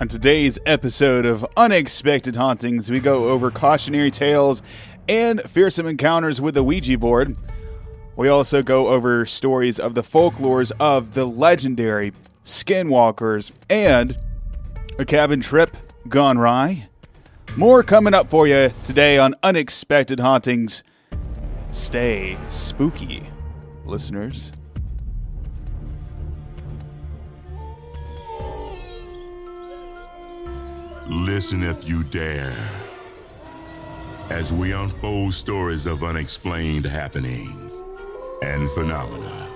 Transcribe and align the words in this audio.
On 0.00 0.08
today's 0.08 0.58
episode 0.66 1.24
of 1.24 1.46
Unexpected 1.56 2.34
Hauntings, 2.34 2.90
we 2.90 2.98
go 2.98 3.28
over 3.28 3.52
cautionary 3.52 4.10
tales 4.10 4.60
and 5.08 5.40
fearsome 5.42 5.86
encounters 5.86 6.40
with 6.40 6.56
the 6.56 6.64
Ouija 6.64 6.98
board. 6.98 7.36
We 8.16 8.26
also 8.26 8.60
go 8.60 8.88
over 8.88 9.24
stories 9.24 9.78
of 9.78 9.94
the 9.94 10.02
folklores 10.02 10.72
of 10.80 11.14
the 11.14 11.24
legendary 11.24 12.12
skinwalkers 12.44 13.52
and 13.70 14.18
a 14.98 15.04
cabin 15.04 15.40
trip 15.40 15.76
gone 16.08 16.38
wry. 16.38 16.88
More 17.56 17.84
coming 17.84 18.14
up 18.14 18.28
for 18.28 18.48
you 18.48 18.72
today 18.82 19.18
on 19.18 19.36
Unexpected 19.44 20.18
Hauntings. 20.18 20.82
Stay 21.70 22.36
spooky, 22.48 23.22
listeners. 23.84 24.50
Listen 31.06 31.62
if 31.62 31.86
you 31.86 32.02
dare. 32.04 32.56
As 34.30 34.54
we 34.54 34.72
unfold 34.72 35.34
stories 35.34 35.84
of 35.84 36.02
unexplained 36.02 36.86
happenings 36.86 37.82
and 38.42 38.70
phenomena. 38.70 39.50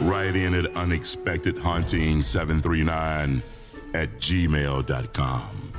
Write 0.00 0.34
in 0.34 0.54
at 0.54 0.64
unexpectedhaunting739 0.72 3.42
at 3.92 4.08
gmail.com. 4.18 5.72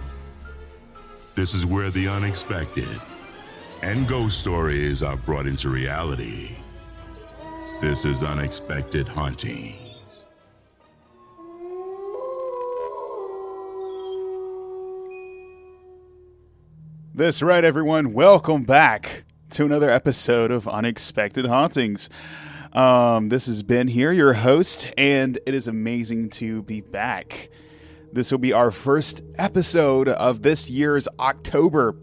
This 1.33 1.55
is 1.55 1.65
where 1.65 1.89
the 1.89 2.07
unexpected 2.07 3.01
and 3.81 4.07
ghost 4.07 4.39
stories 4.39 5.01
are 5.01 5.17
brought 5.17 5.47
into 5.47 5.69
reality. 5.69 6.57
This 7.81 8.05
is 8.05 8.21
Unexpected 8.21 9.07
Hauntings. 9.07 9.82
That's 17.15 17.43
right, 17.43 17.63
everyone. 17.63 18.13
Welcome 18.13 18.63
back 18.63 19.23
to 19.51 19.65
another 19.65 19.87
episode 19.91 20.49
of 20.49 20.67
Unexpected 20.67 21.45
Hauntings. 21.45 22.09
Um, 22.73 23.29
this 23.29 23.47
is 23.47 23.61
Ben 23.61 23.87
here, 23.87 24.11
your 24.11 24.33
host, 24.33 24.91
and 24.97 25.37
it 25.45 25.53
is 25.53 25.67
amazing 25.67 26.31
to 26.31 26.63
be 26.63 26.81
back. 26.81 27.51
This 28.11 28.31
will 28.31 28.39
be 28.39 28.51
our 28.51 28.71
first 28.71 29.21
episode 29.37 30.09
of 30.09 30.41
this 30.41 30.71
year's 30.71 31.07
October. 31.19 31.95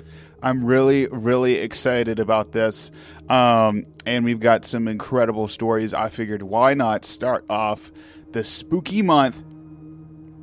I'm 0.44 0.64
really, 0.64 1.08
really 1.10 1.56
excited 1.56 2.20
about 2.20 2.52
this. 2.52 2.92
Um, 3.28 3.86
and 4.06 4.24
we've 4.24 4.38
got 4.38 4.64
some 4.64 4.86
incredible 4.86 5.48
stories. 5.48 5.92
I 5.92 6.08
figured 6.08 6.44
why 6.44 6.74
not 6.74 7.04
start 7.04 7.44
off 7.50 7.90
the 8.30 8.44
spooky 8.44 9.02
month 9.02 9.42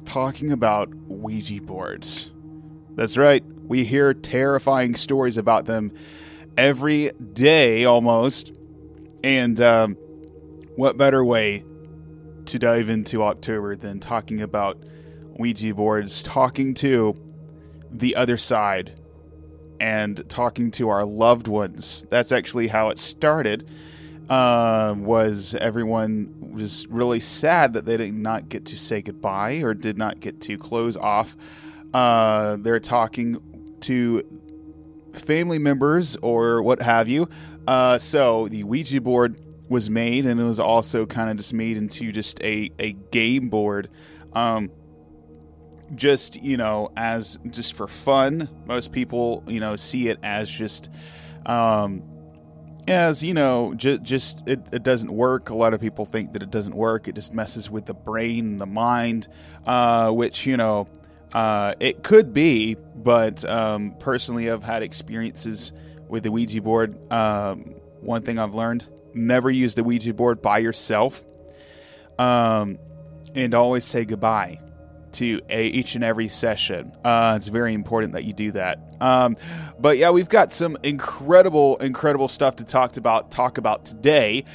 talking 0.04 0.52
about 0.52 0.94
Ouija 1.08 1.62
boards. 1.62 2.32
That's 2.98 3.16
right. 3.16 3.44
We 3.68 3.86
hear 3.86 4.16
terrifying 4.16 4.96
stories 4.96 5.38
about 5.38 5.66
them 5.66 5.92
every 6.58 7.12
day 7.34 7.86
almost. 7.86 8.52
And 9.24 9.62
um, 9.62 9.94
what 10.78 10.98
better 10.98 11.24
way 11.24 11.64
to 12.46 12.58
dive 12.58 12.90
into 12.90 13.22
October 13.22 13.76
than 13.76 14.00
talking 14.00 14.42
about 14.42 14.82
Ouija 15.38 15.76
boards, 15.76 16.24
talking 16.24 16.74
to 16.76 17.14
the 17.92 18.16
other 18.16 18.36
side, 18.36 19.00
and 19.80 20.28
talking 20.28 20.72
to 20.72 20.90
our 20.90 21.06
loved 21.06 21.48
ones? 21.48 22.04
That's 22.10 22.32
actually 22.32 22.68
how 22.68 22.90
it 22.90 22.98
started. 22.98 23.70
Uh, 24.28 24.96
was 24.98 25.54
everyone 25.62 26.34
was 26.40 26.88
really 26.88 27.20
sad 27.20 27.74
that 27.74 27.86
they 27.86 27.96
did 27.96 28.14
not 28.16 28.50
get 28.50 28.66
to 28.66 28.78
say 28.78 29.04
goodbye 29.04 29.58
or 29.62 29.76
did 29.76 30.00
not 30.00 30.20
get 30.20 30.42
to 30.42 30.58
close 30.58 30.98
off 30.98 31.38
uh, 31.94 32.58
they're 32.60 32.80
talking 32.80 33.42
to 33.82 34.24
family 35.14 35.60
members 35.60 36.16
or 36.18 36.62
what 36.62 36.82
have 36.82 37.08
you. 37.08 37.28
Uh, 37.68 37.98
so 37.98 38.48
the 38.48 38.64
Ouija 38.64 39.02
board 39.02 39.40
was 39.70 39.90
made, 39.90 40.26
and 40.26 40.40
it 40.40 40.44
was 40.44 40.60
also 40.60 41.06
kind 41.06 41.30
of 41.30 41.38
just 41.38 41.54
made 41.54 41.78
into 41.78 42.12
just 42.12 42.42
a, 42.42 42.72
a 42.80 42.94
game 43.12 43.50
board. 43.50 43.90
Um, 44.34 44.72
just 45.96 46.42
you 46.42 46.58
know, 46.58 46.92
as 46.98 47.38
just 47.50 47.76
for 47.76 47.88
fun. 47.88 48.50
Most 48.66 48.92
people 48.92 49.44
you 49.48 49.60
know 49.60 49.76
see 49.76 50.10
it 50.10 50.20
as 50.24 50.50
just. 50.50 50.90
Um, 51.46 52.04
as 52.90 53.22
you 53.22 53.34
know, 53.34 53.74
ju- 53.74 54.00
just 54.00 54.48
it, 54.48 54.62
it 54.72 54.84
doesn't 54.84 55.12
work. 55.12 55.50
A 55.50 55.56
lot 55.56 55.74
of 55.74 55.82
people 55.82 56.06
think 56.06 56.32
that 56.34 56.42
it 56.42 56.52
doesn't 56.52 56.76
work. 56.76 57.10
It 57.10 57.16
just 57.16 57.34
messes 57.34 57.70
with 57.70 57.86
the 57.86 57.94
brain, 57.94 58.58
the 58.58 58.66
mind, 58.66 59.28
uh, 59.66 60.10
which 60.12 60.46
you 60.46 60.56
know 60.56 60.88
uh, 61.34 61.74
it 61.80 62.04
could 62.04 62.34
be, 62.34 62.76
but 62.96 63.44
um, 63.46 63.96
personally, 64.00 64.50
I've 64.50 64.64
had 64.64 64.84
experiences 64.84 65.72
with 66.08 66.24
the 66.24 66.32
Ouija 66.32 66.62
board. 66.62 67.12
Um, 67.12 67.76
one 68.02 68.22
thing 68.24 68.40
I've 68.40 68.56
learned 68.56 68.88
never 69.14 69.50
use 69.50 69.76
the 69.76 69.84
Ouija 69.84 70.14
board 70.14 70.42
by 70.42 70.60
yourself. 70.60 71.26
Um, 72.20 72.80
and 73.36 73.54
always 73.54 73.86
say 73.86 74.06
goodbye 74.06 74.60
to 75.14 75.42
a, 75.50 75.66
each 75.66 75.96
and 75.96 76.04
every 76.04 76.28
session. 76.28 76.92
Uh, 77.04 77.34
it's 77.36 77.48
very 77.48 77.74
important 77.74 78.14
that 78.14 78.24
you 78.24 78.34
do 78.34 78.52
that. 78.52 78.80
Um, 79.00 79.36
but 79.80 79.98
yeah, 79.98 80.10
we've 80.10 80.30
got 80.30 80.52
some 80.52 80.78
incredible, 80.84 81.78
incredible 81.78 82.28
stuff 82.28 82.58
to 82.58 82.64
talk 82.64 82.98
about. 82.98 83.32
Talk 83.32 83.58
about 83.58 83.86
today. 83.86 84.46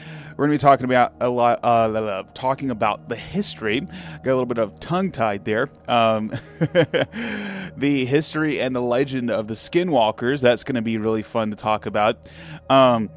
We're 0.42 0.48
going 0.48 0.58
to 0.58 0.64
be 0.64 0.69
talking 0.69 0.84
about 0.86 1.12
a 1.20 1.28
lot, 1.28 1.60
uh, 1.62 2.25
talking 2.34 2.72
about 2.72 3.08
the 3.08 3.14
history. 3.14 3.78
Got 3.78 4.26
a 4.26 4.34
little 4.34 4.44
bit 4.44 4.58
of 4.58 4.80
tongue 4.80 5.12
tied 5.12 5.44
there. 5.44 5.69
Um, 5.86 6.30
the 7.76 8.04
history 8.04 8.60
and 8.60 8.75
the 8.75 8.81
legend 8.81 9.31
of 9.31 9.47
the 9.47 9.54
Skinwalkers. 9.54 10.41
That's 10.41 10.64
going 10.64 10.75
to 10.75 10.82
be 10.82 10.98
really 10.98 11.22
fun 11.22 11.50
to 11.50 11.56
talk 11.56 11.86
about. 11.86 12.28
Um, 12.69 13.08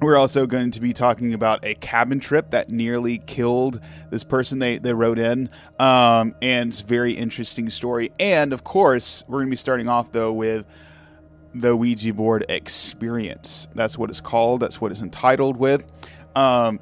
we're 0.00 0.16
also 0.16 0.46
going 0.46 0.70
to 0.70 0.80
be 0.80 0.92
talking 0.92 1.34
about 1.34 1.64
a 1.64 1.74
cabin 1.74 2.20
trip 2.20 2.52
that 2.52 2.68
nearly 2.68 3.18
killed 3.18 3.80
this 4.10 4.22
person 4.22 4.60
they, 4.60 4.78
they 4.78 4.92
wrote 4.92 5.18
in. 5.18 5.50
Um, 5.80 6.36
and 6.40 6.70
it's 6.70 6.82
very 6.82 7.14
interesting 7.14 7.68
story. 7.68 8.12
And 8.20 8.52
of 8.52 8.62
course, 8.62 9.24
we're 9.26 9.38
going 9.38 9.48
to 9.48 9.50
be 9.50 9.56
starting 9.56 9.88
off, 9.88 10.12
though, 10.12 10.32
with 10.32 10.66
the 11.54 11.74
Ouija 11.74 12.14
board 12.14 12.46
experience. 12.48 13.66
That's 13.74 13.98
what 13.98 14.10
it's 14.10 14.20
called, 14.20 14.60
that's 14.60 14.80
what 14.80 14.92
it's 14.92 15.00
entitled 15.00 15.56
with. 15.56 15.86
Um, 16.34 16.80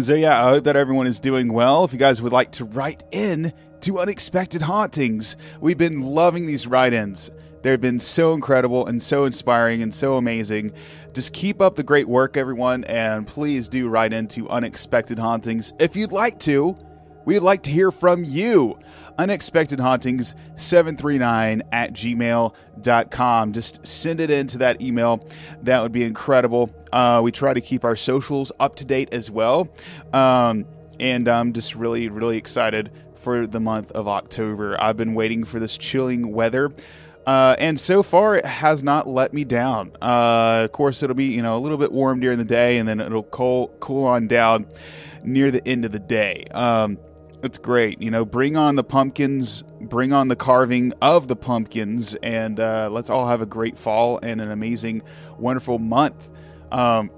so, 0.00 0.14
yeah, 0.14 0.44
I 0.44 0.50
hope 0.50 0.64
that 0.64 0.76
everyone 0.76 1.06
is 1.06 1.20
doing 1.20 1.52
well. 1.52 1.84
If 1.84 1.92
you 1.92 1.98
guys 1.98 2.20
would 2.20 2.32
like 2.32 2.52
to 2.52 2.64
write 2.64 3.04
in 3.12 3.52
to 3.82 4.00
Unexpected 4.00 4.60
Hauntings, 4.60 5.36
we've 5.60 5.78
been 5.78 6.00
loving 6.00 6.46
these 6.46 6.66
write 6.66 6.92
ins. 6.92 7.30
They've 7.62 7.80
been 7.80 8.00
so 8.00 8.34
incredible 8.34 8.86
and 8.86 9.02
so 9.02 9.24
inspiring 9.24 9.82
and 9.82 9.94
so 9.94 10.16
amazing. 10.16 10.72
Just 11.14 11.32
keep 11.32 11.62
up 11.62 11.76
the 11.76 11.82
great 11.82 12.08
work, 12.08 12.36
everyone, 12.36 12.84
and 12.84 13.26
please 13.26 13.70
do 13.70 13.88
write 13.88 14.12
into 14.12 14.48
Unexpected 14.50 15.18
Hauntings 15.18 15.72
if 15.78 15.96
you'd 15.96 16.12
like 16.12 16.38
to. 16.40 16.76
We'd 17.24 17.40
like 17.40 17.62
to 17.64 17.70
hear 17.70 17.90
from 17.90 18.24
you. 18.24 18.78
Unexpected 19.18 19.78
Hauntings 19.78 20.34
739 20.56 21.62
at 21.72 21.92
gmail.com. 21.92 23.52
Just 23.52 23.86
send 23.86 24.20
it 24.20 24.30
into 24.30 24.58
that 24.58 24.82
email. 24.82 25.26
That 25.62 25.82
would 25.82 25.92
be 25.92 26.02
incredible. 26.02 26.70
Uh, 26.92 27.20
we 27.22 27.32
try 27.32 27.54
to 27.54 27.60
keep 27.60 27.84
our 27.84 27.96
socials 27.96 28.50
up 28.58 28.76
to 28.76 28.84
date 28.84 29.12
as 29.12 29.30
well. 29.30 29.68
Um, 30.12 30.66
and 31.00 31.28
I'm 31.28 31.52
just 31.52 31.74
really, 31.74 32.08
really 32.08 32.36
excited 32.36 32.90
for 33.14 33.46
the 33.46 33.60
month 33.60 33.90
of 33.92 34.08
October. 34.08 34.80
I've 34.80 34.96
been 34.96 35.14
waiting 35.14 35.44
for 35.44 35.58
this 35.58 35.78
chilling 35.78 36.32
weather. 36.32 36.72
Uh, 37.26 37.56
and 37.58 37.80
so 37.80 38.02
far, 38.02 38.36
it 38.36 38.44
has 38.44 38.82
not 38.82 39.08
let 39.08 39.32
me 39.32 39.44
down. 39.44 39.92
Uh, 40.02 40.62
of 40.64 40.72
course, 40.72 41.02
it'll 41.02 41.16
be 41.16 41.24
you 41.24 41.42
know 41.42 41.56
a 41.56 41.58
little 41.58 41.78
bit 41.78 41.90
warm 41.90 42.20
during 42.20 42.38
the 42.38 42.44
day, 42.44 42.76
and 42.76 42.86
then 42.86 43.00
it'll 43.00 43.22
cool 43.22 43.68
cool 43.80 44.04
on 44.04 44.28
down 44.28 44.66
near 45.22 45.50
the 45.50 45.66
end 45.66 45.86
of 45.86 45.92
the 45.92 45.98
day. 45.98 46.46
Um, 46.50 46.98
it's 47.44 47.58
great, 47.58 48.00
you 48.00 48.10
know. 48.10 48.24
Bring 48.24 48.56
on 48.56 48.74
the 48.74 48.84
pumpkins, 48.84 49.62
bring 49.80 50.12
on 50.12 50.28
the 50.28 50.36
carving 50.36 50.92
of 51.02 51.28
the 51.28 51.36
pumpkins, 51.36 52.14
and 52.16 52.58
uh, 52.58 52.88
let's 52.90 53.10
all 53.10 53.28
have 53.28 53.40
a 53.40 53.46
great 53.46 53.76
fall 53.76 54.18
and 54.22 54.40
an 54.40 54.50
amazing, 54.50 55.02
wonderful 55.38 55.78
month. 55.78 56.30
Um, 56.72 57.10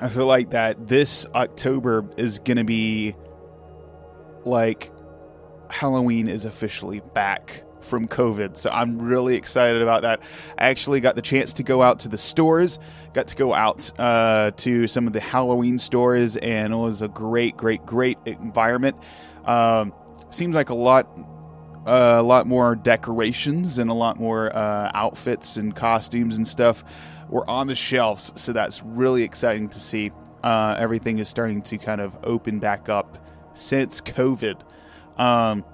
I 0.00 0.08
feel 0.08 0.26
like 0.26 0.50
that 0.50 0.88
this 0.88 1.26
October 1.34 2.04
is 2.18 2.38
going 2.40 2.58
to 2.58 2.64
be 2.64 3.14
like 4.44 4.90
Halloween 5.70 6.28
is 6.28 6.44
officially 6.44 7.00
back 7.14 7.62
from 7.80 8.06
COVID. 8.08 8.56
So 8.56 8.70
I'm 8.70 8.98
really 8.98 9.36
excited 9.36 9.80
about 9.80 10.02
that. 10.02 10.20
I 10.58 10.68
actually 10.68 11.00
got 11.00 11.14
the 11.14 11.22
chance 11.22 11.52
to 11.54 11.62
go 11.62 11.82
out 11.82 12.00
to 12.00 12.08
the 12.08 12.18
stores, 12.18 12.78
got 13.14 13.28
to 13.28 13.36
go 13.36 13.54
out 13.54 13.90
uh, 13.98 14.50
to 14.56 14.86
some 14.88 15.06
of 15.06 15.12
the 15.12 15.20
Halloween 15.20 15.78
stores, 15.78 16.36
and 16.38 16.72
it 16.72 16.76
was 16.76 17.00
a 17.00 17.08
great, 17.08 17.56
great, 17.56 17.86
great 17.86 18.18
environment. 18.26 18.96
Um, 19.46 19.92
seems 20.30 20.54
like 20.54 20.70
a 20.70 20.74
lot. 20.74 21.08
Uh, 21.86 22.16
a 22.18 22.22
lot 22.22 22.48
more 22.48 22.74
decorations 22.74 23.78
and 23.78 23.90
a 23.90 23.94
lot 23.94 24.18
more 24.18 24.52
uh, 24.56 24.90
outfits 24.92 25.56
and 25.56 25.76
costumes 25.76 26.36
and 26.36 26.44
stuff 26.44 26.82
were 27.28 27.48
on 27.48 27.68
the 27.68 27.76
shelves, 27.76 28.32
so 28.34 28.52
that's 28.52 28.82
really 28.82 29.22
exciting 29.22 29.68
to 29.68 29.78
see. 29.78 30.10
Uh, 30.42 30.74
everything 30.80 31.18
is 31.18 31.28
starting 31.28 31.62
to 31.62 31.78
kind 31.78 32.00
of 32.00 32.16
open 32.24 32.58
back 32.58 32.88
up 32.88 33.18
since 33.52 34.00
COVID. 34.00 34.60
Um, 35.16 35.64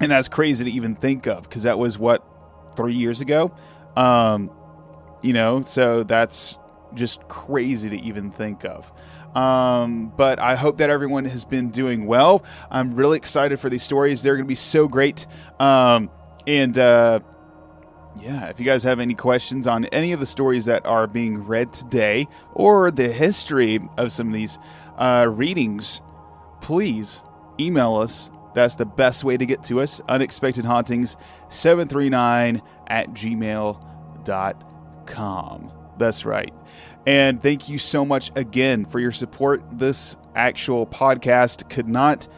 and 0.00 0.10
that's 0.10 0.28
crazy 0.28 0.64
to 0.64 0.70
even 0.70 0.94
think 0.94 1.26
of 1.26 1.42
because 1.42 1.64
that 1.64 1.78
was 1.78 1.98
what 1.98 2.24
three 2.76 2.94
years 2.94 3.20
ago. 3.20 3.54
Um, 3.96 4.50
you 5.22 5.32
know, 5.32 5.62
so 5.62 6.04
that's 6.04 6.56
just 6.94 7.26
crazy 7.28 7.90
to 7.90 8.00
even 8.00 8.30
think 8.30 8.64
of. 8.64 8.92
Um, 9.34 10.12
but 10.16 10.38
I 10.38 10.56
hope 10.56 10.78
that 10.78 10.90
everyone 10.90 11.24
has 11.26 11.44
been 11.44 11.70
doing 11.70 12.06
well. 12.06 12.44
I'm 12.70 12.94
really 12.94 13.16
excited 13.16 13.60
for 13.60 13.68
these 13.70 13.82
stories. 13.82 14.22
They're 14.22 14.36
going 14.36 14.46
to 14.46 14.48
be 14.48 14.54
so 14.54 14.88
great. 14.88 15.26
Um, 15.60 16.10
and 16.46 16.78
uh, 16.78 17.20
yeah, 18.20 18.46
if 18.48 18.58
you 18.58 18.66
guys 18.66 18.82
have 18.82 19.00
any 19.00 19.14
questions 19.14 19.66
on 19.66 19.84
any 19.86 20.12
of 20.12 20.20
the 20.20 20.26
stories 20.26 20.64
that 20.64 20.84
are 20.86 21.06
being 21.06 21.46
read 21.46 21.72
today 21.72 22.26
or 22.54 22.90
the 22.90 23.08
history 23.08 23.80
of 23.96 24.10
some 24.12 24.28
of 24.28 24.32
these 24.32 24.58
uh, 24.96 25.26
readings, 25.30 26.00
please 26.60 27.22
email 27.60 27.96
us. 27.96 28.30
That's 28.54 28.74
the 28.76 28.86
best 28.86 29.24
way 29.24 29.36
to 29.36 29.46
get 29.46 29.62
to 29.64 29.80
us. 29.80 30.00
Unexpected 30.08 30.64
Hauntings 30.64 31.16
739 31.48 32.62
at 32.88 33.08
gmail.com. 33.10 33.82
That's 35.98 36.24
right. 36.24 36.54
And 37.08 37.42
thank 37.42 37.70
you 37.70 37.78
so 37.78 38.04
much 38.04 38.30
again 38.36 38.84
for 38.84 39.00
your 39.00 39.12
support. 39.12 39.62
This 39.72 40.14
actual 40.34 40.86
podcast 40.86 41.70
could 41.70 41.88
not 41.88 42.28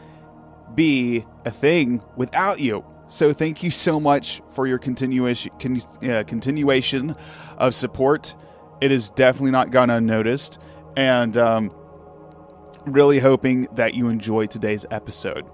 be 0.75 1.25
a 1.43 1.51
thing 1.51 2.01
without 2.15 2.61
you. 2.61 2.85
So 3.07 3.33
thank 3.33 3.63
you 3.63 3.69
so 3.69 3.99
much 3.99 4.41
for 4.49 4.67
your 4.67 4.77
continuation 4.77 5.51
con, 5.59 5.81
uh, 6.09 6.23
continuation 6.25 7.17
of 7.57 7.75
support. 7.75 8.33
It 8.79 8.91
has 8.91 9.09
definitely 9.09 9.51
not 9.51 9.71
gone 9.71 9.89
unnoticed, 9.89 10.57
and 10.95 11.35
um, 11.35 11.69
really 12.85 13.19
hoping 13.19 13.67
that 13.75 13.93
you 13.93 14.07
enjoy 14.07 14.45
today's 14.45 14.85
episode. 14.89 15.45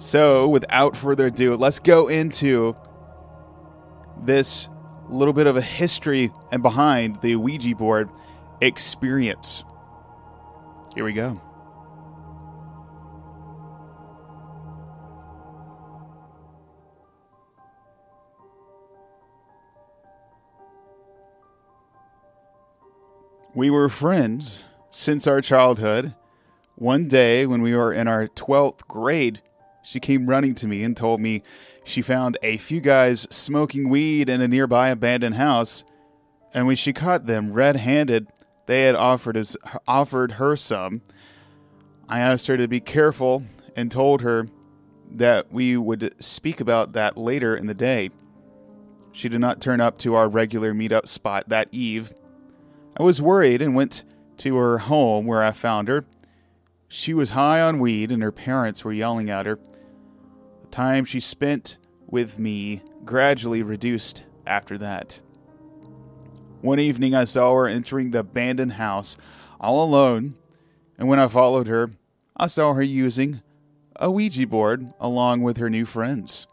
So, 0.00 0.48
without 0.48 0.96
further 0.96 1.26
ado, 1.26 1.54
let's 1.54 1.78
go 1.78 2.08
into 2.08 2.74
this 4.24 4.68
little 5.08 5.34
bit 5.34 5.46
of 5.46 5.56
a 5.56 5.62
history 5.62 6.32
and 6.50 6.64
behind 6.64 7.20
the 7.20 7.36
Ouija 7.36 7.76
board 7.76 8.10
experience. 8.64 9.62
Here 10.94 11.04
we 11.04 11.12
go. 11.12 11.40
We 23.54 23.70
were 23.70 23.88
friends 23.88 24.64
since 24.90 25.26
our 25.28 25.40
childhood. 25.40 26.14
One 26.74 27.06
day, 27.06 27.46
when 27.46 27.62
we 27.62 27.74
were 27.76 27.92
in 27.92 28.08
our 28.08 28.26
12th 28.26 28.88
grade, 28.88 29.40
she 29.84 30.00
came 30.00 30.26
running 30.26 30.56
to 30.56 30.66
me 30.66 30.82
and 30.82 30.96
told 30.96 31.20
me 31.20 31.42
she 31.84 32.02
found 32.02 32.36
a 32.42 32.56
few 32.56 32.80
guys 32.80 33.28
smoking 33.30 33.88
weed 33.88 34.28
in 34.28 34.40
a 34.40 34.48
nearby 34.48 34.88
abandoned 34.88 35.36
house, 35.36 35.84
and 36.52 36.66
when 36.66 36.74
she 36.74 36.92
caught 36.92 37.26
them 37.26 37.52
red 37.52 37.76
handed, 37.76 38.26
they 38.66 38.82
had 38.82 38.94
offered, 38.94 39.42
offered 39.86 40.32
her 40.32 40.56
some. 40.56 41.02
I 42.08 42.20
asked 42.20 42.46
her 42.46 42.56
to 42.56 42.68
be 42.68 42.80
careful 42.80 43.42
and 43.76 43.90
told 43.90 44.22
her 44.22 44.48
that 45.12 45.52
we 45.52 45.76
would 45.76 46.14
speak 46.22 46.60
about 46.60 46.92
that 46.94 47.16
later 47.16 47.56
in 47.56 47.66
the 47.66 47.74
day. 47.74 48.10
She 49.12 49.28
did 49.28 49.40
not 49.40 49.60
turn 49.60 49.80
up 49.80 49.98
to 49.98 50.14
our 50.14 50.28
regular 50.28 50.74
meetup 50.74 51.06
spot 51.06 51.48
that 51.48 51.68
eve 51.70 52.12
I 52.96 53.02
was 53.02 53.20
worried 53.20 53.60
and 53.60 53.74
went 53.74 54.04
to 54.38 54.56
her 54.56 54.78
home 54.78 55.26
where 55.26 55.42
I 55.42 55.50
found 55.50 55.88
her. 55.88 56.04
She 56.86 57.12
was 57.12 57.30
high 57.30 57.60
on 57.60 57.80
weed 57.80 58.12
and 58.12 58.22
her 58.22 58.30
parents 58.30 58.84
were 58.84 58.92
yelling 58.92 59.30
at 59.30 59.46
her. 59.46 59.58
The 60.60 60.68
time 60.68 61.04
she 61.04 61.18
spent 61.18 61.78
with 62.06 62.38
me 62.38 62.82
gradually 63.04 63.62
reduced 63.62 64.24
after 64.46 64.78
that. 64.78 65.20
One 66.64 66.80
evening 66.80 67.14
I 67.14 67.24
saw 67.24 67.52
her 67.52 67.68
entering 67.68 68.10
the 68.10 68.20
abandoned 68.20 68.72
house 68.72 69.18
all 69.60 69.84
alone, 69.84 70.38
and 70.96 71.06
when 71.08 71.18
I 71.18 71.28
followed 71.28 71.66
her, 71.66 71.90
I 72.38 72.46
saw 72.46 72.72
her 72.72 72.82
using 72.82 73.42
a 73.96 74.10
Ouija 74.10 74.46
board 74.46 74.90
along 74.98 75.42
with 75.42 75.58
her 75.58 75.68
new 75.68 75.84
friends. 75.84 76.46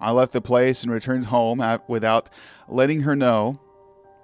I 0.00 0.12
left 0.12 0.32
the 0.32 0.40
place 0.40 0.82
and 0.82 0.90
returned 0.90 1.26
home 1.26 1.62
without 1.88 2.30
letting 2.70 3.02
her 3.02 3.14
know 3.14 3.60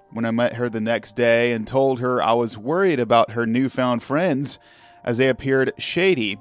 when 0.09 0.25
I 0.25 0.31
met 0.31 0.55
her 0.55 0.69
the 0.69 0.81
next 0.81 1.15
day 1.15 1.53
and 1.53 1.67
told 1.67 1.99
her 1.99 2.19
I 2.19 2.33
was 2.33 2.57
worried 2.57 2.99
about 2.99 3.29
her 3.29 3.45
newfound 3.45 4.01
friends 4.01 4.57
as 5.03 5.19
they 5.19 5.29
appeared 5.29 5.73
shady. 5.77 6.39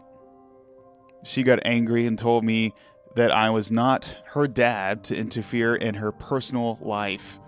She 1.22 1.42
got 1.42 1.60
angry 1.66 2.06
and 2.06 2.18
told 2.18 2.44
me 2.44 2.72
that 3.14 3.30
I 3.30 3.50
was 3.50 3.70
not 3.70 4.16
her 4.28 4.48
dad 4.48 5.04
to 5.04 5.16
interfere 5.18 5.76
in 5.76 5.96
her 5.96 6.12
personal 6.12 6.78
life. 6.80 7.38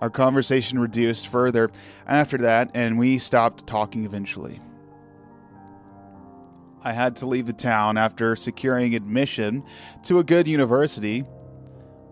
Our 0.00 0.10
conversation 0.10 0.78
reduced 0.78 1.28
further 1.28 1.70
after 2.06 2.38
that, 2.38 2.70
and 2.74 2.98
we 2.98 3.18
stopped 3.18 3.66
talking 3.66 4.04
eventually. 4.04 4.60
I 6.82 6.92
had 6.92 7.16
to 7.16 7.26
leave 7.26 7.46
the 7.46 7.52
town 7.52 7.98
after 7.98 8.36
securing 8.36 8.94
admission 8.94 9.64
to 10.04 10.20
a 10.20 10.24
good 10.24 10.46
university. 10.46 11.24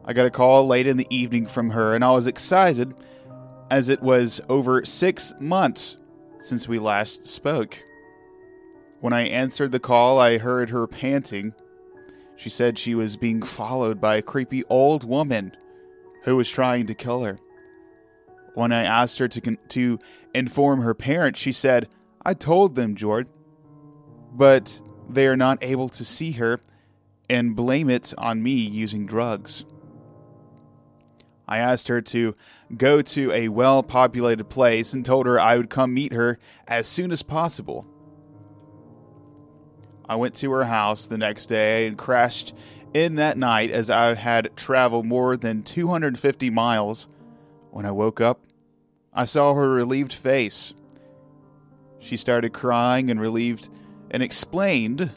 I 0.05 0.12
got 0.12 0.27
a 0.27 0.31
call 0.31 0.67
late 0.67 0.88
in 0.88 0.97
the 0.97 1.06
evening 1.11 1.47
from 1.47 1.71
her, 1.71 1.94
and 1.94 2.05
I 2.05 2.11
was 2.11 2.27
excited 2.27 2.94
as 3.71 3.88
it 3.88 4.03
was 4.03 4.41
over 4.49 4.85
six 4.85 5.33
months 5.38 5.97
since 6.41 6.69
we 6.69 6.79
last 6.79 7.27
spoke. 7.29 7.83
When 9.00 9.12
I 9.12 9.23
answered 9.23 9.73
the 9.73 9.79
call, 9.79 10.19
I 10.19 10.38
heard 10.38 10.71
her 10.71 10.87
panting. 10.87 11.55
She 12.35 12.50
said 12.50 12.79
she 12.79 12.94
was 12.94 13.17
being 13.17 13.43
followed 13.43 14.00
by 14.00 14.17
a 14.17 14.23
creepy 14.23 14.65
old 14.65 15.05
woman 15.05 15.56
who 16.25 16.37
was 16.37 16.50
trying 16.50 16.87
to 16.87 16.94
kill 16.94 17.23
her. 17.23 17.38
When 18.56 18.73
I 18.73 18.85
asked 18.85 19.19
her 19.19 19.29
to, 19.29 19.41
con- 19.43 19.58
to 19.69 19.99
inform 20.32 20.81
her 20.81 20.94
parents, 20.94 21.38
she 21.38 21.53
said, 21.53 21.91
I 22.25 22.32
told 22.32 22.75
them, 22.75 22.94
Jord, 22.94 23.29
but 24.32 24.81
they 25.11 25.26
are 25.26 25.37
not 25.37 25.58
able 25.61 25.91
to 25.91 26.06
see 26.06 26.32
her 26.32 26.58
and 27.29 27.55
blame 27.55 27.91
it 27.91 28.14
on 28.17 28.43
me 28.43 28.53
using 28.53 29.05
drugs. 29.05 29.67
I 31.47 31.58
asked 31.58 31.88
her 31.88 32.00
to 32.00 32.35
go 32.75 33.03
to 33.03 33.31
a 33.32 33.49
well 33.49 33.82
populated 33.82 34.44
place 34.44 34.95
and 34.95 35.04
told 35.04 35.26
her 35.26 35.38
I 35.38 35.59
would 35.59 35.69
come 35.69 35.92
meet 35.92 36.14
her 36.14 36.38
as 36.66 36.87
soon 36.87 37.12
as 37.12 37.23
possible. 37.23 37.85
I 40.09 40.16
went 40.16 40.35
to 40.37 40.50
her 40.52 40.64
house 40.64 41.07
the 41.07 41.19
next 41.19 41.47
day 41.50 41.87
and 41.88 41.99
crashed 41.99 42.54
in 42.95 43.16
that 43.16 43.37
night 43.37 43.71
as 43.71 43.90
I 43.90 44.14
had 44.14 44.57
traveled 44.57 45.04
more 45.04 45.37
than 45.37 45.62
250 45.62 46.49
miles. 46.49 47.09
When 47.71 47.85
I 47.85 47.90
woke 47.90 48.23
up, 48.23 48.40
I 49.16 49.25
saw 49.25 49.54
her 49.54 49.70
relieved 49.70 50.12
face. 50.12 50.75
She 52.00 52.18
started 52.18 52.52
crying 52.52 53.11
and 53.11 53.18
relieved 53.18 53.70
and 54.11 54.23
explained 54.23 55.11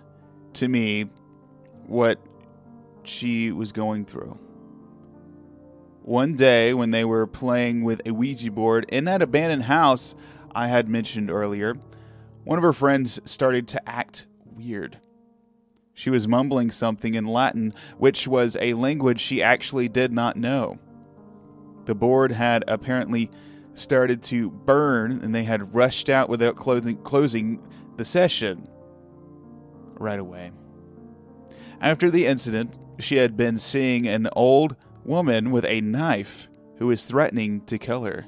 to 0.53 0.67
me 0.67 1.09
what 1.85 2.17
she 3.03 3.51
was 3.51 3.73
going 3.73 4.05
through. 4.05 4.39
One 6.03 6.35
day, 6.35 6.73
when 6.73 6.91
they 6.91 7.03
were 7.03 7.27
playing 7.27 7.83
with 7.83 8.01
a 8.05 8.13
Ouija 8.13 8.51
board 8.51 8.85
in 8.89 9.03
that 9.03 9.21
abandoned 9.21 9.63
house 9.63 10.15
I 10.55 10.67
had 10.67 10.87
mentioned 10.87 11.29
earlier, 11.29 11.75
one 12.45 12.57
of 12.57 12.63
her 12.63 12.73
friends 12.73 13.19
started 13.25 13.67
to 13.67 13.89
act 13.89 14.25
weird. 14.45 14.97
She 15.93 16.09
was 16.09 16.27
mumbling 16.27 16.71
something 16.71 17.15
in 17.15 17.25
Latin, 17.25 17.73
which 17.97 18.27
was 18.27 18.57
a 18.61 18.73
language 18.73 19.19
she 19.19 19.43
actually 19.43 19.89
did 19.89 20.13
not 20.13 20.37
know. 20.37 20.79
The 21.83 21.95
board 21.95 22.31
had 22.31 22.63
apparently 22.69 23.29
started 23.79 24.21
to 24.23 24.49
burn, 24.49 25.19
and 25.23 25.33
they 25.33 25.43
had 25.43 25.73
rushed 25.73 26.09
out 26.09 26.29
without 26.29 26.55
closing, 26.55 26.97
closing 27.03 27.65
the 27.97 28.05
session 28.05 28.67
right 29.99 30.19
away. 30.19 30.51
After 31.81 32.11
the 32.11 32.25
incident, 32.25 32.77
she 32.99 33.15
had 33.15 33.37
been 33.37 33.57
seeing 33.57 34.07
an 34.07 34.29
old 34.33 34.75
woman 35.05 35.51
with 35.51 35.65
a 35.65 35.81
knife 35.81 36.49
who 36.77 36.87
was 36.87 37.05
threatening 37.05 37.61
to 37.65 37.77
kill 37.77 38.03
her. 38.03 38.25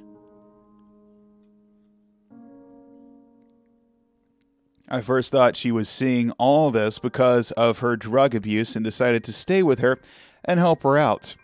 I 4.90 5.00
first 5.00 5.32
thought 5.32 5.56
she 5.56 5.72
was 5.72 5.88
seeing 5.88 6.32
all 6.32 6.70
this 6.70 7.00
because 7.00 7.52
of 7.52 7.80
her 7.80 7.96
drug 7.96 8.36
abuse 8.36 8.76
and 8.76 8.84
decided 8.84 9.24
to 9.24 9.34
stay 9.34 9.64
with 9.64 9.80
her 9.80 10.00
and 10.44 10.60
help 10.60 10.84
her 10.84 10.98
out. 10.98 11.38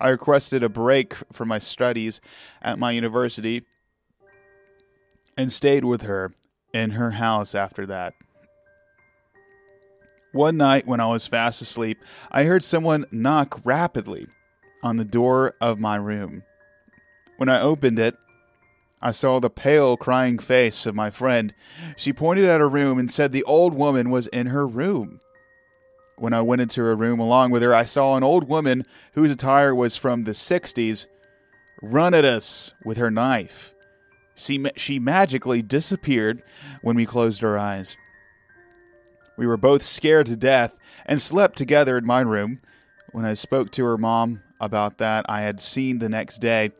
I 0.00 0.10
requested 0.10 0.62
a 0.62 0.68
break 0.68 1.14
from 1.32 1.48
my 1.48 1.58
studies 1.58 2.20
at 2.62 2.78
my 2.78 2.92
university 2.92 3.64
and 5.36 5.52
stayed 5.52 5.84
with 5.84 6.02
her 6.02 6.32
in 6.72 6.90
her 6.90 7.12
house 7.12 7.54
after 7.54 7.86
that. 7.86 8.14
One 10.32 10.56
night 10.56 10.86
when 10.86 11.00
I 11.00 11.06
was 11.06 11.26
fast 11.26 11.62
asleep, 11.62 11.98
I 12.30 12.44
heard 12.44 12.62
someone 12.62 13.06
knock 13.10 13.60
rapidly 13.64 14.26
on 14.82 14.96
the 14.96 15.04
door 15.04 15.54
of 15.60 15.80
my 15.80 15.96
room. 15.96 16.42
When 17.38 17.48
I 17.48 17.60
opened 17.60 17.98
it, 17.98 18.16
I 19.00 19.12
saw 19.12 19.38
the 19.38 19.50
pale, 19.50 19.96
crying 19.96 20.38
face 20.38 20.84
of 20.84 20.94
my 20.94 21.10
friend. 21.10 21.54
She 21.96 22.12
pointed 22.12 22.44
at 22.44 22.60
her 22.60 22.68
room 22.68 22.98
and 22.98 23.10
said 23.10 23.32
the 23.32 23.44
old 23.44 23.74
woman 23.74 24.10
was 24.10 24.26
in 24.28 24.48
her 24.48 24.66
room. 24.66 25.20
When 26.18 26.34
I 26.34 26.40
went 26.40 26.60
into 26.60 26.82
her 26.82 26.96
room 26.96 27.20
along 27.20 27.52
with 27.52 27.62
her, 27.62 27.74
I 27.74 27.84
saw 27.84 28.16
an 28.16 28.24
old 28.24 28.48
woman 28.48 28.84
whose 29.12 29.30
attire 29.30 29.74
was 29.74 29.96
from 29.96 30.22
the 30.24 30.32
60s 30.32 31.06
run 31.80 32.12
at 32.12 32.24
us 32.24 32.72
with 32.84 32.96
her 32.96 33.10
knife. 33.10 33.72
She, 34.34 34.64
she 34.76 34.98
magically 34.98 35.62
disappeared 35.62 36.42
when 36.82 36.96
we 36.96 37.06
closed 37.06 37.42
our 37.44 37.56
eyes. 37.56 37.96
We 39.36 39.46
were 39.46 39.56
both 39.56 39.82
scared 39.82 40.26
to 40.26 40.36
death 40.36 40.78
and 41.06 41.22
slept 41.22 41.56
together 41.56 41.96
in 41.96 42.04
my 42.04 42.20
room. 42.20 42.60
When 43.12 43.24
I 43.24 43.34
spoke 43.34 43.70
to 43.72 43.84
her 43.84 43.98
mom 43.98 44.42
about 44.60 44.98
that 44.98 45.26
I 45.28 45.42
had 45.42 45.60
seen 45.60 45.98
the 45.98 46.08
next 46.08 46.38
day, 46.38 46.72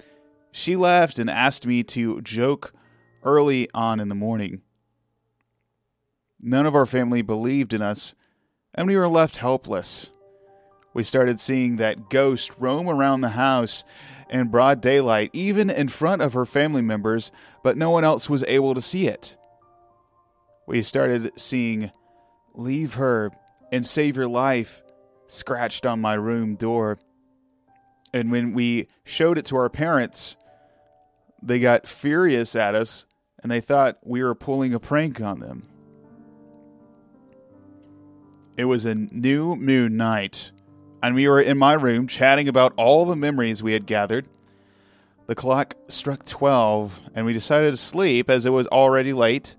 she 0.51 0.75
left 0.75 1.19
and 1.19 1.31
asked 1.31 1.67
me 1.67 1.85
to 1.85 2.21
joke 2.23 2.75
early 3.23 3.69
on 3.73 4.01
in 4.01 4.09
the 4.09 4.15
morning. 4.15 4.63
None 6.41 6.67
of 6.67 6.75
our 6.75 6.87
family 6.87 7.23
believed 7.23 7.75
in 7.75 7.83
us, 7.83 8.15
and 8.79 8.87
we 8.87 8.97
were 8.97 9.09
left 9.09 9.39
helpless. 9.39 10.13
We 10.95 11.03
started 11.03 11.41
seeing 11.41 11.77
that 11.77 12.11
ghost 12.11 12.53
roam 12.59 12.89
around 12.89 13.23
the 13.23 13.29
house 13.29 13.83
in 14.31 14.49
broad 14.49 14.81
daylight, 14.81 15.31
even 15.33 15.69
in 15.69 15.89
front 15.89 16.23
of 16.23 16.35
her 16.35 16.45
family 16.45 16.81
members, 16.81 17.33
but 17.65 17.77
no 17.77 17.91
one 17.91 18.05
else 18.05 18.31
was 18.31 18.45
able 18.45 18.75
to 18.75 18.81
see 18.81 19.09
it. 19.09 19.37
We 20.69 20.83
started 20.83 21.33
seeing 21.37 21.91
Leave 22.55 22.95
her 22.95 23.33
and 23.73 23.85
save 23.85 24.17
your 24.17 24.29
life 24.29 24.83
scratched 25.27 25.85
on 25.85 26.01
my 26.01 26.15
room 26.15 26.55
door. 26.55 27.01
And 28.13 28.31
when 28.31 28.53
we 28.53 28.87
showed 29.05 29.39
it 29.39 29.47
to 29.47 29.57
our 29.57 29.69
parents, 29.69 30.37
they 31.43 31.59
got 31.59 31.89
furious 31.89 32.55
at 32.55 32.77
us 32.77 33.07
and 33.43 33.51
they 33.51 33.61
thought 33.61 33.99
we 34.05 34.23
were 34.23 34.37
pulling 34.37 34.73
a 34.73 34.81
prank 34.81 35.21
on 35.21 35.41
them. 35.41 35.67
It 38.59 38.65
was 38.65 38.87
a 38.87 38.95
new 38.97 39.55
moon 39.55 39.97
night, 39.97 40.51
and 41.01 41.15
we 41.15 41.29
were 41.29 41.41
in 41.41 41.57
my 41.59 41.75
room 41.75 42.09
chatting 42.09 42.49
about 42.49 42.75
all 42.77 43.05
the 43.05 43.15
memories 43.15 43.63
we 43.63 43.73
had 43.73 43.87
gathered. 43.87 44.27
The 45.29 45.37
clock 45.37 45.77
struck 45.87 46.27
12, 46.27 47.01
and 47.15 47.25
we 47.25 47.33
decided 47.33 47.71
to 47.71 47.77
sleep 47.77 48.29
as 48.29 48.47
it 48.47 48.51
was 48.51 48.67
already 48.67 49.13
late. 49.13 49.55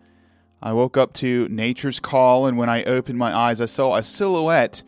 I 0.62 0.74
woke 0.74 0.98
up 0.98 1.13
to 1.13 1.48
nature's 1.48 2.01
call, 2.01 2.48
and 2.48 2.58
when 2.58 2.68
I 2.68 2.84
opened 2.84 3.18
my 3.18 3.34
eyes, 3.34 3.62
I 3.62 3.68
saw 3.68 3.96
a 3.96 4.03
silhouette 4.03 4.84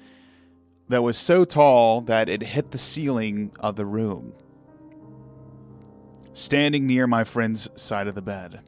that 0.90 1.04
was 1.04 1.18
so 1.18 1.46
tall 1.46 2.02
that 2.02 2.28
it 2.28 2.44
hit 2.44 2.72
the 2.72 2.78
ceiling 2.78 3.54
of 3.62 3.78
the 3.78 3.86
room, 3.86 4.34
standing 6.34 6.86
near 6.86 7.08
my 7.08 7.24
friend's 7.24 7.70
side 7.82 8.08
of 8.08 8.16
the 8.16 8.22
bed. 8.22 8.60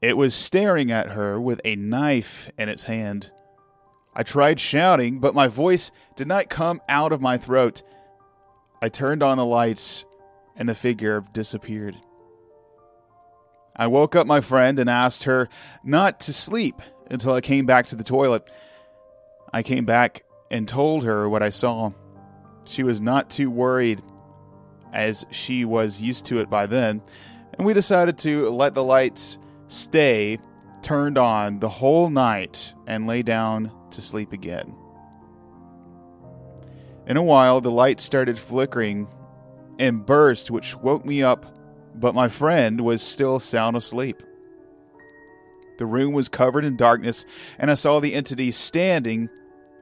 It 0.00 0.16
was 0.16 0.34
staring 0.34 0.92
at 0.92 1.10
her 1.10 1.40
with 1.40 1.60
a 1.64 1.74
knife 1.74 2.50
in 2.56 2.68
its 2.68 2.84
hand. 2.84 3.32
I 4.14 4.22
tried 4.22 4.60
shouting, 4.60 5.18
but 5.18 5.34
my 5.34 5.48
voice 5.48 5.90
did 6.14 6.28
not 6.28 6.48
come 6.48 6.80
out 6.88 7.10
of 7.10 7.20
my 7.20 7.36
throat. 7.36 7.82
I 8.80 8.88
turned 8.90 9.24
on 9.24 9.38
the 9.38 9.44
lights, 9.44 10.04
and 10.56 10.68
the 10.68 10.74
figure 10.74 11.24
disappeared. 11.32 11.96
I 13.74 13.88
woke 13.88 14.14
up 14.14 14.26
my 14.26 14.40
friend 14.40 14.78
and 14.78 14.88
asked 14.88 15.24
her 15.24 15.48
not 15.82 16.20
to 16.20 16.32
sleep 16.32 16.80
until 17.10 17.32
I 17.32 17.40
came 17.40 17.66
back 17.66 17.86
to 17.86 17.96
the 17.96 18.04
toilet. 18.04 18.48
I 19.52 19.62
came 19.62 19.84
back 19.84 20.24
and 20.50 20.68
told 20.68 21.04
her 21.04 21.28
what 21.28 21.42
I 21.42 21.50
saw. 21.50 21.92
She 22.64 22.84
was 22.84 23.00
not 23.00 23.30
too 23.30 23.50
worried, 23.50 24.02
as 24.92 25.26
she 25.30 25.64
was 25.64 26.00
used 26.00 26.24
to 26.26 26.38
it 26.38 26.48
by 26.48 26.66
then, 26.66 27.02
and 27.54 27.66
we 27.66 27.74
decided 27.74 28.16
to 28.18 28.48
let 28.48 28.74
the 28.74 28.84
lights 28.84 29.38
stay 29.68 30.38
turned 30.82 31.16
on 31.16 31.60
the 31.60 31.68
whole 31.68 32.10
night 32.10 32.74
and 32.86 33.06
lay 33.06 33.22
down 33.22 33.72
to 33.90 34.02
sleep 34.02 34.32
again. 34.32 34.74
In 37.06 37.16
a 37.16 37.22
while, 37.22 37.60
the 37.60 37.70
light 37.70 38.00
started 38.00 38.38
flickering 38.38 39.08
and 39.78 40.04
burst, 40.04 40.50
which 40.50 40.76
woke 40.76 41.06
me 41.06 41.22
up 41.22 41.46
but 41.98 42.14
my 42.14 42.28
friend 42.28 42.80
was 42.80 43.02
still 43.02 43.38
sound 43.38 43.76
asleep. 43.76 44.22
The 45.78 45.86
room 45.86 46.12
was 46.12 46.28
covered 46.28 46.64
in 46.64 46.76
darkness, 46.76 47.24
and 47.58 47.70
I 47.70 47.74
saw 47.74 48.00
the 48.00 48.14
entity 48.14 48.50
standing 48.50 49.28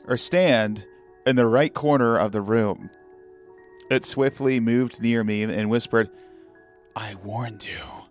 or 0.06 0.16
stand 0.16 0.86
in 1.26 1.36
the 1.36 1.46
right 1.46 1.72
corner 1.72 2.18
of 2.18 2.32
the 2.32 2.40
room. 2.40 2.90
It 3.90 4.04
swiftly 4.04 4.60
moved 4.60 5.02
near 5.02 5.24
me 5.24 5.42
and 5.42 5.70
whispered, 5.70 6.10
I 6.94 7.14
warned 7.16 7.64
you, 7.64 8.05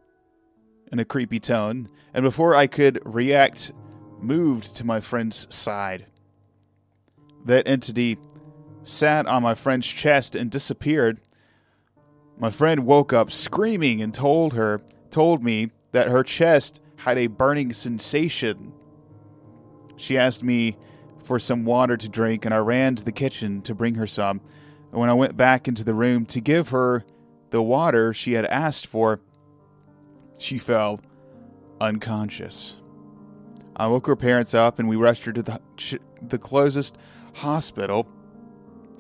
in 0.92 1.00
a 1.00 1.06
creepy 1.06 1.40
tone, 1.40 1.88
and 2.14 2.24
before 2.24 2.56
I 2.56 2.68
could 2.68 3.02
react, 3.06 3.72
moved 4.20 4.76
to 4.78 4.86
my 4.86 5.00
friend's 5.00 5.54
side. 5.54 6.06
That 7.46 7.68
entity 7.68 8.18
sat 8.84 9.26
on 9.26 9.44
my 9.44 9.56
friend's 9.56 9.88
chest 9.88 10.36
and 10.36 10.50
disappeared 10.50 11.20
my 12.38 12.50
friend 12.50 12.86
woke 12.86 13.14
up 13.14 13.32
screaming 13.32 14.02
and 14.02 14.14
told 14.14 14.54
her, 14.54 14.82
told 15.10 15.44
me 15.44 15.72
that 15.92 16.10
her 16.10 16.24
chest 16.24 16.82
had 16.98 17.18
a 17.18 17.28
burning 17.28 17.72
sensation. 17.72 18.74
She 19.96 20.18
asked 20.18 20.44
me 20.44 20.78
for 21.24 21.40
some 21.40 21.64
water 21.64 21.96
to 21.96 22.10
drink, 22.10 22.44
and 22.46 22.54
I 22.54 22.58
ran 22.58 22.96
to 22.96 23.06
the 23.06 23.12
kitchen 23.12 23.62
to 23.64 23.74
bring 23.74 23.96
her 23.96 24.08
some. 24.08 24.42
And 24.92 25.00
when 25.00 25.10
I 25.10 25.14
went 25.14 25.38
back 25.38 25.68
into 25.68 25.86
the 25.86 25.94
room 25.94 26.26
to 26.28 26.42
give 26.42 26.70
her 26.70 27.06
the 27.52 27.62
water 27.62 28.14
she 28.14 28.34
had 28.34 28.46
asked 28.46 28.88
for, 28.88 29.22
she 30.38 30.58
fell 30.58 31.00
unconscious. 31.82 32.78
I 33.76 33.88
woke 33.88 34.08
her 34.08 34.16
parents 34.16 34.54
up, 34.54 34.80
and 34.80 34.88
we 34.88 34.96
rushed 34.96 35.26
her 35.26 35.34
to 35.34 35.44
the, 35.44 35.60
the 36.22 36.38
closest 36.38 36.98
hospital 37.34 38.08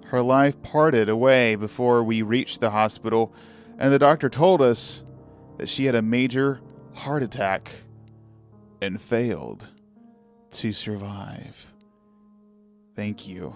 her 0.06 0.22
life 0.22 0.62
parted 0.62 1.10
away 1.10 1.56
before 1.56 2.04
we 2.04 2.22
reached 2.22 2.60
the 2.60 2.70
hospital, 2.70 3.34
and 3.77 3.92
the 3.92 4.00
doctor 4.00 4.30
told 4.30 4.62
us 4.62 5.04
that 5.58 5.68
she 5.68 5.86
had 5.86 5.96
a 5.96 6.01
major 6.01 6.62
heart 6.94 7.24
attack 7.24 7.72
and 8.82 9.01
failed 9.01 9.68
to 10.51 10.72
survive. 10.72 11.74
Thank 12.94 13.27
you 13.27 13.56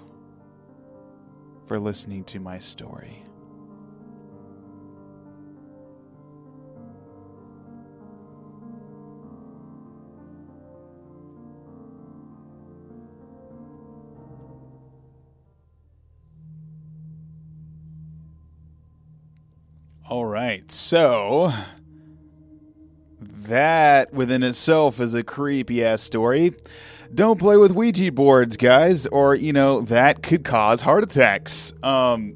for 1.68 1.80
listening 1.80 2.24
to 2.26 2.40
my 2.40 2.58
story. 2.58 3.24
All 20.10 20.26
right. 20.26 20.70
So 20.72 21.54
that 23.22 24.12
within 24.12 24.42
itself 24.42 25.00
is 25.00 25.14
a 25.14 25.22
creepy 25.22 25.86
ass 25.86 26.02
story. 26.02 26.56
Don't 27.14 27.40
play 27.40 27.58
with 27.58 27.74
Ouija 27.74 28.12
boards, 28.12 28.58
guys, 28.58 29.06
or 29.06 29.36
you 29.36 29.54
know 29.54 29.82
that 29.82 30.24
could 30.24 30.44
cause 30.44 30.82
heart 30.82 31.04
attacks. 31.04 31.74
Um, 31.84 32.34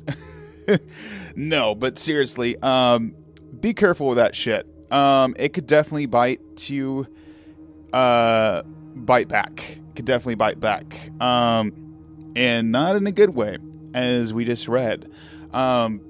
no, 1.36 1.74
but 1.74 1.98
seriously, 1.98 2.58
um, 2.62 3.16
be 3.60 3.74
careful 3.74 4.08
with 4.08 4.18
that 4.18 4.36
shit. 4.36 4.68
Um, 4.92 5.36
it 5.40 5.54
could 5.54 5.66
definitely 5.66 6.06
bite 6.06 6.70
you. 6.70 7.08
Uh, 7.92 8.62
bite 8.96 9.30
back. 9.30 9.80
could 9.96 10.06
definitely 10.06 10.36
bite 10.36 10.60
back. 10.60 11.10
Um, 11.20 11.74
and 12.36 12.72
not 12.72 12.96
in 12.96 13.08
a 13.08 13.12
good 13.12 13.34
way, 13.34 13.58
as 13.96 14.32
we 14.32 14.46
just 14.46 14.68
read. 14.68 15.12
Um, 15.54 16.02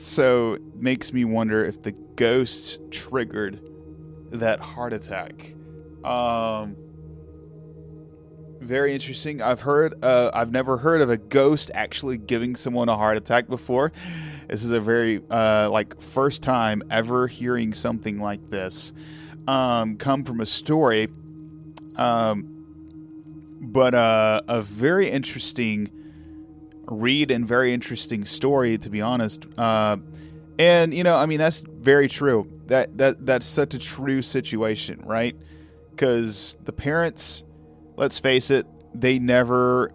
so 0.00 0.58
makes 0.74 1.12
me 1.12 1.24
wonder 1.24 1.64
if 1.64 1.82
the 1.82 1.92
ghost 1.92 2.80
triggered 2.90 3.60
that 4.30 4.60
heart 4.60 4.92
attack. 4.92 5.54
Um, 6.04 6.76
very 8.60 8.92
interesting. 8.92 9.42
I've 9.42 9.60
heard, 9.60 10.02
uh, 10.04 10.30
I've 10.32 10.52
never 10.52 10.76
heard 10.76 11.00
of 11.00 11.10
a 11.10 11.16
ghost 11.16 11.70
actually 11.74 12.18
giving 12.18 12.56
someone 12.56 12.88
a 12.88 12.96
heart 12.96 13.16
attack 13.16 13.48
before. 13.48 13.92
This 14.48 14.64
is 14.64 14.72
a 14.72 14.80
very, 14.80 15.22
uh, 15.30 15.70
like, 15.70 16.00
first 16.00 16.42
time 16.42 16.82
ever 16.90 17.26
hearing 17.26 17.72
something 17.72 18.18
like 18.20 18.50
this 18.50 18.92
um, 19.46 19.96
come 19.96 20.24
from 20.24 20.40
a 20.40 20.46
story. 20.46 21.08
Um, 21.96 22.46
but 23.60 23.94
uh, 23.94 24.42
a 24.48 24.62
very 24.62 25.10
interesting 25.10 25.90
read 26.90 27.30
and 27.30 27.46
very 27.46 27.72
interesting 27.72 28.24
story, 28.24 28.76
to 28.78 28.90
be 28.90 29.00
honest. 29.00 29.46
Uh, 29.56 29.96
and 30.58 30.92
you 30.92 31.04
know, 31.04 31.16
I 31.16 31.26
mean, 31.26 31.38
that's 31.38 31.62
very 31.62 32.08
true. 32.08 32.50
That 32.66 32.98
that 32.98 33.24
that's 33.24 33.46
such 33.46 33.74
a 33.74 33.78
true 33.78 34.20
situation, 34.20 35.00
right? 35.04 35.34
Because 35.90 36.56
the 36.64 36.72
parents, 36.72 37.44
let's 37.96 38.18
face 38.18 38.50
it, 38.50 38.66
they 38.94 39.18
never 39.18 39.90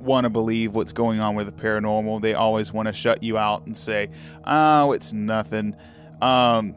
want 0.00 0.24
to 0.24 0.30
believe 0.30 0.74
what's 0.74 0.92
going 0.92 1.20
on 1.20 1.36
with 1.36 1.46
the 1.46 1.52
paranormal. 1.62 2.20
They 2.20 2.34
always 2.34 2.72
want 2.72 2.88
to 2.88 2.92
shut 2.92 3.22
you 3.22 3.38
out 3.38 3.66
and 3.66 3.76
say, 3.76 4.10
"Oh, 4.44 4.92
it's 4.92 5.12
nothing." 5.12 5.76
Um, 6.20 6.74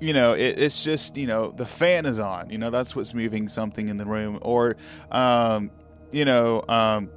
you 0.00 0.12
know, 0.12 0.32
it, 0.32 0.58
it's 0.58 0.82
just 0.82 1.16
you 1.16 1.26
know 1.26 1.52
the 1.52 1.66
fan 1.66 2.06
is 2.06 2.18
on. 2.18 2.50
You 2.50 2.58
know, 2.58 2.70
that's 2.70 2.96
what's 2.96 3.14
moving 3.14 3.48
something 3.48 3.88
in 3.88 3.96
the 3.96 4.06
room, 4.06 4.38
or 4.42 4.76
um, 5.12 5.70
you 6.10 6.24
know, 6.24 6.64
um, 6.68 7.10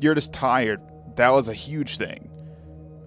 you're 0.00 0.14
just 0.14 0.32
tired. 0.32 0.80
That 1.16 1.30
was 1.30 1.48
a 1.48 1.54
huge 1.54 1.98
thing. 1.98 2.30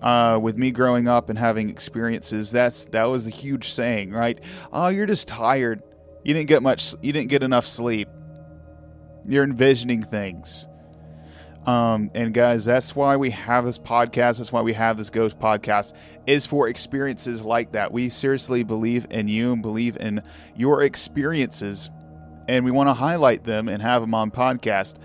Uh, 0.02 0.40
with 0.42 0.58
me 0.58 0.70
growing 0.70 1.08
up 1.08 1.30
and 1.30 1.40
having 1.40 1.70
experiences, 1.70 2.52
that's 2.52 2.86
that 2.86 3.06
was 3.06 3.26
a 3.26 3.32
huge 3.32 3.72
saying, 3.72 4.12
right? 4.12 4.40
Oh, 4.72 4.90
you're 4.90 5.08
just 5.08 5.28
tired. 5.28 5.82
You 6.24 6.34
didn't 6.34 6.50
get 6.50 6.62
much. 6.62 6.94
You 7.02 7.12
didn't 7.12 7.30
get 7.30 7.42
enough 7.42 7.66
sleep. 7.66 8.08
You're 9.28 9.44
envisioning 9.44 10.04
things. 10.04 10.68
Um, 11.68 12.12
and 12.16 12.34
guys, 12.34 12.64
that's 12.64 12.96
why 12.96 13.18
we 13.18 13.30
have 13.32 13.66
this 13.66 13.78
podcast. 13.78 14.38
That's 14.38 14.54
why 14.54 14.62
we 14.62 14.72
have 14.74 14.98
this 14.98 15.10
Ghost 15.10 15.38
podcast 15.38 15.94
is 16.26 16.46
for 16.46 16.70
experiences 16.70 17.44
like 17.44 17.74
that. 17.74 17.92
We 17.92 18.08
seriously 18.08 18.64
believe 18.64 19.06
in 19.12 19.28
you 19.28 19.52
and 19.52 19.62
believe 19.62 19.98
in 19.98 20.22
your 20.56 20.84
experiences, 20.84 21.90
and 22.48 22.64
we 22.64 22.72
want 22.72 22.88
to 22.88 22.94
highlight 22.94 23.44
them 23.44 23.68
and 23.68 23.82
have 23.82 24.02
them 24.02 24.14
on 24.14 24.32
podcast. 24.32 24.96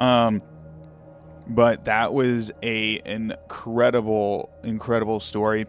Um, 0.00 0.42
but 1.48 1.84
that 1.84 2.12
was 2.12 2.50
a 2.62 3.00
incredible, 3.04 4.50
incredible 4.64 5.20
story. 5.20 5.66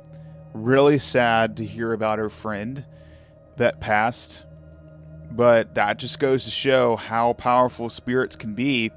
Really 0.53 0.99
sad 0.99 1.57
to 1.57 1.65
hear 1.65 1.93
about 1.93 2.19
her 2.19 2.29
friend 2.29 2.85
that 3.57 3.79
passed, 3.79 4.45
but 5.31 5.75
that 5.75 5.97
just 5.97 6.19
goes 6.19 6.43
to 6.45 6.49
show 6.49 6.95
how 6.95 7.33
powerful 7.33 7.89
spirits 7.89 8.35
can 8.35 8.55
be 8.55 8.91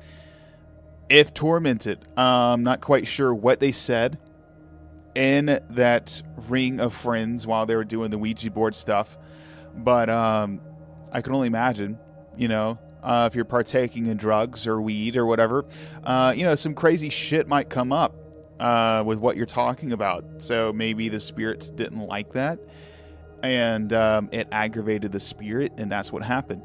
if 1.09 1.33
tormented. 1.35 1.99
Um, 2.19 2.63
not 2.63 2.81
quite 2.81 3.07
sure 3.07 3.35
what 3.35 3.61
they 3.61 3.73
said 3.73 4.19
in 5.15 5.61
that 5.71 6.23
ring 6.49 6.81
of 6.81 6.95
friends 6.95 7.47
while 7.47 7.67
they 7.67 7.77
were 7.77 7.85
doing 7.85 8.11
the 8.11 8.19
Ouija 8.19 8.51
board 8.51 8.75
stuff, 8.75 9.19
but 9.77 10.09
um, 10.09 10.61
I 11.13 11.21
can 11.21 11.35
only 11.35 11.49
imagine, 11.49 11.99
you 12.37 12.49
know, 12.49 12.79
uh, 13.03 13.29
if 13.31 13.35
you're 13.35 13.45
partaking 13.45 14.07
in 14.07 14.17
drugs 14.17 14.67
or 14.67 14.81
weed 14.81 15.17
or 15.17 15.27
whatever, 15.27 15.65
uh, 16.05 16.33
you 16.37 16.45
know, 16.45 16.55
some 16.55 16.75
crazy 16.75 17.09
shit 17.09 17.49
might 17.49 17.69
come 17.69 17.93
up 17.93 18.15
uh, 18.61 19.03
with 19.05 19.19
what 19.19 19.37
you're 19.37 19.47
talking 19.47 19.93
about. 19.93 20.25
So 20.39 20.73
maybe 20.73 21.09
the 21.09 21.21
spirits 21.21 21.71
didn't 21.71 22.03
like 22.03 22.33
that, 22.35 22.59
and 23.43 23.93
um, 23.93 24.29
it 24.33 24.49
aggravated 24.53 25.13
the 25.13 25.21
spirit, 25.21 25.73
and 25.79 25.91
that's 25.91 26.13
what 26.13 26.23
happened. 26.23 26.63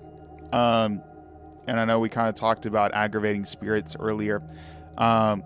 Um, 0.54 1.02
and 1.68 1.80
I 1.80 1.86
know 1.86 2.00
we 2.00 2.10
kind 2.10 2.30
of 2.30 2.36
talked 2.36 2.66
about 2.66 2.94
aggravating 2.94 3.46
spirits 3.46 3.96
earlier 4.00 4.42
um, 4.98 5.44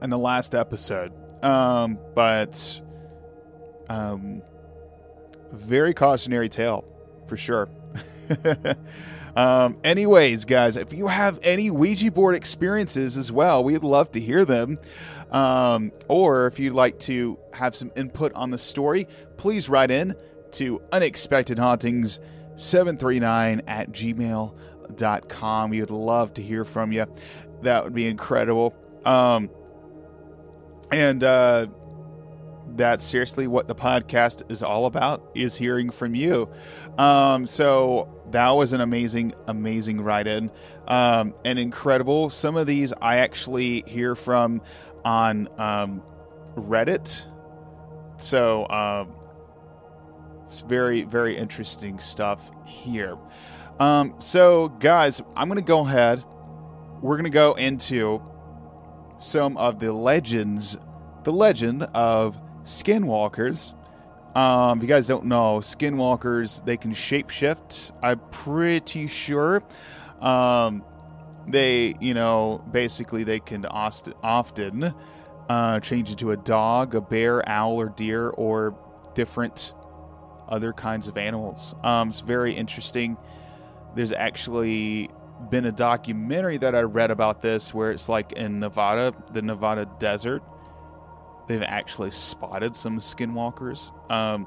in 0.00 0.10
the 0.10 0.18
last 0.18 0.54
episode, 0.54 1.12
um, 1.44 1.98
but 2.14 2.80
um, 3.88 4.42
very 5.52 5.94
cautionary 5.94 6.48
tale 6.48 6.84
for 7.26 7.36
sure. 7.36 7.68
um, 9.36 9.76
anyways, 9.84 10.44
guys, 10.44 10.76
if 10.76 10.92
you 10.92 11.06
have 11.06 11.38
any 11.42 11.70
Ouija 11.70 12.10
board 12.10 12.34
experiences 12.34 13.16
as 13.16 13.30
well, 13.30 13.62
we'd 13.64 13.84
love 13.84 14.10
to 14.12 14.20
hear 14.20 14.44
them. 14.44 14.78
Um, 15.30 15.92
or 16.08 16.46
if 16.46 16.58
you'd 16.58 16.72
like 16.72 16.98
to 17.00 17.38
have 17.52 17.76
some 17.76 17.92
input 17.96 18.32
on 18.34 18.50
the 18.50 18.58
story, 18.58 19.06
please 19.36 19.68
write 19.68 19.90
in 19.90 20.14
to 20.52 20.80
unexpected 20.92 21.58
hauntings 21.58 22.18
739 22.56 23.62
at 23.66 23.90
gmail.com 23.92 24.54
com. 25.28 25.70
We 25.70 25.80
would 25.80 25.90
love 25.90 26.34
to 26.34 26.42
hear 26.42 26.64
from 26.64 26.92
you. 26.92 27.06
That 27.62 27.84
would 27.84 27.94
be 27.94 28.06
incredible. 28.06 28.74
Um, 29.04 29.50
and 30.90 31.22
uh, 31.22 31.66
that's 32.76 33.04
seriously 33.04 33.46
what 33.46 33.68
the 33.68 33.74
podcast 33.74 34.50
is 34.50 34.62
all 34.62 34.86
about 34.86 35.30
is 35.34 35.56
hearing 35.56 35.90
from 35.90 36.14
you. 36.14 36.48
Um, 36.96 37.46
so 37.46 38.08
that 38.32 38.50
was 38.50 38.72
an 38.72 38.80
amazing, 38.80 39.34
amazing 39.46 40.00
write-in 40.00 40.50
um, 40.86 41.34
and 41.44 41.58
incredible. 41.58 42.30
Some 42.30 42.56
of 42.56 42.66
these 42.66 42.92
I 43.00 43.18
actually 43.18 43.82
hear 43.86 44.14
from 44.14 44.60
on 45.04 45.48
um, 45.58 46.02
Reddit. 46.56 47.24
So 48.18 48.68
um, 48.68 49.12
it's 50.42 50.60
very, 50.62 51.02
very 51.02 51.36
interesting 51.36 51.98
stuff 52.00 52.50
here. 52.66 53.16
Um, 53.78 54.14
so, 54.18 54.68
guys, 54.68 55.22
I'm 55.36 55.48
going 55.48 55.60
to 55.60 55.64
go 55.64 55.80
ahead. 55.80 56.24
We're 57.00 57.14
going 57.14 57.24
to 57.24 57.30
go 57.30 57.54
into 57.54 58.20
some 59.18 59.56
of 59.56 59.78
the 59.78 59.92
legends, 59.92 60.76
the 61.24 61.32
legend 61.32 61.84
of 61.94 62.40
skinwalkers. 62.64 63.74
Um, 64.38 64.78
if 64.78 64.84
you 64.84 64.88
guys 64.88 65.08
don't 65.08 65.24
know, 65.24 65.58
skinwalkers, 65.58 66.64
they 66.64 66.76
can 66.76 66.92
shapeshift. 66.92 67.90
I'm 68.00 68.20
pretty 68.30 69.08
sure. 69.08 69.64
Um, 70.20 70.84
they, 71.48 71.94
you 72.00 72.14
know, 72.14 72.64
basically 72.70 73.24
they 73.24 73.40
can 73.40 73.66
often 73.66 74.94
uh, 75.48 75.80
change 75.80 76.12
into 76.12 76.30
a 76.30 76.36
dog, 76.36 76.94
a 76.94 77.00
bear, 77.00 77.48
owl, 77.48 77.80
or 77.80 77.88
deer, 77.88 78.28
or 78.28 78.78
different 79.14 79.72
other 80.48 80.72
kinds 80.72 81.08
of 81.08 81.18
animals. 81.18 81.74
Um, 81.82 82.10
it's 82.10 82.20
very 82.20 82.54
interesting. 82.54 83.16
There's 83.96 84.12
actually 84.12 85.10
been 85.50 85.64
a 85.64 85.72
documentary 85.72 86.58
that 86.58 86.76
I 86.76 86.82
read 86.82 87.10
about 87.10 87.40
this 87.40 87.74
where 87.74 87.90
it's 87.90 88.08
like 88.08 88.34
in 88.34 88.60
Nevada, 88.60 89.12
the 89.32 89.42
Nevada 89.42 89.90
desert. 89.98 90.44
They've 91.48 91.62
actually 91.62 92.10
spotted 92.10 92.76
some 92.76 92.98
skinwalkers. 92.98 93.90
Um, 94.10 94.46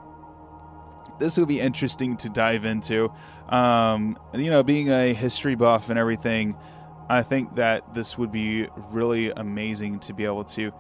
this 1.20 1.38
will 1.38 1.48
be 1.48 1.60
interesting 1.60 2.16
to 2.18 2.30
dive 2.30 2.64
into. 2.66 3.12
Um, 3.50 4.18
you 4.34 4.52
know, 4.52 4.64
being 4.64 4.90
a 4.90 5.14
history 5.14 5.56
buff 5.56 5.90
and 5.90 5.98
everything, 5.98 6.56
I 7.10 7.24
think 7.24 7.56
that 7.56 7.94
this 7.94 8.18
would 8.18 8.32
be 8.32 8.68
really 8.92 9.32
amazing 9.32 10.00
to 10.02 10.14
be 10.14 10.26
able 10.26 10.44
to 10.46 10.72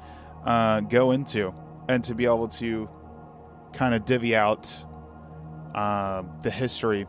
uh, 0.45 0.81
go 0.81 1.11
into 1.11 1.53
and 1.89 2.03
to 2.03 2.15
be 2.15 2.25
able 2.25 2.47
to 2.47 2.87
kind 3.73 3.93
of 3.93 4.05
divvy 4.05 4.35
out 4.35 4.83
uh, 5.75 6.23
the 6.41 6.51
history 6.51 7.07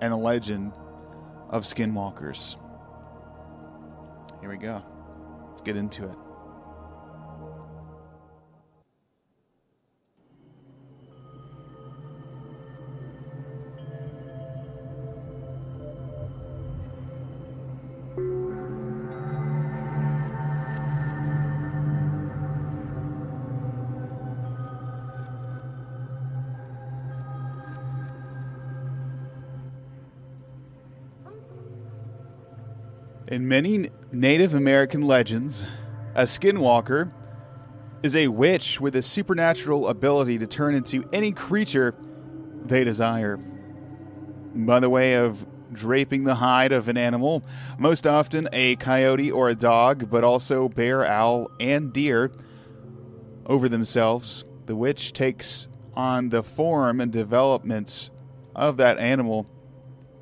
and 0.00 0.12
the 0.12 0.16
legend 0.16 0.72
of 1.50 1.62
skinwalkers. 1.62 2.56
Here 4.40 4.50
we 4.50 4.58
go. 4.58 4.82
Let's 5.48 5.62
get 5.62 5.76
into 5.76 6.04
it. 6.04 6.25
In 33.36 33.46
many 33.46 33.90
Native 34.12 34.54
American 34.54 35.02
legends, 35.02 35.66
a 36.14 36.22
skinwalker 36.22 37.12
is 38.02 38.16
a 38.16 38.28
witch 38.28 38.80
with 38.80 38.96
a 38.96 39.02
supernatural 39.02 39.88
ability 39.88 40.38
to 40.38 40.46
turn 40.46 40.74
into 40.74 41.04
any 41.12 41.32
creature 41.32 41.94
they 42.64 42.82
desire. 42.82 43.36
By 44.54 44.80
the 44.80 44.88
way 44.88 45.16
of 45.16 45.46
draping 45.70 46.24
the 46.24 46.34
hide 46.34 46.72
of 46.72 46.88
an 46.88 46.96
animal, 46.96 47.44
most 47.78 48.06
often 48.06 48.48
a 48.54 48.76
coyote 48.76 49.30
or 49.30 49.50
a 49.50 49.54
dog, 49.54 50.08
but 50.08 50.24
also 50.24 50.70
bear, 50.70 51.04
owl, 51.04 51.50
and 51.60 51.92
deer, 51.92 52.32
over 53.44 53.68
themselves, 53.68 54.46
the 54.64 54.74
witch 54.74 55.12
takes 55.12 55.68
on 55.92 56.30
the 56.30 56.42
form 56.42 57.02
and 57.02 57.12
developments 57.12 58.10
of 58.54 58.78
that 58.78 58.98
animal. 58.98 59.46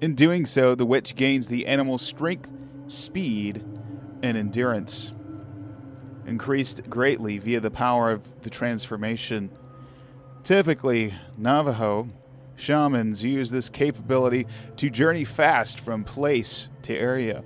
In 0.00 0.16
doing 0.16 0.46
so, 0.46 0.74
the 0.74 0.84
witch 0.84 1.14
gains 1.14 1.46
the 1.46 1.68
animal's 1.68 2.02
strength 2.02 2.50
speed, 2.86 3.64
and 4.22 4.36
endurance, 4.36 5.12
increased 6.26 6.88
greatly 6.88 7.38
via 7.38 7.60
the 7.60 7.70
power 7.70 8.10
of 8.10 8.42
the 8.42 8.50
transformation. 8.50 9.50
Typically, 10.42 11.12
Navajo 11.36 12.08
shamans 12.56 13.22
use 13.22 13.50
this 13.50 13.68
capability 13.68 14.46
to 14.76 14.88
journey 14.88 15.24
fast 15.24 15.80
from 15.80 16.04
place 16.04 16.68
to 16.82 16.96
area. 16.96 17.42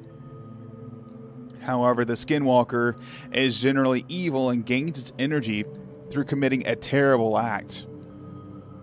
However, 1.60 2.04
the 2.04 2.14
skinwalker 2.14 3.00
is 3.32 3.60
generally 3.60 4.04
evil 4.08 4.50
and 4.50 4.64
gains 4.64 4.98
its 4.98 5.12
energy 5.18 5.64
through 6.10 6.24
committing 6.24 6.66
a 6.66 6.76
terrible 6.76 7.36
act, 7.36 7.86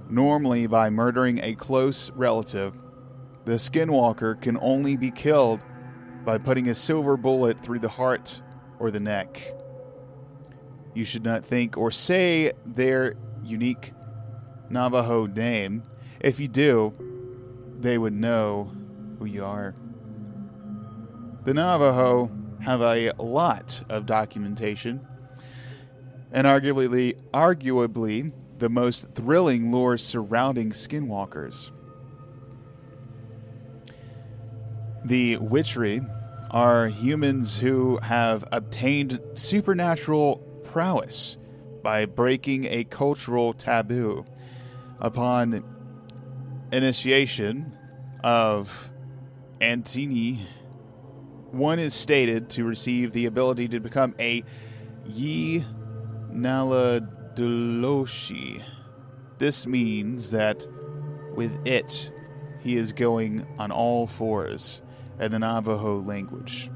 normally 0.09 0.67
by 0.67 0.89
murdering 0.89 1.39
a 1.41 1.55
close 1.55 2.11
relative. 2.11 2.77
The 3.45 3.53
skinwalker 3.53 4.39
can 4.41 4.57
only 4.61 4.97
be 4.97 5.11
killed 5.11 5.63
by 6.25 6.37
putting 6.39 6.69
a 6.69 6.75
silver 6.75 7.15
bullet 7.15 7.59
through 7.59 7.79
the 7.79 7.87
heart 7.87 8.41
or 8.79 8.91
the 8.91 8.99
neck. 8.99 9.53
You 10.93 11.05
should 11.05 11.23
not 11.23 11.45
think 11.45 11.77
or 11.77 11.91
say 11.91 12.51
their 12.65 13.15
unique 13.43 13.93
Navajo 14.69 15.27
name. 15.27 15.83
If 16.19 16.39
you 16.39 16.47
do, 16.47 16.93
they 17.79 17.97
would 17.97 18.13
know 18.13 18.71
who 19.19 19.25
you 19.25 19.45
are. 19.45 19.75
The 21.43 21.53
Navajo 21.53 22.31
have 22.61 22.81
a 22.81 23.11
lot 23.19 23.83
of 23.89 24.07
documentation, 24.07 25.05
and 26.31 26.47
arguably, 26.47 27.15
arguably 27.33 28.31
the 28.57 28.69
most 28.69 29.13
thrilling 29.13 29.71
lore 29.71 29.97
surrounding 29.97 30.71
skinwalkers. 30.71 31.71
The 35.03 35.37
witchery 35.37 36.01
are 36.55 36.87
humans 36.87 37.57
who 37.57 37.97
have 37.97 38.43
obtained 38.53 39.19
supernatural 39.33 40.37
prowess 40.63 41.35
by 41.83 42.05
breaking 42.05 42.63
a 42.63 42.85
cultural 42.85 43.51
taboo. 43.51 44.23
Upon 45.01 45.65
initiation 46.71 47.77
of 48.23 48.89
Antini, 49.59 50.45
one 51.51 51.77
is 51.77 51.93
stated 51.93 52.49
to 52.51 52.63
receive 52.63 53.11
the 53.11 53.25
ability 53.25 53.67
to 53.67 53.81
become 53.81 54.15
a 54.17 54.41
Yi 55.05 55.65
Naladuloshi. 56.31 57.03
This 59.39 59.67
means 59.67 60.31
that 60.31 60.65
with 61.35 61.67
it, 61.67 62.13
he 62.61 62.77
is 62.77 62.93
going 62.93 63.45
on 63.59 63.73
all 63.73 64.07
fours 64.07 64.81
in 65.19 65.31
the 65.31 65.39
Navajo 65.39 66.01
language. 66.01 66.69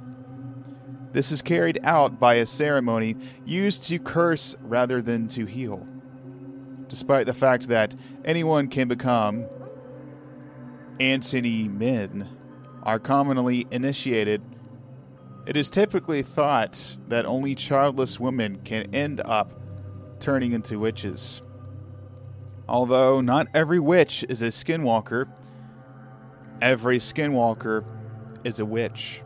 This 1.12 1.32
is 1.32 1.42
carried 1.42 1.80
out 1.84 2.20
by 2.20 2.36
a 2.36 2.46
ceremony 2.46 3.16
used 3.46 3.88
to 3.88 3.98
curse 3.98 4.56
rather 4.62 5.02
than 5.02 5.28
to 5.30 5.46
heal. 5.46 5.86
Despite 6.88 7.26
the 7.26 7.34
fact 7.34 7.68
that 7.70 7.96
anyone 8.26 8.68
can 8.68 8.88
become 8.88 9.46
Antony 11.00 11.68
men 11.68 12.28
are 12.84 13.00
commonly 13.00 13.66
initiated, 13.72 14.42
it 15.46 15.58
is 15.58 15.70
typically 15.70 16.22
thought 16.22 16.98
that 17.08 17.26
only 17.26 17.56
childless 17.56 18.20
women 18.20 18.60
can 18.64 18.94
end 18.94 19.22
up 19.26 19.60
turning 20.20 20.54
into 20.54 20.78
witches. 20.78 21.42
Although 22.68 23.20
not 23.22 23.48
every 23.56 23.80
witch 23.80 24.24
is 24.30 24.44
a 24.44 24.48
skinwalker, 24.48 25.28
every 26.62 27.00
skinwalker 27.00 27.84
is 28.44 28.60
a 28.60 28.66
witch. 28.66 29.22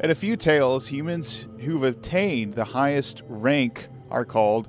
In 0.00 0.10
a 0.10 0.14
few 0.14 0.36
tales, 0.36 0.86
humans 0.86 1.46
who've 1.60 1.84
attained 1.84 2.54
the 2.54 2.64
highest 2.64 3.22
rank 3.28 3.88
are 4.10 4.24
called 4.24 4.68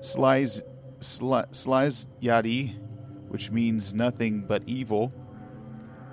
Sliz, 0.00 0.62
Slizyadi, 1.00 2.78
which 3.28 3.50
means 3.50 3.92
nothing 3.92 4.40
but 4.40 4.62
evil. 4.66 5.12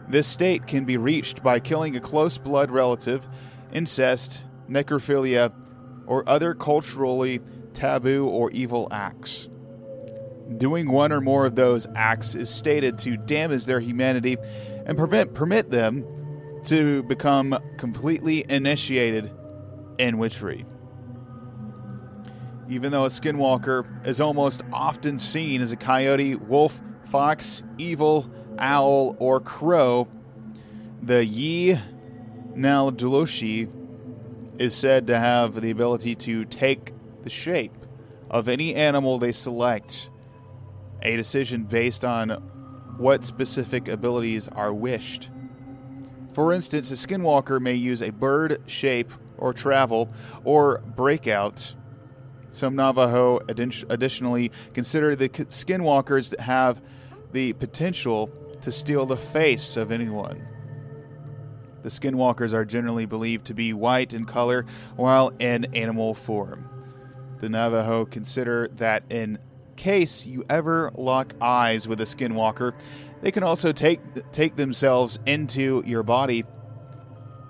This 0.10 0.28
state 0.28 0.68
can 0.68 0.86
be 0.86 0.98
reached 0.98 1.44
by 1.44 1.60
killing 1.60 1.96
a 1.96 2.00
close 2.00 2.38
blood 2.38 2.70
relative, 2.70 3.28
incest, 3.72 4.46
necrophilia, 4.70 5.54
or 6.06 6.28
other 6.28 6.54
culturally 6.54 7.40
taboo 7.74 8.28
or 8.28 8.50
evil 8.52 8.88
acts. 8.92 9.50
Doing 10.58 10.90
one 10.90 11.12
or 11.12 11.22
more 11.22 11.46
of 11.46 11.56
those 11.56 11.88
acts 11.96 12.36
is 12.36 12.50
stated 12.50 12.98
to 13.00 13.18
damage 13.18 13.66
their 13.66 13.80
humanity 13.80 14.38
and 14.86 14.98
prevent, 14.98 15.34
permit 15.34 15.70
them 15.70 16.06
to 16.68 17.04
become 17.04 17.58
completely 17.78 18.46
initiated 18.50 19.32
in 20.00 20.18
witchery. 20.18 20.66
Even 22.70 22.92
though 22.92 23.06
a 23.06 23.10
skinwalker 23.10 24.06
is 24.06 24.20
almost 24.20 24.64
often 24.74 25.18
seen 25.18 25.62
as 25.62 25.72
a 25.72 25.78
coyote, 25.78 26.36
wolf, 26.36 26.82
fox, 27.06 27.64
evil, 27.78 28.30
owl, 28.60 29.16
or 29.20 29.40
crow, 29.40 30.08
the 31.02 31.24
Yi 31.24 31.80
Nalduloshi 32.54 33.70
is 34.60 34.76
said 34.76 35.08
to 35.08 35.18
have 35.18 35.62
the 35.62 35.72
ability 35.72 36.16
to 36.16 36.44
take 36.46 36.92
the 37.24 37.30
shape 37.30 37.72
of 38.30 38.50
any 38.50 38.76
animal 38.76 39.18
they 39.18 39.32
select, 39.32 40.10
a 41.02 41.16
decision 41.16 41.64
based 41.64 42.04
on 42.04 42.30
what 42.98 43.24
specific 43.24 43.88
abilities 43.88 44.50
are 44.50 44.74
wished. 44.74 45.30
For 46.38 46.54
instance, 46.54 46.92
a 46.92 46.94
skinwalker 46.94 47.60
may 47.60 47.74
use 47.74 48.04
a 48.04 48.12
bird 48.12 48.62
shape 48.68 49.12
or 49.40 49.54
travel 49.54 50.14
or 50.44 50.84
breakout. 50.96 51.74
Some 52.52 52.76
Navajo 52.76 53.40
additionally 53.50 54.52
consider 54.72 55.16
the 55.16 55.30
skinwalkers 55.30 56.30
that 56.30 56.40
have 56.40 56.80
the 57.32 57.54
potential 57.54 58.30
to 58.62 58.72
steal 58.72 59.08
the 59.08 59.18
face 59.18 59.78
of 59.78 59.92
anyone. 59.92 60.48
The 61.82 61.90
skinwalkers 61.90 62.54
are 62.54 62.66
generally 62.66 63.08
believed 63.08 63.48
to 63.48 63.56
be 63.56 63.74
white 63.74 64.14
in 64.14 64.26
color 64.26 64.68
while 64.96 65.32
in 65.40 65.66
animal 65.74 66.14
form. 66.14 66.70
The 67.40 67.50
Navajo 67.50 68.06
consider 68.06 68.68
that 68.74 69.02
in 69.10 69.40
case 69.76 70.26
you 70.26 70.44
ever 70.50 70.92
lock 70.96 71.34
eyes 71.40 71.88
with 71.88 72.02
a 72.02 72.04
skinwalker, 72.04 72.74
they 73.22 73.32
can 73.32 73.44
also 73.44 73.72
take 73.72 74.00
take 74.32 74.56
themselves 74.56 75.20
into 75.26 75.84
your 75.86 76.04
body. 76.04 76.46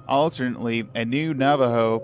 Alternately, 0.08 0.88
a 0.96 1.04
new 1.04 1.34
Navajo 1.34 2.02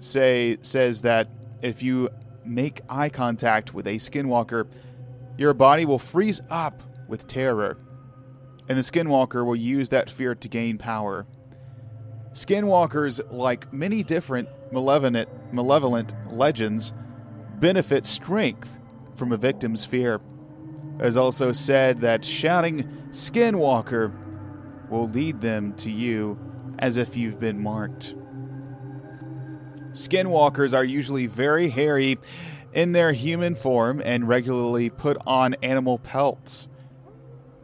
say 0.00 0.58
says 0.62 1.02
that 1.02 1.28
if 1.62 1.82
you 1.82 2.08
make 2.44 2.80
eye 2.88 3.08
contact 3.08 3.74
with 3.74 3.86
a 3.86 3.96
skinwalker, 3.96 4.68
your 5.36 5.54
body 5.54 5.84
will 5.84 5.98
freeze 5.98 6.40
up 6.50 6.82
with 7.08 7.26
terror, 7.26 7.78
and 8.68 8.76
the 8.76 8.82
skinwalker 8.82 9.44
will 9.46 9.56
use 9.56 9.88
that 9.90 10.10
fear 10.10 10.34
to 10.34 10.48
gain 10.48 10.78
power. 10.78 11.26
Skinwalkers, 12.32 13.20
like 13.30 13.72
many 13.72 14.02
different 14.02 14.48
malevolent, 14.72 15.28
malevolent 15.52 16.14
legends, 16.32 16.92
benefit 17.58 18.06
strength 18.06 18.78
from 19.16 19.32
a 19.32 19.36
victim's 19.36 19.84
fear 19.84 20.20
has 21.00 21.16
also 21.16 21.52
said 21.52 22.00
that 22.00 22.24
shouting 22.24 22.84
Skinwalker 23.10 24.12
will 24.90 25.08
lead 25.08 25.40
them 25.40 25.72
to 25.74 25.90
you 25.90 26.38
as 26.78 26.96
if 26.96 27.16
you've 27.16 27.38
been 27.40 27.60
marked. 27.60 28.14
Skinwalkers 29.92 30.74
are 30.74 30.84
usually 30.84 31.26
very 31.26 31.68
hairy 31.68 32.18
in 32.72 32.92
their 32.92 33.12
human 33.12 33.54
form 33.54 34.00
and 34.04 34.28
regularly 34.28 34.90
put 34.90 35.16
on 35.26 35.54
animal 35.62 35.98
pelts. 35.98 36.68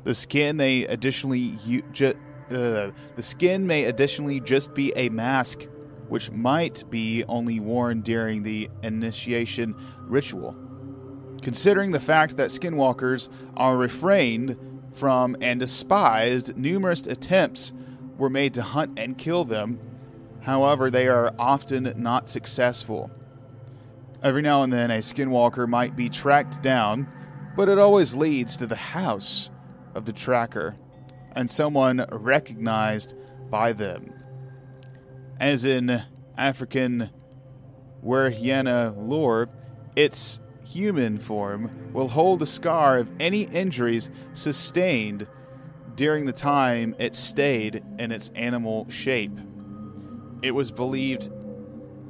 The 0.05 0.15
skin 0.15 0.57
they 0.57 0.87
additionally 0.87 1.57
ju- 1.93 2.15
uh, 2.51 2.91
the 3.17 3.23
skin 3.23 3.67
may 3.67 3.85
additionally 3.85 4.41
just 4.41 4.75
be 4.75 4.93
a 4.97 5.09
mask, 5.09 5.63
which 6.09 6.31
might 6.31 6.85
be 6.91 7.25
only 7.25 7.61
worn 7.61 8.03
during 8.03 8.43
the 8.43 8.69
initiation 8.83 9.75
ritual. 10.01 10.55
Considering 11.45 11.91
the 11.93 12.01
fact 12.01 12.39
that 12.39 12.49
skinwalkers 12.49 13.29
are 13.55 13.77
refrained 13.77 14.57
from 14.95 15.37
and 15.43 15.61
despised, 15.61 16.57
numerous 16.57 17.07
attempts 17.07 17.71
were 18.17 18.31
made 18.31 18.55
to 18.55 18.63
hunt 18.63 18.99
and 18.99 19.19
kill 19.19 19.45
them. 19.45 19.79
However, 20.41 20.91
they 20.91 21.07
are 21.07 21.35
often 21.39 21.93
not 21.99 22.31
successful. 22.31 23.11
Every 24.23 24.41
now 24.41 24.63
and 24.63 24.73
then, 24.73 24.91
a 24.91 24.99
skinwalker 24.99 25.69
might 25.69 25.95
be 25.95 26.09
tracked 26.09 26.63
down, 26.63 27.07
but 27.57 27.69
it 27.69 27.79
always 27.79 28.15
leads 28.15 28.57
to 28.57 28.67
the 28.67 28.75
house 28.75 29.51
of 29.95 30.07
the 30.07 30.15
tracker 30.15 30.75
and 31.33 31.51
someone 31.51 32.07
recognized 32.11 33.15
by 33.51 33.75
them. 33.75 34.15
As 35.39 35.67
in 35.67 36.03
African 36.39 37.11
Weriana 38.03 38.95
lore, 38.97 39.51
it's 39.95 40.41
human 40.65 41.19
form 41.19 41.71
will 41.93 42.09
hold 42.09 42.41
the 42.41 42.47
scar 42.47 42.99
of 42.99 43.13
any 43.21 43.43
injuries 43.43 44.11
sustained 44.33 45.27
during 45.95 46.27
the 46.27 46.33
time 46.33 46.95
it 46.99 47.15
stayed 47.15 47.85
in 47.99 48.11
its 48.11 48.31
animal 48.35 48.89
shape. 48.91 49.39
It 50.43 50.51
was 50.51 50.71
believed 50.71 51.31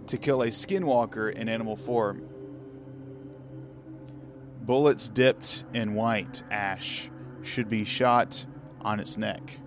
to 0.06 0.16
kill 0.16 0.42
a 0.42 0.48
skinwalker 0.48 1.32
in 1.32 1.48
animal 1.48 1.76
form. 1.76 2.28
Bullets 4.62 5.08
dipped 5.08 5.64
in 5.74 5.94
white 5.94 6.42
ash 6.50 7.10
should 7.42 7.68
be 7.68 7.84
shot 7.84 8.46
on 8.80 9.00
its 9.00 9.18
neck. 9.18 9.58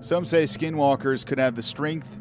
Some 0.00 0.24
say 0.24 0.44
skinwalkers 0.44 1.24
could 1.24 1.38
have 1.38 1.54
the 1.54 1.62
strength 1.62 2.18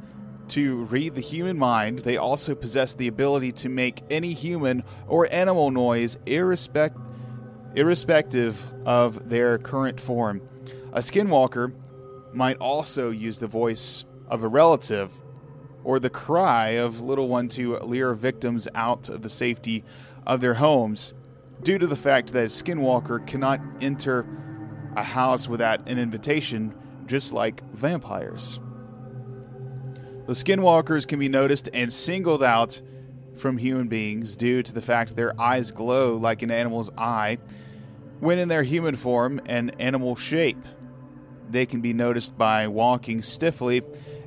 to 0.50 0.84
read 0.86 1.16
the 1.16 1.22
human 1.22 1.58
mind, 1.58 2.00
they 2.00 2.18
also 2.18 2.56
possess 2.56 2.94
the 2.94 3.08
ability 3.08 3.52
to 3.54 3.70
make 3.70 4.04
any 4.10 4.34
human 4.34 4.84
or 5.08 5.28
animal 5.32 5.72
noise 5.72 6.18
irrespect- 6.26 6.98
irrespective 7.76 8.62
of 8.86 9.30
their 9.30 9.58
current 9.58 10.00
form. 10.00 10.42
A 10.94 11.00
skinwalker 11.00 11.74
might 12.34 12.58
also 12.58 13.12
use 13.12 13.40
the 13.40 13.48
voice 13.48 14.06
of 14.28 14.44
a 14.44 14.48
relative 14.48 15.14
or 15.84 16.00
the 16.00 16.10
cry 16.10 16.70
of 16.70 17.02
little 17.02 17.28
one 17.28 17.48
to 17.50 17.78
lure 17.80 18.14
victims 18.14 18.68
out 18.76 19.10
of 19.10 19.22
the 19.22 19.30
safety 19.30 19.84
of 20.28 20.42
their 20.42 20.54
homes 20.54 21.14
due 21.64 21.78
to 21.78 21.88
the 21.88 21.96
fact 21.96 22.34
that 22.34 22.44
a 22.44 22.48
skinwalker 22.48 23.26
cannot 23.26 23.60
enter 23.82 24.26
a 24.96 25.04
house 25.04 25.48
without 25.48 25.88
an 25.88 25.98
invitation 25.98 26.74
just 27.06 27.34
like 27.34 27.62
vampires. 27.74 28.60
The 30.28 30.34
skinwalkers 30.34 31.08
can 31.08 31.20
be 31.20 31.30
noticed 31.30 31.70
and 31.74 31.92
singled 31.92 32.44
out 32.44 32.80
from 33.36 33.58
human 33.58 33.88
beings 33.88 34.38
due 34.38 34.62
to 34.62 34.74
the 34.74 34.82
fact 34.82 35.16
their 35.16 35.40
eyes 35.42 35.72
glow 35.72 36.16
like 36.16 36.44
an 36.44 36.52
animal's 36.52 36.92
eye 36.98 37.40
when 38.20 38.38
in 38.38 38.48
their 38.48 38.64
human 38.64 38.96
form 38.96 39.42
and 39.48 39.80
animal 39.82 40.16
shape. 40.16 40.64
They 41.50 41.66
can 41.66 41.82
be 41.82 41.94
noticed 41.94 42.38
by 42.38 42.68
walking 42.68 43.22
stiffly 43.22 43.82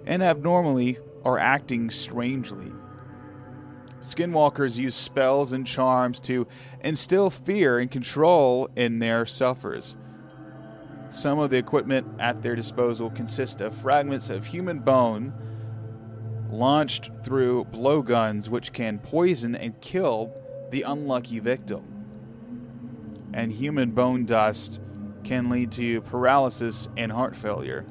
and 0.04 0.22
abnormally 0.22 0.98
or 1.22 1.38
acting 1.38 1.90
strangely. 1.90 2.72
Skinwalkers 4.00 4.76
use 4.76 4.94
spells 4.94 5.52
and 5.52 5.66
charms 5.66 6.20
to 6.20 6.46
instill 6.82 7.30
fear 7.30 7.78
and 7.78 7.90
control 7.90 8.68
in 8.76 8.98
their 8.98 9.24
sufferers. 9.24 9.96
Some 11.08 11.38
of 11.38 11.50
the 11.50 11.56
equipment 11.56 12.06
at 12.18 12.42
their 12.42 12.56
disposal 12.56 13.10
consist 13.10 13.60
of 13.60 13.72
fragments 13.72 14.28
of 14.28 14.44
human 14.44 14.80
bone 14.80 15.32
launched 16.54 17.10
through 17.24 17.64
blowguns, 17.66 18.48
which 18.48 18.72
can 18.72 18.98
poison 18.98 19.54
and 19.54 19.78
kill 19.80 20.32
the 20.70 20.82
unlucky 20.82 21.40
victim. 21.40 21.84
And 23.32 23.50
human 23.50 23.90
bone 23.90 24.24
dust 24.24 24.80
can 25.24 25.48
lead 25.48 25.72
to 25.72 26.00
paralysis 26.02 26.88
and 26.96 27.10
heart 27.10 27.34
failure. 27.34 27.84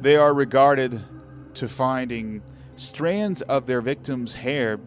They 0.00 0.16
are 0.16 0.34
regarded 0.34 1.00
to 1.54 1.68
finding 1.68 2.42
strands 2.76 3.40
of 3.42 3.66
their 3.66 3.80
victim's 3.80 4.34
hair 4.34 4.78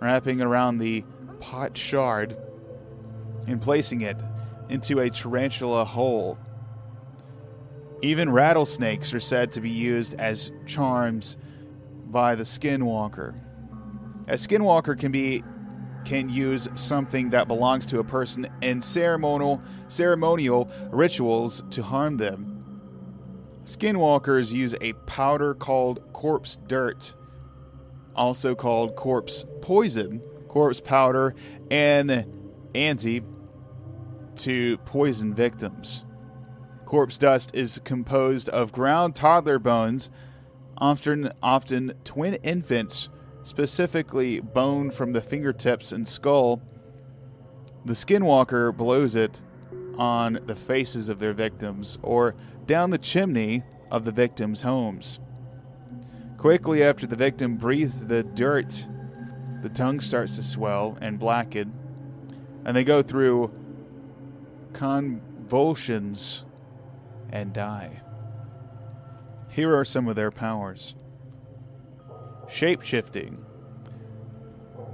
wrapping 0.00 0.40
around 0.40 0.78
the 0.78 1.04
pot 1.40 1.76
shard 1.76 2.36
and 3.46 3.60
placing 3.60 4.00
it 4.02 4.22
into 4.70 5.00
a 5.00 5.10
tarantula 5.10 5.84
hole. 5.84 6.38
Even 8.00 8.30
rattlesnakes 8.30 9.12
are 9.12 9.20
said 9.20 9.52
to 9.52 9.60
be 9.60 9.70
used 9.70 10.14
as 10.14 10.50
charms 10.66 11.36
by 12.14 12.36
the 12.36 12.44
skinwalker. 12.44 13.34
A 14.28 14.34
skinwalker 14.34 14.96
can 14.96 15.10
be 15.10 15.42
can 16.04 16.28
use 16.28 16.68
something 16.74 17.30
that 17.30 17.48
belongs 17.48 17.86
to 17.86 17.98
a 17.98 18.04
person 18.04 18.46
in 18.62 18.80
ceremonial 18.80 19.60
ceremonial 19.88 20.70
rituals 20.92 21.64
to 21.70 21.82
harm 21.82 22.16
them. 22.16 22.60
Skinwalkers 23.64 24.52
use 24.52 24.76
a 24.80 24.92
powder 25.06 25.54
called 25.54 26.12
corpse 26.12 26.58
dirt, 26.68 27.14
also 28.14 28.54
called 28.54 28.94
corpse 28.94 29.44
poison, 29.60 30.22
corpse 30.46 30.80
powder, 30.80 31.34
and 31.72 32.24
anti 32.76 33.22
to 34.36 34.78
poison 34.84 35.34
victims. 35.34 36.04
Corpse 36.84 37.18
dust 37.18 37.56
is 37.56 37.80
composed 37.84 38.48
of 38.50 38.70
ground 38.70 39.16
toddler 39.16 39.58
bones, 39.58 40.10
often 40.78 41.32
often 41.42 41.92
twin 42.04 42.34
infants, 42.42 43.08
specifically 43.42 44.40
bone 44.40 44.90
from 44.90 45.12
the 45.12 45.20
fingertips 45.20 45.92
and 45.92 46.06
skull. 46.06 46.60
The 47.84 47.92
skinwalker 47.92 48.76
blows 48.76 49.16
it 49.16 49.42
on 49.98 50.40
the 50.46 50.56
faces 50.56 51.08
of 51.08 51.18
their 51.18 51.32
victims 51.32 51.98
or 52.02 52.34
down 52.66 52.90
the 52.90 52.98
chimney 52.98 53.62
of 53.90 54.04
the 54.04 54.12
victims' 54.12 54.62
homes. 54.62 55.20
Quickly 56.38 56.82
after 56.82 57.06
the 57.06 57.16
victim 57.16 57.56
breathes 57.56 58.04
the 58.04 58.22
dirt, 58.22 58.86
the 59.62 59.68
tongue 59.68 60.00
starts 60.00 60.36
to 60.36 60.42
swell 60.42 60.98
and 61.00 61.18
blacken, 61.18 61.72
and 62.64 62.76
they 62.76 62.84
go 62.84 63.02
through 63.02 63.52
convulsions 64.72 66.44
and 67.30 67.52
die. 67.52 68.02
Here 69.54 69.72
are 69.78 69.84
some 69.84 70.08
of 70.08 70.16
their 70.16 70.32
powers 70.32 70.96
shape 72.48 72.82
shifting. 72.82 73.44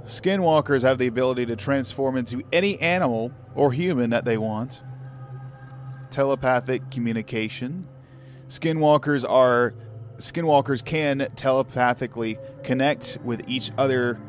Skinwalkers 0.03 0.83
have 0.83 0.99
the 0.99 1.07
ability 1.07 1.47
to 1.47 1.55
transform 1.55 2.15
into 2.15 2.43
any 2.53 2.79
animal 2.79 3.31
or 3.55 3.71
human 3.71 4.11
that 4.11 4.23
they 4.23 4.37
want. 4.37 4.83
Telepathic 6.11 6.91
communication. 6.91 7.87
Skinwalkers 8.49 9.27
are 9.27 9.73
skinwalkers 10.17 10.85
can 10.85 11.27
telepathically 11.35 12.37
connect 12.63 13.17
with 13.23 13.41
each 13.47 13.71
other 13.79 14.21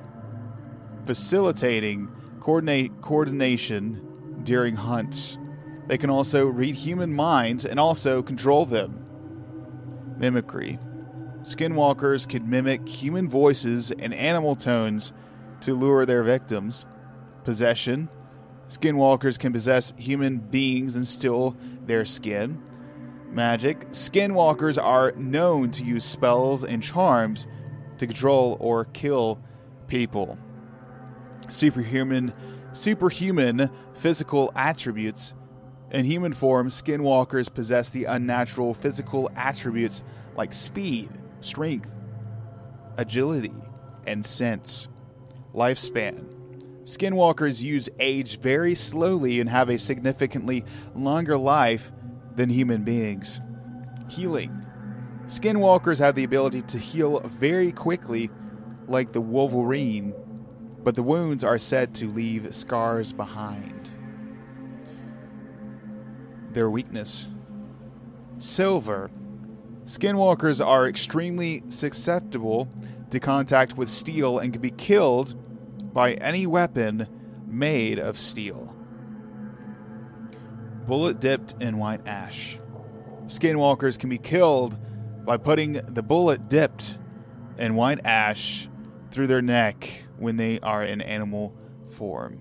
facilitating 1.05 2.09
coordinate 2.41 3.03
coordination 3.03 4.41
during 4.45 4.77
hunts. 4.77 5.37
They 5.89 5.99
can 5.99 6.09
also 6.09 6.47
read 6.47 6.75
human 6.75 7.13
minds 7.13 7.67
and 7.67 7.79
also 7.79 8.23
control 8.23 8.65
them. 8.65 9.03
Mimicry. 10.19 10.79
Skinwalkers 11.43 12.29
can 12.29 12.49
mimic 12.49 12.89
human 12.89 13.29
voices 13.29 13.91
and 13.91 14.15
animal 14.15 14.55
tones 14.55 15.13
to 15.61 15.75
lure 15.75 16.07
their 16.07 16.23
victims. 16.23 16.87
Possession. 17.45 18.09
Skinwalkers 18.69 19.39
can 19.39 19.53
possess 19.53 19.93
human 19.97 20.39
beings 20.39 20.97
and 20.97 21.07
steal 21.07 21.57
their 21.87 22.05
skin. 22.05 22.63
Magic. 23.31 23.81
Skinwalkers 23.91 24.83
are 24.83 25.13
known 25.17 25.71
to 25.73 25.85
use 25.85 26.05
spells 26.05 26.65
and 26.65 26.83
charms 26.83 27.47
to 27.99 28.07
control 28.07 28.57
or 28.61 28.85
kill 28.87 29.41
people. 29.89 30.39
Superhuman 31.51 32.33
superhuman 32.73 33.71
physical 33.95 34.53
attributes. 34.57 35.35
In 35.93 36.07
human 36.07 36.33
form, 36.33 36.69
skinwalkers 36.69 37.53
possess 37.53 37.91
the 37.91 38.07
unnatural 38.07 38.73
physical 38.73 39.31
attributes 39.37 40.03
like 40.35 40.55
speed, 40.55 41.11
strength, 41.41 41.95
agility, 42.97 43.53
and 44.07 44.25
sense. 44.25 44.89
Lifespan. 45.55 46.25
Skinwalkers 46.85 47.61
use 47.61 47.91
age 48.01 48.41
very 48.41 48.75
slowly 48.75 49.39
and 49.39 49.51
have 49.51 49.69
a 49.69 49.79
significantly 49.79 50.65
longer 50.95 51.37
life 51.37 51.93
than 52.37 52.49
human 52.49 52.85
beings. 52.85 53.41
Healing. 54.09 54.65
Skinwalkers 55.27 55.99
have 55.99 56.15
the 56.15 56.25
ability 56.25 56.63
to 56.63 56.79
heal 56.79 57.21
very 57.21 57.71
quickly, 57.71 58.31
like 58.89 59.13
the 59.13 59.21
Wolverine, 59.21 60.15
but 60.83 60.95
the 60.95 61.03
wounds 61.03 61.45
are 61.45 61.59
said 61.59 61.95
to 61.97 62.09
leave 62.09 62.53
scars 62.55 63.13
behind. 63.13 63.82
Their 66.53 66.69
weakness. 66.69 67.29
Silver. 68.39 69.11
Skinwalkers 69.87 70.65
are 70.65 70.87
extremely 70.87 71.63
susceptible 71.69 72.69
to 73.11 73.19
contact 73.19 73.77
with 73.77 73.89
steel 73.89 74.39
and 74.39 74.53
can 74.53 74.61
be 74.61 74.71
killed 74.71 75.35
by 75.95 76.15
any 76.15 76.47
weapon 76.47 77.07
made 77.47 77.99
of 77.99 78.19
steel. 78.19 78.77
Bullet 80.87 81.21
dipped 81.21 81.55
in 81.61 81.79
white 81.79 82.07
ash. 82.07 82.59
Skinwalkers 83.27 83.99
can 83.99 84.11
be 84.11 84.19
killed 84.19 84.79
by 85.25 85.37
putting 85.37 85.73
the 85.73 86.03
bullet 86.03 86.49
dipped 86.49 86.99
in 87.59 87.75
white 87.75 88.01
ash 88.05 88.69
through 89.11 89.27
their 89.27 89.43
neck 89.43 90.05
when 90.19 90.37
they 90.37 90.59
are 90.61 90.85
in 90.85 91.01
animal 91.01 91.55
form. 91.89 92.41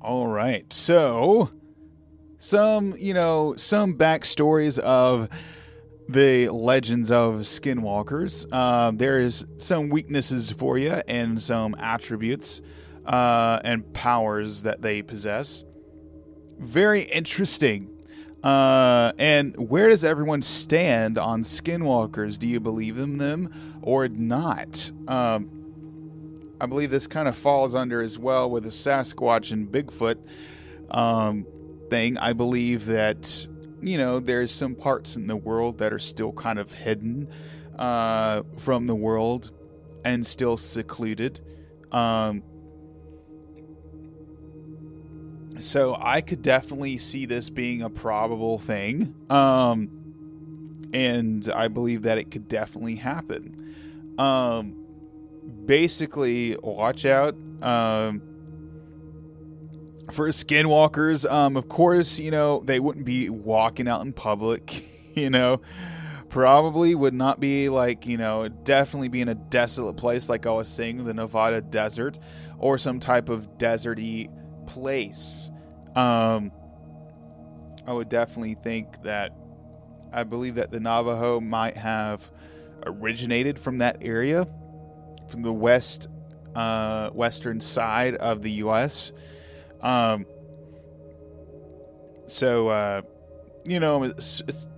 All 0.00 0.28
right. 0.28 0.72
So, 0.72 1.50
some, 2.38 2.94
you 2.96 3.14
know, 3.14 3.54
some 3.56 3.96
backstories 3.96 4.78
of 4.78 5.28
the 6.08 6.48
legends 6.48 7.10
of 7.10 7.40
skinwalkers. 7.40 8.46
Uh, 8.50 8.92
there 8.94 9.20
is 9.20 9.44
some 9.56 9.88
weaknesses 9.88 10.52
for 10.52 10.78
you 10.78 10.92
and 11.08 11.40
some 11.40 11.74
attributes 11.78 12.60
uh, 13.06 13.60
and 13.64 13.92
powers 13.92 14.62
that 14.62 14.80
they 14.80 15.02
possess. 15.02 15.64
Very 16.58 17.02
interesting. 17.02 17.90
Uh, 18.42 19.12
and 19.18 19.56
where 19.68 19.88
does 19.88 20.04
everyone 20.04 20.40
stand 20.40 21.18
on 21.18 21.42
skinwalkers? 21.42 22.38
Do 22.38 22.46
you 22.46 22.60
believe 22.60 22.98
in 22.98 23.18
them 23.18 23.52
or 23.82 24.06
not? 24.08 24.90
Um, 25.08 25.57
I 26.60 26.66
believe 26.66 26.90
this 26.90 27.06
kind 27.06 27.28
of 27.28 27.36
falls 27.36 27.74
under 27.74 28.02
as 28.02 28.18
well 28.18 28.50
with 28.50 28.64
the 28.64 28.70
Sasquatch 28.70 29.52
and 29.52 29.68
Bigfoot 29.70 30.18
um, 30.90 31.46
thing. 31.90 32.18
I 32.18 32.32
believe 32.32 32.86
that 32.86 33.46
you 33.80 33.98
know 33.98 34.18
there's 34.20 34.52
some 34.52 34.74
parts 34.74 35.16
in 35.16 35.26
the 35.26 35.36
world 35.36 35.78
that 35.78 35.92
are 35.92 35.98
still 35.98 36.32
kind 36.32 36.58
of 36.58 36.72
hidden 36.72 37.28
uh, 37.78 38.42
from 38.56 38.86
the 38.86 38.94
world 38.94 39.52
and 40.04 40.26
still 40.26 40.56
secluded. 40.56 41.40
Um, 41.92 42.42
so 45.58 45.96
I 45.98 46.20
could 46.20 46.42
definitely 46.42 46.98
see 46.98 47.26
this 47.26 47.50
being 47.50 47.82
a 47.82 47.90
probable 47.90 48.58
thing. 48.58 49.14
Um, 49.28 49.90
and 50.92 51.48
I 51.54 51.68
believe 51.68 52.02
that 52.02 52.18
it 52.18 52.30
could 52.30 52.48
definitely 52.48 52.96
happen. 52.96 53.74
Um, 54.18 54.87
basically, 55.68 56.56
watch 56.62 57.04
out 57.04 57.36
um, 57.62 58.20
for 60.10 60.26
skinwalkers. 60.30 61.30
Um, 61.30 61.56
of 61.56 61.68
course, 61.68 62.18
you 62.18 62.32
know 62.32 62.62
they 62.64 62.80
wouldn't 62.80 63.04
be 63.04 63.30
walking 63.30 63.86
out 63.86 64.04
in 64.04 64.12
public. 64.12 64.82
You 65.14 65.30
know, 65.30 65.62
probably 66.28 66.94
would 66.94 67.14
not 67.14 67.40
be 67.40 67.68
like 67.68 68.06
you 68.06 68.16
know 68.18 68.46
definitely 68.46 69.08
be 69.08 69.20
in 69.20 69.28
a 69.28 69.34
desolate 69.34 69.96
place 69.96 70.28
like 70.28 70.46
I 70.46 70.52
was 70.52 70.68
saying, 70.68 71.02
the 71.02 71.12
Nevada 71.12 71.60
desert, 71.60 72.20
or 72.58 72.78
some 72.78 73.00
type 73.00 73.28
of 73.28 73.58
deserty 73.58 74.30
place. 74.68 75.50
Um, 75.96 76.52
I 77.84 77.92
would 77.92 78.08
definitely 78.08 78.54
think 78.54 79.02
that 79.02 79.32
I 80.12 80.22
believe 80.22 80.54
that 80.54 80.70
the 80.70 80.78
Navajo 80.78 81.40
might 81.40 81.76
have 81.76 82.30
originated 82.86 83.58
from 83.58 83.78
that 83.78 83.96
area, 84.02 84.46
from 85.28 85.42
the 85.42 85.52
west, 85.52 86.08
uh, 86.54 87.10
western 87.10 87.60
side 87.60 88.14
of 88.16 88.42
the 88.42 88.50
U.S. 88.52 89.12
Um, 89.80 90.26
so, 92.26 92.68
uh, 92.68 93.02
you 93.64 93.80
know, 93.80 94.02
it's, 94.04 94.42
it's 94.46 94.68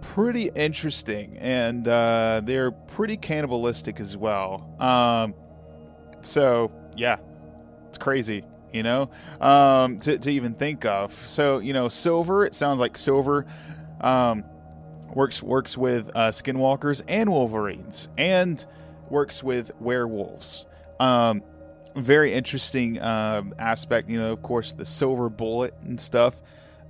pretty 0.00 0.50
interesting, 0.54 1.36
and 1.38 1.86
uh, 1.86 2.40
they're 2.44 2.70
pretty 2.70 3.16
cannibalistic 3.16 4.00
as 4.00 4.16
well. 4.16 4.74
Um, 4.80 5.34
so, 6.22 6.72
yeah, 6.96 7.16
it's 7.88 7.98
crazy 7.98 8.44
you 8.72 8.82
know, 8.82 9.10
um, 9.40 9.98
to, 9.98 10.18
to 10.18 10.30
even 10.30 10.54
think 10.54 10.84
of. 10.84 11.12
So, 11.12 11.58
you 11.58 11.72
know, 11.72 11.88
Silver, 11.88 12.44
it 12.44 12.54
sounds 12.54 12.80
like 12.80 12.98
Silver 12.98 13.46
um, 14.00 14.44
works 15.14 15.42
works 15.42 15.76
with 15.76 16.10
uh, 16.14 16.28
skinwalkers 16.28 17.02
and 17.08 17.30
wolverines 17.30 18.08
and 18.18 18.64
works 19.10 19.42
with 19.42 19.70
werewolves. 19.80 20.66
Um, 21.00 21.42
very 21.96 22.32
interesting 22.32 23.00
um, 23.02 23.54
aspect, 23.58 24.08
you 24.08 24.18
know, 24.18 24.32
of 24.32 24.42
course, 24.42 24.72
the 24.72 24.84
silver 24.84 25.28
bullet 25.28 25.74
and 25.82 26.00
stuff. 26.00 26.40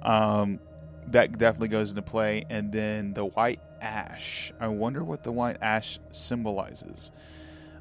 Um, 0.02 0.60
that 1.08 1.38
definitely 1.38 1.68
goes 1.68 1.90
into 1.90 2.02
play. 2.02 2.44
And 2.50 2.70
then 2.70 3.12
the 3.12 3.24
white 3.24 3.60
ash. 3.80 4.52
I 4.60 4.68
wonder 4.68 5.04
what 5.04 5.22
the 5.22 5.32
white 5.32 5.58
ash 5.62 5.98
symbolizes. 6.12 7.12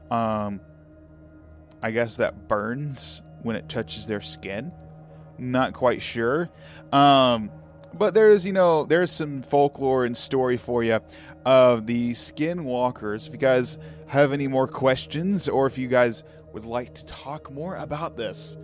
Um, 0.10 0.62
I 1.82 1.92
guess 1.92 2.16
that 2.18 2.48
burns 2.48 3.22
when 3.44 3.56
it 3.56 3.70
touches 3.70 4.08
their 4.08 4.22
skin. 4.22 4.72
Not 5.38 5.74
quite 5.74 6.02
sure. 6.02 6.50
Um, 6.92 7.52
but 7.94 8.14
there's, 8.14 8.46
you 8.46 8.54
know, 8.54 8.86
there's 8.86 9.12
some 9.12 9.42
folklore 9.42 10.06
and 10.06 10.16
story 10.16 10.58
for 10.58 10.84
you 10.84 11.00
of 11.46 11.86
the 11.86 12.12
skinwalkers. 12.12 13.38
Guys 13.40 13.78
have 14.08 14.34
any 14.34 14.48
more 14.48 14.68
questions 14.68 15.48
or 15.48 15.68
if 15.68 15.78
you 15.78 15.88
guys 15.88 16.24
would 16.54 16.66
like 16.66 16.94
to 16.96 17.06
talk 17.06 17.52
more 17.52 17.76
about 17.76 18.18
this, 18.18 18.58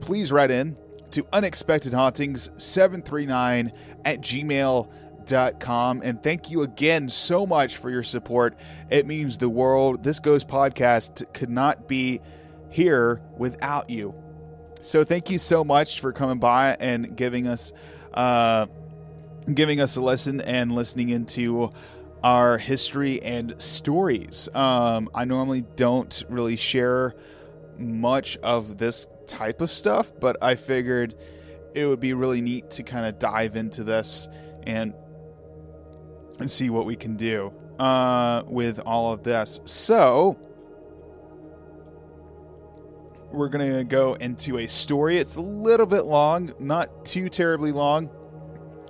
please 0.00 0.32
write 0.32 0.50
in 0.50 0.76
to 1.10 1.26
unexpected 1.32 1.92
hauntings 1.92 2.50
739 2.56 3.72
at 4.04 4.20
gmail.com 4.20 6.02
and 6.02 6.22
thank 6.22 6.50
you 6.50 6.62
again 6.62 7.08
so 7.08 7.46
much 7.46 7.76
for 7.76 7.90
your 7.90 8.02
support. 8.02 8.56
It 8.90 9.06
means 9.06 9.38
the 9.38 9.48
world. 9.48 10.02
This 10.02 10.18
goes 10.20 10.44
podcast 10.44 11.32
could 11.32 11.50
not 11.50 11.88
be 11.88 12.20
here 12.70 13.22
without 13.36 13.90
you. 13.90 14.14
So 14.80 15.02
thank 15.02 15.30
you 15.30 15.38
so 15.38 15.64
much 15.64 16.00
for 16.00 16.12
coming 16.12 16.38
by 16.38 16.76
and 16.78 17.16
giving 17.16 17.46
us 17.46 17.72
uh, 18.12 18.66
giving 19.52 19.80
us 19.80 19.96
a 19.96 20.00
lesson 20.00 20.40
and 20.40 20.72
listening 20.72 21.10
into 21.10 21.70
our 22.24 22.56
history 22.56 23.22
and 23.22 23.54
stories. 23.60 24.48
Um, 24.54 25.10
I 25.14 25.26
normally 25.26 25.62
don't 25.76 26.24
really 26.30 26.56
share 26.56 27.14
much 27.78 28.38
of 28.38 28.78
this 28.78 29.06
type 29.26 29.60
of 29.60 29.70
stuff, 29.70 30.10
but 30.20 30.38
I 30.42 30.54
figured 30.54 31.14
it 31.74 31.84
would 31.84 32.00
be 32.00 32.14
really 32.14 32.40
neat 32.40 32.70
to 32.70 32.82
kind 32.82 33.04
of 33.04 33.18
dive 33.18 33.56
into 33.56 33.84
this 33.84 34.26
and 34.66 34.94
and 36.40 36.50
see 36.50 36.70
what 36.70 36.86
we 36.86 36.96
can 36.96 37.14
do 37.14 37.52
uh, 37.78 38.42
with 38.46 38.80
all 38.80 39.12
of 39.12 39.22
this. 39.22 39.60
So 39.66 40.38
we're 43.32 43.50
to 43.76 43.84
go 43.84 44.14
into 44.14 44.58
a 44.58 44.66
story. 44.66 45.18
It's 45.18 45.36
a 45.36 45.42
little 45.42 45.86
bit 45.86 46.06
long, 46.06 46.54
not 46.58 47.04
too 47.04 47.28
terribly 47.28 47.70
long, 47.70 48.08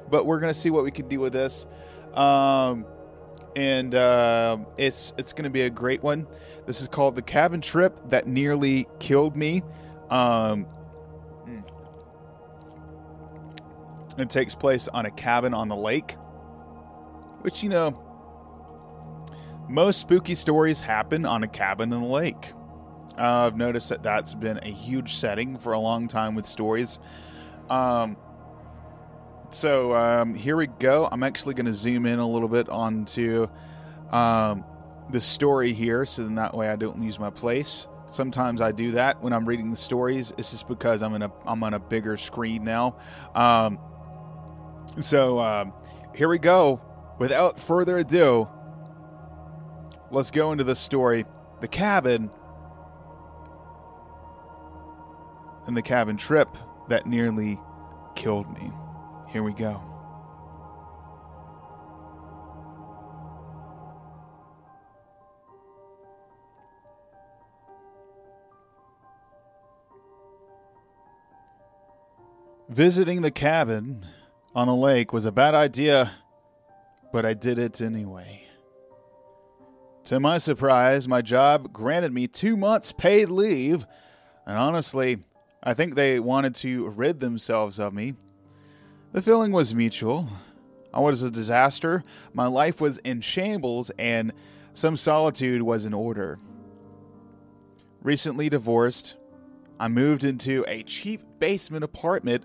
but 0.09 0.25
we're 0.25 0.39
to 0.53 0.59
see 0.59 0.71
what 0.71 0.85
we 0.85 0.93
can 0.93 1.09
do 1.09 1.19
with 1.19 1.33
this. 1.33 1.67
Um, 2.15 2.87
and 3.57 3.95
uh, 3.95 4.59
it's 4.77 5.13
it's 5.19 5.33
going 5.33 5.45
to 5.45 5.51
be 5.51 5.63
a 5.63 5.71
great 5.71 6.03
one. 6.03 6.27
This 6.67 6.81
is 6.81 6.89
called 6.89 7.17
the 7.17 7.23
cabin 7.23 7.61
trip 7.61 8.01
that 8.09 8.27
nearly 8.27 8.87
killed 8.99 9.37
me. 9.37 9.63
Um, 10.11 10.67
it 14.19 14.31
takes 14.31 14.55
place 14.55 14.89
on 14.89 15.07
a 15.07 15.11
cabin 15.11 15.55
on 15.55 15.69
the 15.69 15.77
lake, 15.77 16.13
which 17.43 17.63
you 17.63 17.69
know, 17.69 18.01
most 19.69 20.01
spooky 20.01 20.35
stories 20.35 20.81
happen 20.81 21.27
on 21.27 21.43
a 21.43 21.49
cabin 21.49 21.93
in 21.93 22.01
the 22.01 22.07
lake. 22.07 22.53
Uh, 23.19 23.47
I've 23.47 23.57
noticed 23.57 23.89
that 23.91 24.03
that's 24.03 24.35
been 24.35 24.59
a 24.59 24.71
huge 24.71 25.15
setting 25.15 25.59
for 25.59 25.73
a 25.73 25.79
long 25.79 26.09
time 26.09 26.35
with 26.35 26.47
stories. 26.47 26.99
Um, 27.71 28.17
so 29.55 29.95
um, 29.95 30.35
here 30.35 30.57
we 30.57 30.67
go. 30.67 31.09
I'm 31.11 31.23
actually 31.23 31.55
going 31.55 31.67
to 31.67 31.73
zoom 31.73 32.07
in 32.07 32.19
a 32.19 32.29
little 32.29 32.49
bit 32.49 32.69
onto 32.69 33.47
um, 34.11 34.65
the 35.11 35.21
story 35.21 35.73
here, 35.73 36.05
so 36.05 36.25
then 36.25 36.35
that 36.35 36.55
way 36.55 36.69
I 36.69 36.77
don't 36.77 36.99
lose 36.99 37.19
my 37.19 37.31
place. 37.31 37.89
Sometimes 38.07 38.61
I 38.61 38.73
do 38.73 38.91
that 38.93 39.23
when 39.23 39.33
I'm 39.33 39.47
reading 39.47 39.71
the 39.71 39.77
stories. 39.77 40.33
It's 40.37 40.51
just 40.51 40.69
because 40.69 41.03
I'm 41.03 41.15
in 41.15 41.23
a 41.23 41.33
I'm 41.47 41.63
on 41.63 41.75
a 41.75 41.79
bigger 41.79 42.17
screen 42.17 42.65
now. 42.65 42.97
Um, 43.35 43.79
so 45.01 45.39
uh, 45.39 45.67
here 46.15 46.29
we 46.29 46.39
go. 46.39 46.81
Without 47.19 47.59
further 47.61 47.99
ado, 47.99 48.49
let's 50.11 50.31
go 50.31 50.53
into 50.53 50.65
the 50.65 50.75
story. 50.75 51.25
The 51.61 51.69
cabin 51.69 52.31
and 55.67 55.77
the 55.77 55.83
cabin 55.83 56.17
trip 56.17 56.49
that 56.89 57.07
nearly 57.07 57.59
killed 58.15 58.53
me. 58.53 58.71
Here 59.35 59.43
we 59.43 59.53
go. 59.53 59.83
Visiting 72.69 73.23
the 73.23 73.33
cabin 73.33 74.07
on 74.55 74.69
the 74.69 74.73
lake 74.73 75.13
was 75.13 75.27
a 75.27 75.33
bad 75.33 75.57
idea, 75.57 76.13
but 77.13 77.27
I 77.27 77.35
did 77.35 77.59
it 77.59 77.81
anyway. 77.81 78.47
To 80.05 80.21
my 80.21 80.39
surprise, 80.39 81.09
my 81.09 81.23
job 81.23 81.73
granted 81.73 82.13
me 82.13 82.29
two 82.29 82.57
months' 82.57 82.93
paid 82.93 83.31
leave, 83.31 83.85
and 84.47 84.57
honestly, 84.57 85.19
I 85.61 85.75
think 85.75 85.97
they 85.97 86.21
wanted 86.21 86.55
to 86.57 86.87
rid 86.91 87.19
themselves 87.19 87.81
of 87.81 87.93
me. 87.93 88.15
The 89.15 89.23
feeling 89.23 89.53
was 89.53 89.77
mutual. 89.77 90.29
I 90.93 90.99
was 90.99 91.23
a 91.23 91.31
disaster, 91.31 92.03
my 92.33 92.49
life 92.49 92.81
was 92.81 92.99
in 92.99 93.21
shambles, 93.21 93.91
and 93.97 94.33
some 94.73 94.97
solitude 94.97 95.63
was 95.63 95.87
in 95.87 95.95
order. 95.95 96.41
Recently 98.03 98.49
divorced, 98.49 99.15
I 99.79 99.87
moved 99.87 100.25
into 100.25 100.65
a 100.67 100.83
cheap 100.83 101.23
basement 101.39 101.85
apartment 101.85 102.45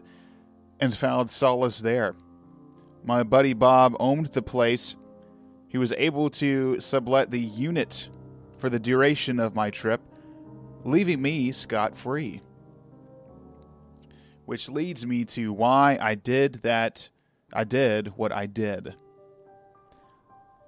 and 0.79 0.95
found 0.95 1.31
solace 1.31 1.79
there. 1.79 2.13
My 3.03 3.23
buddy 3.23 3.53
Bob 3.53 3.95
owned 3.99 4.27
the 4.27 4.43
place. 4.43 4.95
He 5.69 5.79
was 5.79 5.91
able 5.93 6.29
to 6.29 6.79
sublet 6.79 7.31
the 7.31 7.41
unit 7.41 8.09
for 8.59 8.69
the 8.69 8.79
duration 8.79 9.39
of 9.39 9.55
my 9.55 9.71
trip, 9.71 10.01
leaving 10.83 11.19
me 11.19 11.51
scot 11.51 11.97
free 11.97 12.41
which 14.49 14.67
leads 14.67 15.05
me 15.05 15.23
to 15.23 15.53
why 15.53 15.95
I 16.01 16.15
did 16.15 16.55
that. 16.63 17.07
I 17.53 17.65
did 17.65 18.07
what 18.17 18.31
I 18.31 18.47
did. 18.47 18.95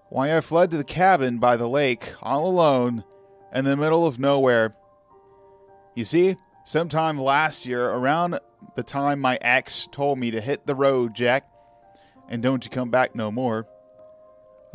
Why 0.10 0.38
I 0.38 0.42
fled 0.42 0.70
to 0.70 0.78
the 0.78 0.84
cabin 0.84 1.40
by 1.40 1.58
the 1.58 1.68
lake 1.68 2.14
all 2.22 2.48
alone 2.48 3.04
in 3.52 3.66
the 3.66 3.76
middle 3.76 4.06
of 4.06 4.20
nowhere. 4.20 4.72
You 5.96 6.06
see, 6.06 6.36
sometime 6.64 7.18
last 7.18 7.66
year, 7.66 7.90
around 7.90 8.40
the 8.76 8.84
time 8.84 9.20
my 9.20 9.40
ex 9.42 9.88
told 9.92 10.20
me 10.20 10.30
to 10.30 10.42
hit 10.42 10.68
the 10.68 10.76
road, 10.76 11.16
Jack, 11.16 11.50
and 12.30 12.44
don't 12.44 12.64
you 12.64 12.70
come 12.70 12.92
back 12.92 13.16
no 13.16 13.32
more, 13.32 13.66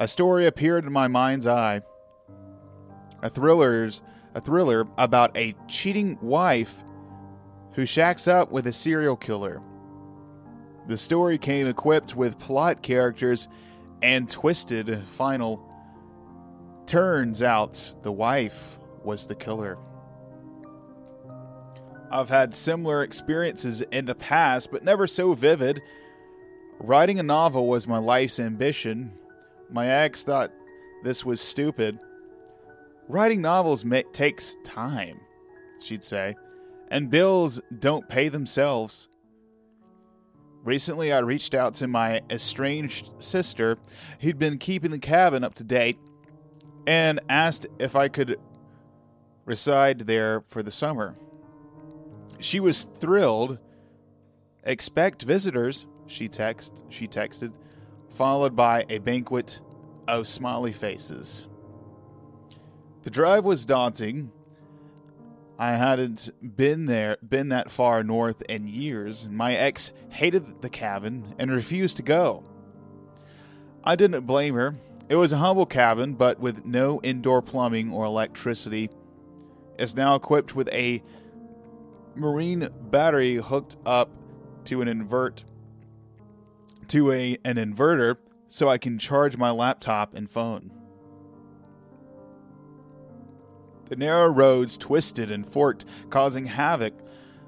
a 0.01 0.09
story 0.09 0.47
appeared 0.47 0.85
in 0.85 0.93
my 0.93 1.07
mind's 1.07 1.47
eye. 1.47 1.81
A 3.23 3.31
thriller's 3.31 4.03
a 4.35 4.41
thriller 4.41 4.89
about 4.99 5.37
a 5.37 5.55
cheating 5.69 6.19
wife 6.21 6.83
who 7.77 7.85
shacks 7.85 8.27
up 8.27 8.51
with 8.51 8.67
a 8.67 8.73
serial 8.73 9.17
killer. 9.17 9.61
The 10.89 10.97
story 10.97 11.37
came 11.37 11.67
equipped 11.67 12.17
with 12.17 12.39
plot 12.39 12.83
characters 12.83 13.49
and 14.01 14.29
twisted 14.29 15.05
final. 15.05 15.63
Turns 16.87 17.43
out 17.43 17.95
the 18.03 18.11
wife 18.11 18.79
was 19.05 19.27
the 19.27 19.35
killer. 19.35 19.77
I've 22.11 22.31
had 22.31 22.55
similar 22.55 23.03
experiences 23.03 23.83
in 23.83 24.07
the 24.07 24.15
past, 24.15 24.71
but 24.71 24.83
never 24.83 25.07
so 25.07 25.35
vivid. 25.35 25.83
Writing 26.79 27.19
a 27.19 27.23
novel 27.23 27.67
was 27.67 27.87
my 27.87 27.99
life's 27.99 28.41
ambition. 28.41 29.13
My 29.71 29.89
ex 29.89 30.25
thought 30.25 30.51
this 31.05 31.27
was 31.27 31.43
stupid. 31.43 31.99
Writing 33.09 33.43
novels 33.43 33.85
takes 34.13 34.57
time, 34.65 35.21
she'd 35.79 36.03
say, 36.03 36.37
and 36.89 37.11
bills 37.11 37.61
don't 37.79 38.09
pay 38.09 38.29
themselves. 38.29 39.09
Recently, 40.65 41.13
I 41.13 41.21
reached 41.21 41.55
out 41.55 41.75
to 41.75 41.87
my 41.87 42.23
estranged 42.31 43.23
sister, 43.23 43.79
who'd 44.21 44.39
been 44.39 44.59
keeping 44.59 44.91
the 44.91 44.99
cabin 44.99 45.45
up 45.45 45.55
to 45.57 45.65
date, 45.65 45.99
and 46.87 47.21
asked 47.29 47.67
if 47.79 47.95
I 47.95 48.09
could 48.09 48.37
reside 49.45 50.01
there 50.01 50.43
for 50.49 50.63
the 50.63 50.71
summer. 50.71 51.15
She 52.41 52.61
was 52.61 52.85
thrilled. 52.85 53.59
Expect 54.65 55.23
visitors, 55.23 55.87
she 56.07 56.29
text 56.29 56.85
she 56.89 57.07
texted, 57.07 57.53
followed 58.11 58.57
by 58.57 58.85
a 58.89 58.99
banquet 58.99 59.61
of 60.09 60.27
smiley 60.27 60.73
faces. 60.73 61.47
The 63.03 63.11
drive 63.11 63.45
was 63.45 63.65
daunting. 63.65 64.33
I 65.59 65.73
hadn't 65.73 66.31
been 66.57 66.87
there, 66.87 67.17
been 67.27 67.49
that 67.49 67.71
far 67.71 68.03
north 68.03 68.43
in 68.49 68.69
years. 68.69 69.25
and 69.25 69.37
My 69.37 69.55
ex 69.55 69.93
hated 70.11 70.61
the 70.61 70.69
cabin 70.69 71.35
and 71.39 71.51
refused 71.51 71.97
to 71.97 72.03
go. 72.03 72.45
I 73.83 73.97
didn't 73.97 74.27
blame 74.27 74.55
her. 74.55 74.75
It 75.09 75.17
was 75.17 75.33
a 75.33 75.39
humble 75.39 75.67
cabin, 75.67 76.15
but 76.15 76.41
with 76.41 76.67
no 76.67 77.01
indoor 77.03 77.41
plumbing 77.41 77.93
or 77.93 78.05
electricity. 78.05 78.91
It's 79.79 79.95
now 79.95 80.15
equipped 80.15 80.55
with 80.55 80.69
a 80.69 81.03
marine 82.15 82.69
battery 82.91 83.37
hooked 83.37 83.77
up 83.87 84.11
to 84.65 84.83
an 84.83 84.89
invert 84.89 85.45
to 86.89 87.13
a 87.13 87.37
an 87.45 87.57
inverter 87.57 88.17
so 88.49 88.69
I 88.69 88.79
can 88.79 88.99
charge 88.99 89.37
my 89.37 89.51
laptop 89.51 90.15
and 90.15 90.31
phone. 90.31 90.71
The 93.87 93.97
narrow 93.97 94.29
roads 94.29 94.77
twisted 94.77 95.31
and 95.31 95.49
forked, 95.49 95.85
causing 96.11 96.45
havoc 96.45 96.95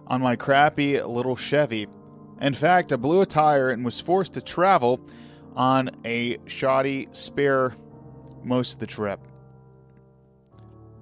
on 0.06 0.20
my 0.20 0.36
crappy 0.36 1.00
little 1.02 1.36
Chevy. 1.36 1.88
In 2.40 2.54
fact, 2.54 2.92
I 2.92 2.96
blew 2.96 3.20
a 3.20 3.26
tire 3.26 3.70
and 3.70 3.84
was 3.84 4.00
forced 4.00 4.34
to 4.34 4.40
travel 4.40 5.00
on 5.56 5.90
a 6.04 6.38
shoddy 6.46 7.08
spare 7.12 7.74
most 8.44 8.74
of 8.74 8.78
the 8.80 8.86
trip. 8.86 9.20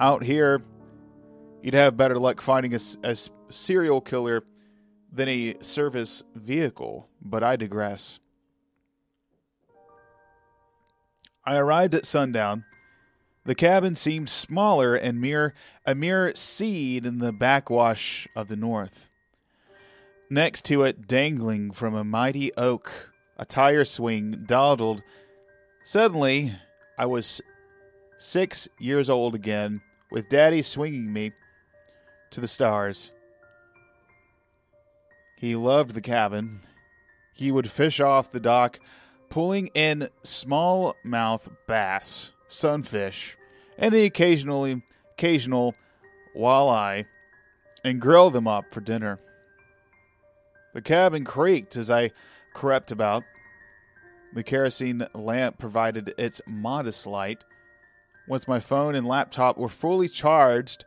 Out 0.01 0.23
here, 0.23 0.63
you'd 1.63 1.75
have 1.75 1.97
better 1.97 2.17
luck 2.17 2.41
finding 2.41 2.75
a, 2.75 2.79
a 3.05 3.17
serial 3.51 4.01
killer 4.01 4.43
than 5.13 5.29
a 5.29 5.55
service 5.61 6.23
vehicle, 6.35 7.09
but 7.21 7.43
I 7.43 7.57
digress. 7.57 8.19
I 11.45 11.57
arrived 11.57 11.95
at 11.95 12.07
sundown. 12.07 12.65
The 13.47 13.55
cabin 13.55 13.95
seemed 13.95 14.29
smaller 14.29 14.97
and 14.97 15.21
mere 15.21 15.55
a 15.85 15.95
mere 15.95 16.35
seed 16.35 17.07
in 17.07 17.19
the 17.19 17.33
backwash 17.33 18.27
of 18.35 18.49
the 18.49 18.57
north. 18.57 19.09
Next 20.29 20.65
to 20.65 20.83
it, 20.83 21.07
dangling 21.07 21.71
from 21.71 21.95
a 21.95 22.03
mighty 22.03 22.53
oak, 22.57 23.13
a 23.37 23.45
tire 23.45 23.85
swing 23.85 24.43
dawdled. 24.47 25.01
Suddenly, 25.85 26.55
I 26.99 27.07
was 27.07 27.41
six 28.19 28.69
years 28.81 29.09
old 29.09 29.37
again, 29.37 29.81
with 30.11 30.29
Daddy 30.29 30.63
swinging 30.63 31.13
me 31.13 31.31
to 32.31 32.41
the 32.41 32.49
stars. 32.49 33.13
He 35.39 35.55
loved 35.55 35.95
the 35.95 36.01
cabin. 36.01 36.63
He 37.33 37.53
would 37.53 37.71
fish 37.71 38.01
off 38.01 38.33
the 38.33 38.41
dock, 38.41 38.81
pulling 39.29 39.69
in 39.69 40.09
smallmouth 40.25 41.49
bass, 41.69 42.33
sunfish, 42.49 43.37
and 43.79 43.93
the 43.93 44.05
occasionally 44.05 44.83
occasional 45.13 45.75
walleye, 46.37 47.07
and 47.85 48.01
grill 48.01 48.31
them 48.31 48.47
up 48.47 48.65
for 48.73 48.81
dinner. 48.81 49.19
The 50.75 50.83
cabin 50.83 51.25
creaked 51.25 51.77
as 51.77 51.91
I 51.91 52.11
crept 52.53 52.91
about. 52.93 53.23
The 54.35 54.43
kerosene 54.43 55.07
lamp 55.15 55.59
provided 55.59 56.13
its 56.19 56.43
modest 56.47 57.07
light. 57.07 57.45
Once 58.29 58.47
my 58.47 58.61
phone 58.61 58.95
and 58.95 59.07
laptop 59.07 59.57
were 59.57 59.69
fully 59.69 60.09
charged, 60.09 60.85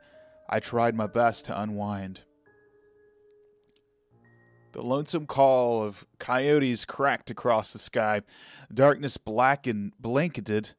I 0.50 0.60
tried 0.60 0.96
my 0.96 1.08
best 1.08 1.46
to 1.46 1.60
unwind. 1.60 2.22
The 4.72 4.82
lonesome 4.84 5.26
call 5.26 5.84
of 5.84 6.06
coyotes 6.20 6.86
cracked 6.86 7.32
across 7.32 7.74
the 7.74 7.80
sky. 7.80 8.22
Darkness 8.72 9.18
blackened, 9.18 9.94
blanketed 10.00 10.74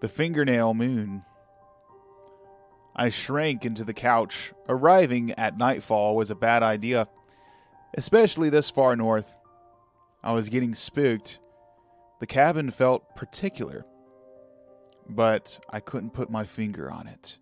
the 0.00 0.08
fingernail 0.08 0.74
moon. 0.74 1.22
I 2.96 3.08
shrank 3.08 3.64
into 3.64 3.84
the 3.84 3.94
couch. 3.94 4.52
Arriving 4.68 5.32
at 5.32 5.58
nightfall 5.58 6.14
was 6.14 6.30
a 6.30 6.36
bad 6.36 6.62
idea, 6.62 7.08
especially 7.94 8.50
this 8.50 8.70
far 8.70 8.94
north. 8.96 9.36
I 10.22 10.32
was 10.32 10.48
getting 10.48 10.74
spooked. 10.74 11.40
The 12.20 12.26
cabin 12.26 12.70
felt 12.70 13.16
particular, 13.16 13.84
but 15.08 15.58
I 15.70 15.80
couldn't 15.80 16.14
put 16.14 16.30
my 16.30 16.44
finger 16.44 16.90
on 16.90 17.08
it. 17.08 17.38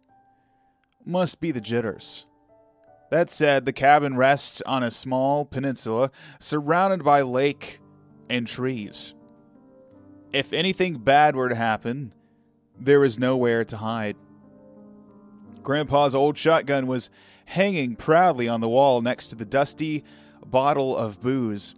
Must 1.04 1.40
be 1.40 1.50
the 1.50 1.60
jitters. 1.60 2.26
That 3.10 3.28
said, 3.28 3.66
the 3.66 3.74
cabin 3.74 4.16
rests 4.16 4.62
on 4.62 4.82
a 4.82 4.90
small 4.90 5.44
peninsula 5.44 6.10
surrounded 6.40 7.04
by 7.04 7.20
lake 7.20 7.78
and 8.30 8.46
trees. 8.46 9.14
If 10.32 10.54
anything 10.54 10.96
bad 10.98 11.36
were 11.36 11.50
to 11.50 11.54
happen, 11.54 12.14
there 12.84 13.00
was 13.00 13.18
nowhere 13.18 13.64
to 13.64 13.76
hide. 13.76 14.16
Grandpa's 15.62 16.14
old 16.14 16.36
shotgun 16.36 16.86
was 16.86 17.10
hanging 17.44 17.94
proudly 17.94 18.48
on 18.48 18.60
the 18.60 18.68
wall 18.68 19.00
next 19.00 19.28
to 19.28 19.36
the 19.36 19.44
dusty 19.44 20.04
bottle 20.46 20.96
of 20.96 21.20
booze. 21.20 21.74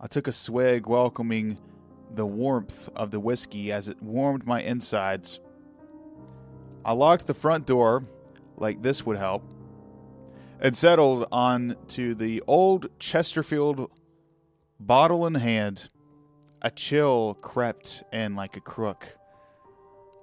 I 0.00 0.06
took 0.06 0.26
a 0.26 0.32
swig, 0.32 0.86
welcoming 0.86 1.58
the 2.14 2.26
warmth 2.26 2.88
of 2.96 3.10
the 3.10 3.20
whiskey 3.20 3.72
as 3.72 3.88
it 3.88 4.02
warmed 4.02 4.46
my 4.46 4.62
insides. 4.62 5.40
I 6.84 6.92
locked 6.92 7.26
the 7.26 7.34
front 7.34 7.66
door, 7.66 8.04
like 8.56 8.82
this 8.82 9.04
would 9.04 9.16
help, 9.16 9.42
and 10.60 10.76
settled 10.76 11.26
on 11.32 11.76
to 11.88 12.14
the 12.14 12.42
old 12.46 12.88
Chesterfield 12.98 13.90
bottle 14.80 15.26
in 15.26 15.34
hand. 15.34 15.88
A 16.62 16.70
chill 16.70 17.34
crept 17.42 18.04
in 18.12 18.36
like 18.36 18.56
a 18.56 18.60
crook. 18.60 19.18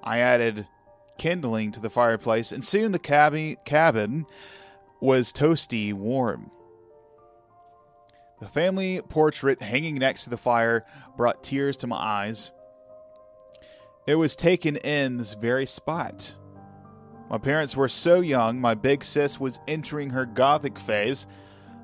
I 0.04 0.20
added 0.20 0.68
kindling 1.18 1.72
to 1.74 1.80
the 1.80 1.90
fireplace, 1.90 2.52
and 2.52 2.64
soon 2.64 2.92
the 2.92 3.00
cabby, 3.00 3.58
cabin 3.66 4.26
was 5.00 5.32
toasty 5.32 5.94
warm. 5.94 6.50
The 8.40 8.48
family 8.48 9.02
portrait 9.08 9.62
hanging 9.62 9.96
next 9.96 10.24
to 10.24 10.32
the 10.32 10.38
fire 10.38 10.84
brought 11.16 11.44
tears 11.44 11.78
to 11.78 11.88
my 11.88 11.98
eyes. 11.98 12.52
It 14.08 14.16
was 14.16 14.36
taken 14.36 14.78
in 14.78 15.18
this 15.18 15.36
very 15.36 15.68
spot. 15.68 16.36
My 17.30 17.38
parents 17.38 17.78
were 17.78 17.88
so 17.88 18.22
young, 18.22 18.60
my 18.60 18.74
big 18.74 19.04
sis 19.04 19.40
was 19.40 19.60
entering 19.68 20.10
her 20.10 20.26
gothic 20.26 20.80
phase. 20.80 21.28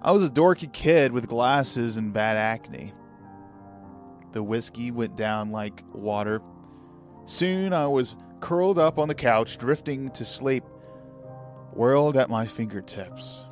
I 0.02 0.12
was 0.12 0.28
a 0.28 0.32
dorky 0.32 0.72
kid 0.74 1.12
with 1.12 1.28
glasses 1.28 1.98
and 1.98 2.12
bad 2.12 2.38
acne. 2.38 2.94
The 4.32 4.44
whiskey 4.44 4.92
went 4.92 5.16
down 5.16 5.52
like 5.52 5.84
water. 5.94 6.42
Soon 7.28 7.74
I 7.74 7.86
was 7.88 8.16
curled 8.40 8.80
up 8.80 8.98
on 8.98 9.10
the 9.10 9.16
couch, 9.16 9.58
drifting 9.58 10.10
to 10.12 10.24
sleep, 10.24 10.64
whirled 11.74 12.16
at 12.16 12.30
my 12.30 12.48
fingertips. 12.48 13.46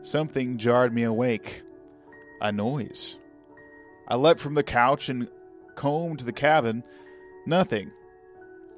Something 0.00 0.56
jarred 0.56 0.94
me 0.94 1.02
awake. 1.02 1.62
A 2.40 2.50
noise. 2.50 3.18
I 4.08 4.16
leapt 4.16 4.40
from 4.40 4.54
the 4.54 4.62
couch 4.62 5.10
and 5.10 5.30
combed 5.74 6.20
the 6.20 6.32
cabin. 6.32 6.84
Nothing. 7.46 7.90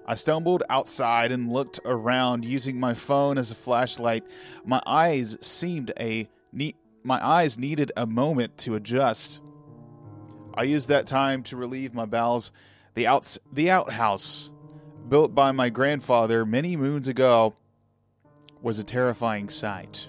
I 0.06 0.16
stumbled 0.16 0.64
outside 0.68 1.30
and 1.30 1.52
looked 1.52 1.78
around 1.84 2.44
using 2.44 2.78
my 2.78 2.94
phone 2.94 3.38
as 3.38 3.52
a 3.52 3.56
flashlight. 3.56 4.24
My 4.64 4.82
eyes 4.84 5.36
seemed 5.40 5.92
a 5.98 6.28
ne- 6.52 6.76
my 7.04 7.24
eyes 7.24 7.56
needed 7.56 7.92
a 7.96 8.06
moment 8.06 8.58
to 8.58 8.74
adjust. 8.74 9.40
I 10.54 10.64
used 10.64 10.88
that 10.88 11.06
time 11.06 11.44
to 11.44 11.56
relieve 11.56 11.94
my 11.94 12.06
bowels. 12.06 12.50
The 12.96 13.06
outs 13.06 13.38
the 13.52 13.70
outhouse 13.70 14.50
built 15.10 15.34
by 15.34 15.52
my 15.52 15.68
grandfather 15.68 16.46
many 16.46 16.76
moons 16.76 17.08
ago 17.08 17.54
was 18.62 18.78
a 18.78 18.84
terrifying 18.84 19.50
sight. 19.50 20.08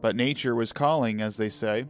But 0.00 0.14
nature 0.14 0.54
was 0.54 0.72
calling, 0.72 1.20
as 1.20 1.36
they 1.36 1.48
say. 1.48 1.86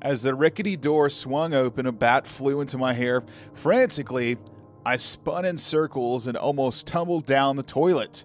As 0.00 0.22
the 0.22 0.36
rickety 0.36 0.76
door 0.76 1.10
swung 1.10 1.52
open, 1.52 1.86
a 1.86 1.92
bat 1.92 2.28
flew 2.28 2.60
into 2.60 2.78
my 2.78 2.92
hair. 2.92 3.24
Frantically, 3.54 4.36
I 4.84 4.96
spun 4.96 5.44
in 5.44 5.58
circles 5.58 6.28
and 6.28 6.36
almost 6.36 6.86
tumbled 6.86 7.26
down 7.26 7.56
the 7.56 7.64
toilet. 7.64 8.24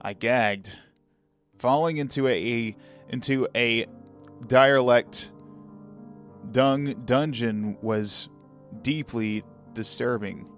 I 0.00 0.14
gagged, 0.14 0.74
falling 1.58 1.98
into 1.98 2.26
a, 2.26 2.74
into 3.10 3.46
a 3.54 3.86
dialect 4.46 5.30
dung 6.52 6.94
dungeon 7.04 7.76
was 7.82 8.30
deeply 8.82 9.44
disturbing. 9.72 10.48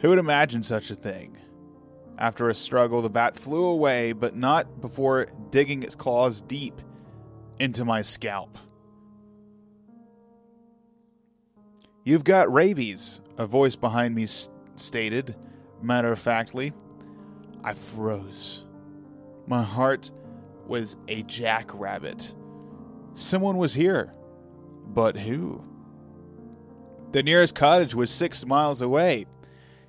Who 0.00 0.08
would 0.08 0.18
imagine 0.18 0.62
such 0.62 0.90
a 0.90 0.94
thing? 0.94 1.36
After 2.18 2.48
a 2.48 2.54
struggle, 2.54 3.02
the 3.02 3.10
bat 3.10 3.36
flew 3.36 3.64
away, 3.64 4.12
but 4.12 4.36
not 4.36 4.80
before 4.80 5.26
digging 5.50 5.82
its 5.82 5.94
claws 5.94 6.40
deep 6.42 6.80
into 7.58 7.84
my 7.84 8.02
scalp. 8.02 8.58
You've 12.04 12.24
got 12.24 12.52
rabies, 12.52 13.20
a 13.38 13.46
voice 13.46 13.76
behind 13.76 14.14
me 14.14 14.26
stated, 14.76 15.36
matter 15.82 16.12
of 16.12 16.18
factly. 16.18 16.72
I 17.62 17.74
froze. 17.74 18.64
My 19.46 19.62
heart 19.62 20.10
was 20.66 20.96
a 21.08 21.22
jackrabbit. 21.24 22.34
Someone 23.14 23.58
was 23.58 23.74
here. 23.74 24.14
But 24.86 25.16
who? 25.16 25.62
The 27.12 27.22
nearest 27.24 27.56
cottage 27.56 27.94
was 27.94 28.10
six 28.10 28.46
miles 28.46 28.82
away. 28.82 29.26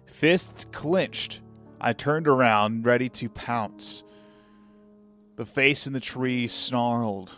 Fists 0.07 0.65
clenched, 0.72 1.41
I 1.80 1.93
turned 1.93 2.28
around, 2.28 2.86
ready 2.86 3.09
to 3.09 3.30
pounce. 3.30 4.03
The 5.36 5.45
face 5.45 5.86
in 5.86 5.93
the 5.93 5.99
tree 5.99 6.47
snarled. 6.47 7.36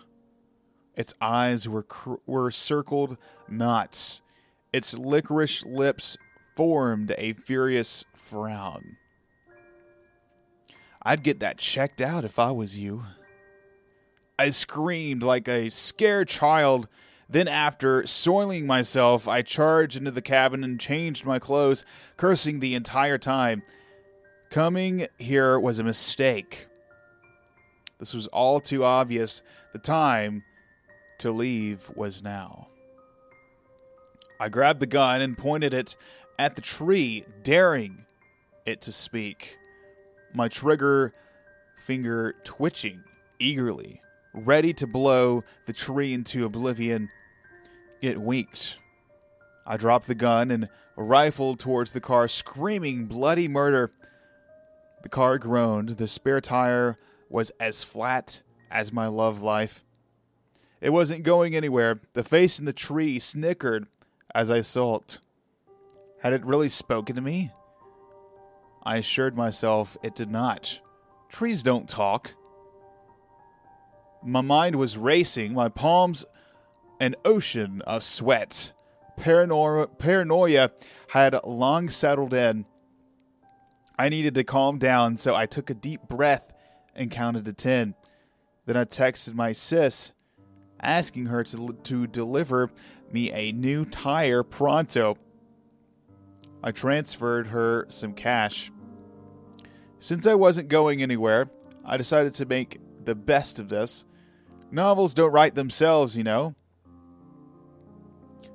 Its 0.95 1.13
eyes 1.19 1.67
were 1.67 1.83
cr- 1.83 2.15
were 2.25 2.49
circled 2.49 3.17
knots. 3.49 4.21
Its 4.71 4.93
licorice 4.93 5.65
lips 5.65 6.17
formed 6.55 7.13
a 7.17 7.33
furious 7.33 8.05
frown. 8.15 8.97
I'd 11.01 11.23
get 11.23 11.41
that 11.41 11.57
checked 11.57 12.01
out 12.01 12.23
if 12.23 12.39
I 12.39 12.51
was 12.51 12.77
you. 12.77 13.03
I 14.39 14.49
screamed 14.51 15.23
like 15.23 15.47
a 15.47 15.69
scared 15.69 16.29
child. 16.29 16.87
Then, 17.29 17.47
after 17.47 18.05
soiling 18.05 18.67
myself, 18.67 19.27
I 19.27 19.41
charged 19.41 19.97
into 19.97 20.11
the 20.11 20.21
cabin 20.21 20.63
and 20.63 20.79
changed 20.79 21.25
my 21.25 21.39
clothes, 21.39 21.83
cursing 22.17 22.59
the 22.59 22.75
entire 22.75 23.17
time. 23.17 23.63
Coming 24.49 25.07
here 25.17 25.59
was 25.59 25.79
a 25.79 25.83
mistake. 25.83 26.67
This 27.97 28.13
was 28.13 28.27
all 28.27 28.59
too 28.59 28.83
obvious. 28.83 29.41
The 29.71 29.79
time 29.79 30.43
to 31.19 31.31
leave 31.31 31.89
was 31.95 32.21
now. 32.21 32.67
I 34.39 34.49
grabbed 34.49 34.79
the 34.79 34.87
gun 34.87 35.21
and 35.21 35.37
pointed 35.37 35.73
it 35.73 35.95
at 36.37 36.55
the 36.55 36.61
tree, 36.61 37.23
daring 37.43 38.05
it 38.65 38.81
to 38.81 38.91
speak. 38.91 39.57
My 40.33 40.49
trigger 40.49 41.13
finger 41.77 42.35
twitching 42.43 43.03
eagerly, 43.39 44.01
ready 44.33 44.73
to 44.73 44.87
blow 44.87 45.43
the 45.65 45.73
tree 45.73 46.13
into 46.13 46.45
oblivion. 46.45 47.09
It 48.01 48.19
winked. 48.19 48.79
I 49.65 49.77
dropped 49.77 50.07
the 50.07 50.15
gun 50.15 50.51
and 50.51 50.69
rifled 50.95 51.59
towards 51.59 51.93
the 51.93 52.01
car, 52.01 52.27
screaming 52.27 53.05
bloody 53.05 53.47
murder. 53.47 53.91
The 55.03 55.09
car 55.09 55.37
groaned. 55.37 55.89
The 55.89 56.07
spare 56.07 56.41
tire 56.41 56.97
was 57.29 57.51
as 57.59 57.83
flat 57.83 58.41
as 58.71 58.91
my 58.91 59.07
love 59.07 59.41
life. 59.41 59.83
It 60.81 60.89
wasn't 60.89 61.23
going 61.23 61.55
anywhere. 61.55 62.01
The 62.13 62.23
face 62.23 62.59
in 62.59 62.65
the 62.65 62.73
tree 62.73 63.19
snickered 63.19 63.87
as 64.35 64.51
I 64.51 64.61
sulked. 64.61 65.19
Had 66.19 66.33
it 66.33 66.45
really 66.45 66.69
spoken 66.69 67.15
to 67.15 67.21
me? 67.21 67.51
I 68.83 68.97
assured 68.97 69.37
myself 69.37 69.95
it 70.03 70.15
did 70.15 70.29
not. 70.29 70.79
Trees 71.29 71.63
don't 71.63 71.87
talk. 71.87 72.33
My 74.25 74.41
mind 74.41 74.75
was 74.75 74.97
racing, 74.97 75.53
my 75.53 75.69
palms 75.69 76.25
an 76.99 77.15
ocean 77.25 77.81
of 77.81 78.03
sweat. 78.03 78.71
Paranoia, 79.17 79.87
paranoia 79.87 80.71
had 81.09 81.35
long 81.43 81.89
settled 81.89 82.33
in. 82.33 82.65
I 83.99 84.09
needed 84.09 84.35
to 84.35 84.43
calm 84.43 84.79
down, 84.79 85.17
so 85.17 85.35
I 85.35 85.45
took 85.45 85.69
a 85.69 85.75
deep 85.75 86.01
breath 86.07 86.53
and 86.95 87.11
counted 87.11 87.45
to 87.45 87.53
10. 87.53 87.93
Then 88.65 88.77
I 88.77 88.85
texted 88.85 89.33
my 89.33 89.51
sis, 89.51 90.13
asking 90.79 91.25
her 91.25 91.43
to, 91.43 91.73
to 91.83 92.07
deliver 92.07 92.71
me 93.11 93.31
a 93.31 93.51
new 93.51 93.85
tire 93.85 94.43
pronto. 94.43 95.17
I 96.63 96.71
transferred 96.71 97.47
her 97.47 97.85
some 97.89 98.13
cash. 98.13 98.71
Since 99.99 100.25
I 100.25 100.35
wasn't 100.35 100.69
going 100.69 101.01
anywhere, 101.01 101.49
I 101.85 101.97
decided 101.97 102.33
to 102.33 102.45
make 102.45 102.79
the 103.03 103.15
best 103.15 103.59
of 103.59 103.69
this. 103.69 104.05
Novels 104.73 105.13
don't 105.13 105.31
write 105.31 105.53
themselves, 105.53 106.17
you 106.17 106.23
know. 106.23 106.55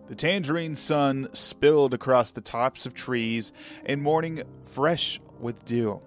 The 0.08 0.16
tangerine 0.16 0.74
sun 0.74 1.28
spilled 1.32 1.94
across 1.94 2.32
the 2.32 2.40
tops 2.40 2.86
of 2.86 2.94
trees 2.94 3.52
in 3.84 4.02
morning 4.02 4.42
fresh 4.64 5.20
with 5.38 5.64
dew. 5.64 6.00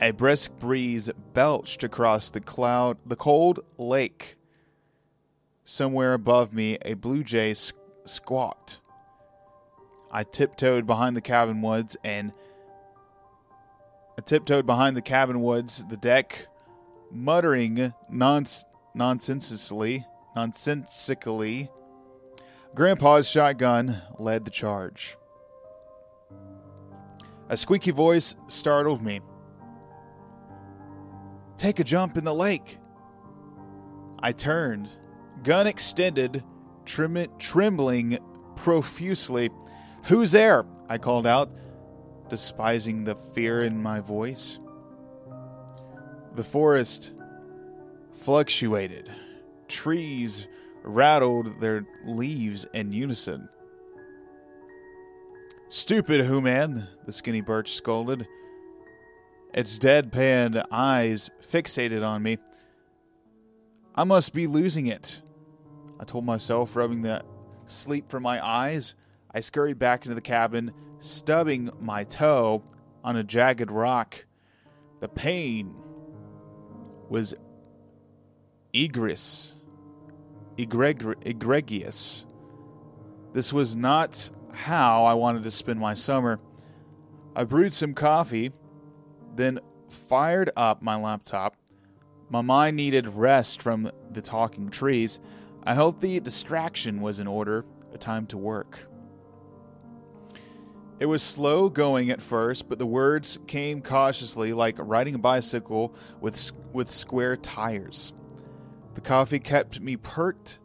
A 0.00 0.12
brisk 0.12 0.52
breeze 0.60 1.10
belched 1.32 1.82
across 1.82 2.30
the 2.30 2.38
cloud 2.38 2.96
the 3.04 3.16
cold 3.16 3.58
lake. 3.76 4.36
Somewhere 5.64 6.14
above 6.14 6.52
me 6.52 6.78
a 6.82 6.94
blue 6.94 7.24
jay 7.24 7.54
squawked. 8.04 8.78
I 10.12 10.22
tiptoed 10.22 10.86
behind 10.86 11.16
the 11.16 11.20
cabin 11.20 11.60
woods 11.60 11.96
and 12.04 12.30
I 14.16 14.22
tiptoed 14.22 14.64
behind 14.64 14.96
the 14.96 15.02
cabin 15.02 15.40
woods, 15.40 15.84
the 15.86 15.96
deck, 15.96 16.46
muttering 17.14 17.94
nons- 18.10 18.66
nonsensically, 18.94 20.04
nonsensically. 20.36 21.70
Grandpa's 22.74 23.28
shotgun 23.28 23.96
led 24.18 24.44
the 24.44 24.50
charge. 24.50 25.16
A 27.48 27.56
squeaky 27.56 27.92
voice 27.92 28.34
startled 28.48 29.02
me. 29.02 29.20
Take 31.56 31.78
a 31.78 31.84
jump 31.84 32.16
in 32.16 32.24
the 32.24 32.34
lake. 32.34 32.78
I 34.20 34.32
turned, 34.32 34.90
gun 35.42 35.66
extended, 35.66 36.42
trim- 36.84 37.28
trembling 37.38 38.18
profusely. 38.56 39.50
Who's 40.04 40.32
there? 40.32 40.64
I 40.88 40.98
called 40.98 41.26
out, 41.26 41.52
despising 42.28 43.04
the 43.04 43.14
fear 43.14 43.62
in 43.62 43.80
my 43.80 44.00
voice. 44.00 44.58
The 46.34 46.44
forest 46.44 47.12
fluctuated. 48.12 49.10
Trees 49.68 50.48
rattled 50.82 51.60
their 51.60 51.86
leaves 52.04 52.66
in 52.74 52.92
unison. 52.92 53.48
Stupid 55.68 56.24
Who 56.24 56.40
Man, 56.40 56.88
the 57.06 57.12
skinny 57.12 57.40
birch 57.40 57.74
scolded. 57.74 58.26
Its 59.54 59.78
deadpan 59.78 60.64
eyes 60.72 61.30
fixated 61.40 62.04
on 62.04 62.22
me. 62.22 62.38
I 63.94 64.02
must 64.02 64.34
be 64.34 64.48
losing 64.48 64.88
it, 64.88 65.22
I 66.00 66.04
told 66.04 66.24
myself, 66.24 66.74
rubbing 66.74 67.02
the 67.02 67.22
sleep 67.66 68.10
from 68.10 68.24
my 68.24 68.44
eyes. 68.44 68.96
I 69.32 69.38
scurried 69.38 69.78
back 69.78 70.04
into 70.04 70.16
the 70.16 70.20
cabin, 70.20 70.72
stubbing 70.98 71.70
my 71.80 72.02
toe 72.02 72.64
on 73.04 73.16
a 73.16 73.22
jagged 73.22 73.70
rock. 73.70 74.26
The 75.00 75.08
pain 75.08 75.74
was 77.08 77.34
egregious. 78.72 79.60
Egregri- 80.56 81.26
egregious. 81.26 82.26
This 83.32 83.52
was 83.52 83.76
not 83.76 84.30
how 84.52 85.04
I 85.04 85.14
wanted 85.14 85.42
to 85.42 85.50
spend 85.50 85.80
my 85.80 85.94
summer. 85.94 86.40
I 87.34 87.44
brewed 87.44 87.74
some 87.74 87.94
coffee, 87.94 88.52
then 89.34 89.58
fired 89.88 90.50
up 90.56 90.82
my 90.82 90.96
laptop. 90.96 91.56
My 92.30 92.40
mind 92.40 92.76
needed 92.76 93.08
rest 93.08 93.60
from 93.60 93.90
the 94.12 94.22
talking 94.22 94.70
trees. 94.70 95.18
A 95.64 95.74
healthy 95.74 96.20
distraction 96.20 97.00
was 97.00 97.20
in 97.20 97.26
order, 97.26 97.64
a 97.92 97.98
time 97.98 98.26
to 98.26 98.38
work. 98.38 98.86
It 101.00 101.06
was 101.06 101.22
slow 101.22 101.68
going 101.68 102.10
at 102.10 102.22
first, 102.22 102.68
but 102.68 102.78
the 102.78 102.86
words 102.86 103.38
came 103.48 103.82
cautiously, 103.82 104.52
like 104.52 104.76
riding 104.78 105.16
a 105.16 105.18
bicycle 105.18 105.94
with, 106.20 106.52
with 106.74 106.90
square 106.90 107.36
tires. 107.36 108.12
The 108.94 109.00
coffee 109.00 109.38
kept 109.38 109.80
me 109.80 109.96
perked. 109.96 110.58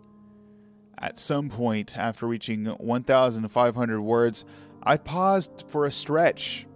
At 0.97 1.17
some 1.17 1.49
point, 1.49 1.97
after 1.97 2.27
reaching 2.27 2.65
1,500 2.65 4.01
words, 4.01 4.43
I 4.83 4.97
paused 4.97 5.65
for 5.69 5.85
a 5.85 5.91
stretch. 5.91 6.67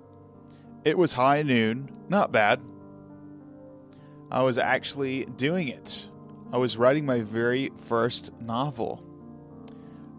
It 0.85 0.97
was 0.97 1.11
high 1.11 1.41
noon, 1.41 1.91
not 2.07 2.31
bad. 2.31 2.61
I 4.31 4.41
was 4.43 4.57
actually 4.57 5.25
doing 5.25 5.67
it. 5.67 6.09
I 6.51 6.57
was 6.57 6.77
writing 6.77 7.05
my 7.05 7.21
very 7.21 7.71
first 7.77 8.31
novel. 8.39 9.03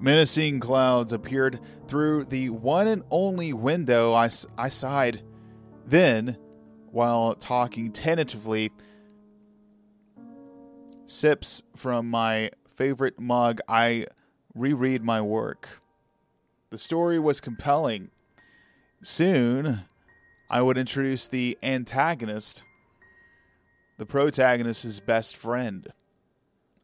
Menacing 0.01 0.61
clouds 0.61 1.12
appeared 1.12 1.61
through 1.89 2.27
the 2.27 2.51
one 2.51 2.89
and 2.89 3.05
only 3.11 3.53
window. 3.53 4.12
I, 4.12 4.29
I 4.59 4.69
sighed. 4.69 5.23
Then, 5.87 6.37
while 6.91 7.35
talking 7.35 7.91
tentatively, 7.91 8.71
sips 11.07 11.63
from 11.77 12.09
my 12.09 12.51
favorite 12.77 13.21
mug, 13.21 13.61
I 13.69 14.07
reread 14.55 15.03
my 15.03 15.21
work. 15.21 15.81
The 16.71 16.79
story 16.79 17.19
was 17.19 17.41
compelling. 17.41 18.11
Soon, 19.03 19.83
I 20.51 20.63
would 20.63 20.79
introduce 20.79 21.29
the 21.29 21.59
antagonist, 21.63 22.65
the 23.99 24.07
protagonist's 24.07 25.01
best 25.01 25.37
friend, 25.37 25.87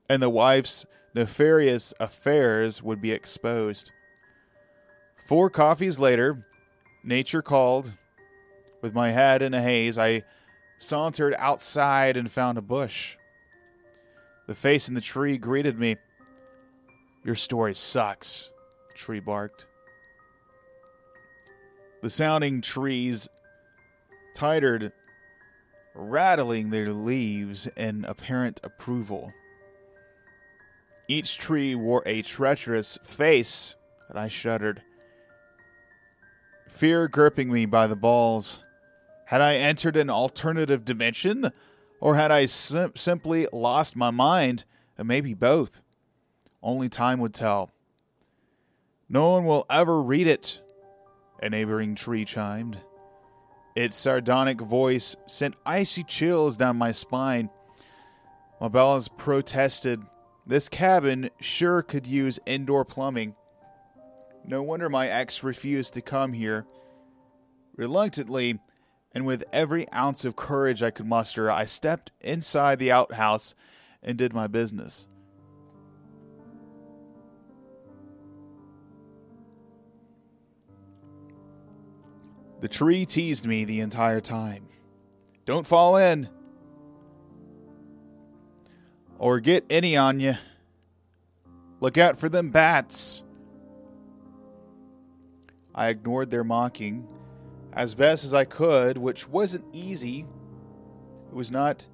and 0.08 0.22
the 0.22 0.30
wife's 0.30 0.86
nefarious 1.14 1.94
affairs 2.00 2.82
would 2.82 3.00
be 3.00 3.12
exposed. 3.12 3.90
Four 5.26 5.50
coffees 5.50 5.98
later, 5.98 6.46
nature 7.04 7.42
called. 7.42 7.92
With 8.82 8.94
my 8.94 9.10
head 9.10 9.42
in 9.42 9.54
a 9.54 9.60
haze, 9.60 9.98
I 9.98 10.24
sauntered 10.78 11.34
outside 11.38 12.16
and 12.16 12.30
found 12.30 12.58
a 12.58 12.62
bush. 12.62 13.16
The 14.50 14.56
face 14.56 14.88
in 14.88 14.96
the 14.96 15.00
tree 15.00 15.38
greeted 15.38 15.78
me. 15.78 15.94
Your 17.22 17.36
story 17.36 17.72
sucks, 17.72 18.50
the 18.88 18.94
tree 18.94 19.20
barked. 19.20 19.68
The 22.02 22.10
sounding 22.10 22.60
trees 22.60 23.28
tittered, 24.34 24.90
rattling 25.94 26.68
their 26.68 26.92
leaves 26.92 27.68
in 27.76 28.04
apparent 28.06 28.58
approval. 28.64 29.32
Each 31.06 31.38
tree 31.38 31.76
wore 31.76 32.02
a 32.04 32.22
treacherous 32.22 32.98
face, 33.04 33.76
and 34.08 34.18
I 34.18 34.26
shuddered. 34.26 34.82
Fear 36.68 37.06
gripping 37.06 37.52
me 37.52 37.66
by 37.66 37.86
the 37.86 37.94
balls. 37.94 38.64
Had 39.26 39.42
I 39.42 39.58
entered 39.58 39.94
an 39.94 40.10
alternative 40.10 40.84
dimension? 40.84 41.52
Or 42.00 42.14
had 42.14 42.30
I 42.30 42.46
sim- 42.46 42.92
simply 42.96 43.46
lost 43.52 43.96
my 43.96 44.10
mind? 44.10 44.64
And 44.98 45.06
maybe 45.06 45.34
both. 45.34 45.80
Only 46.62 46.88
time 46.88 47.20
would 47.20 47.34
tell. 47.34 47.70
No 49.08 49.30
one 49.30 49.44
will 49.44 49.66
ever 49.70 50.02
read 50.02 50.26
it, 50.26 50.60
a 51.42 51.48
neighboring 51.48 51.94
tree 51.94 52.24
chimed. 52.24 52.78
Its 53.74 53.96
sardonic 53.96 54.60
voice 54.60 55.16
sent 55.26 55.56
icy 55.64 56.04
chills 56.04 56.56
down 56.56 56.76
my 56.76 56.92
spine. 56.92 57.48
Mabellas 58.60 59.08
protested 59.16 60.02
this 60.46 60.68
cabin 60.68 61.30
sure 61.40 61.82
could 61.82 62.06
use 62.06 62.38
indoor 62.46 62.84
plumbing. 62.84 63.34
No 64.44 64.62
wonder 64.62 64.88
my 64.88 65.08
ex 65.08 65.42
refused 65.42 65.94
to 65.94 66.02
come 66.02 66.32
here. 66.32 66.66
Reluctantly, 67.76 68.58
and 69.12 69.26
with 69.26 69.44
every 69.52 69.90
ounce 69.92 70.24
of 70.24 70.36
courage 70.36 70.82
I 70.82 70.90
could 70.90 71.06
muster, 71.06 71.50
I 71.50 71.64
stepped 71.64 72.12
inside 72.20 72.78
the 72.78 72.92
outhouse 72.92 73.54
and 74.02 74.16
did 74.16 74.32
my 74.32 74.46
business. 74.46 75.08
The 82.60 82.68
tree 82.68 83.06
teased 83.06 83.46
me 83.46 83.64
the 83.64 83.80
entire 83.80 84.20
time. 84.20 84.68
Don't 85.46 85.66
fall 85.66 85.96
in 85.96 86.28
or 89.18 89.40
get 89.40 89.64
any 89.70 89.96
on 89.96 90.20
you. 90.20 90.36
Look 91.80 91.96
out 91.96 92.18
for 92.18 92.28
them 92.28 92.50
bats. 92.50 93.22
I 95.74 95.88
ignored 95.88 96.30
their 96.30 96.44
mocking 96.44 97.08
as 97.72 97.94
best 97.94 98.24
as 98.24 98.34
I 98.34 98.44
could, 98.44 98.98
which 98.98 99.28
wasn't 99.28 99.64
easy. 99.72 100.26
It 101.28 101.34
was 101.34 101.50
not 101.50 101.86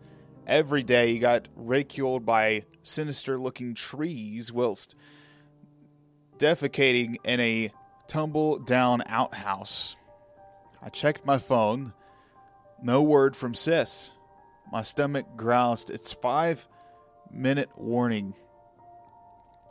every 0.46 0.82
day 0.82 1.10
you 1.10 1.18
got 1.18 1.48
ridiculed 1.56 2.24
by 2.24 2.64
sinister 2.82 3.38
looking 3.38 3.74
trees 3.74 4.52
whilst 4.52 4.94
defecating 6.38 7.16
in 7.24 7.40
a 7.40 7.72
tumble 8.06 8.58
down 8.58 9.02
outhouse. 9.06 9.96
I 10.82 10.88
checked 10.88 11.26
my 11.26 11.38
phone. 11.38 11.92
No 12.82 13.02
word 13.02 13.34
from 13.34 13.54
Sis. 13.54 14.12
My 14.70 14.82
stomach 14.82 15.26
groused. 15.36 15.90
It's 15.90 16.12
five 16.12 16.66
minute 17.30 17.70
warning. 17.76 18.34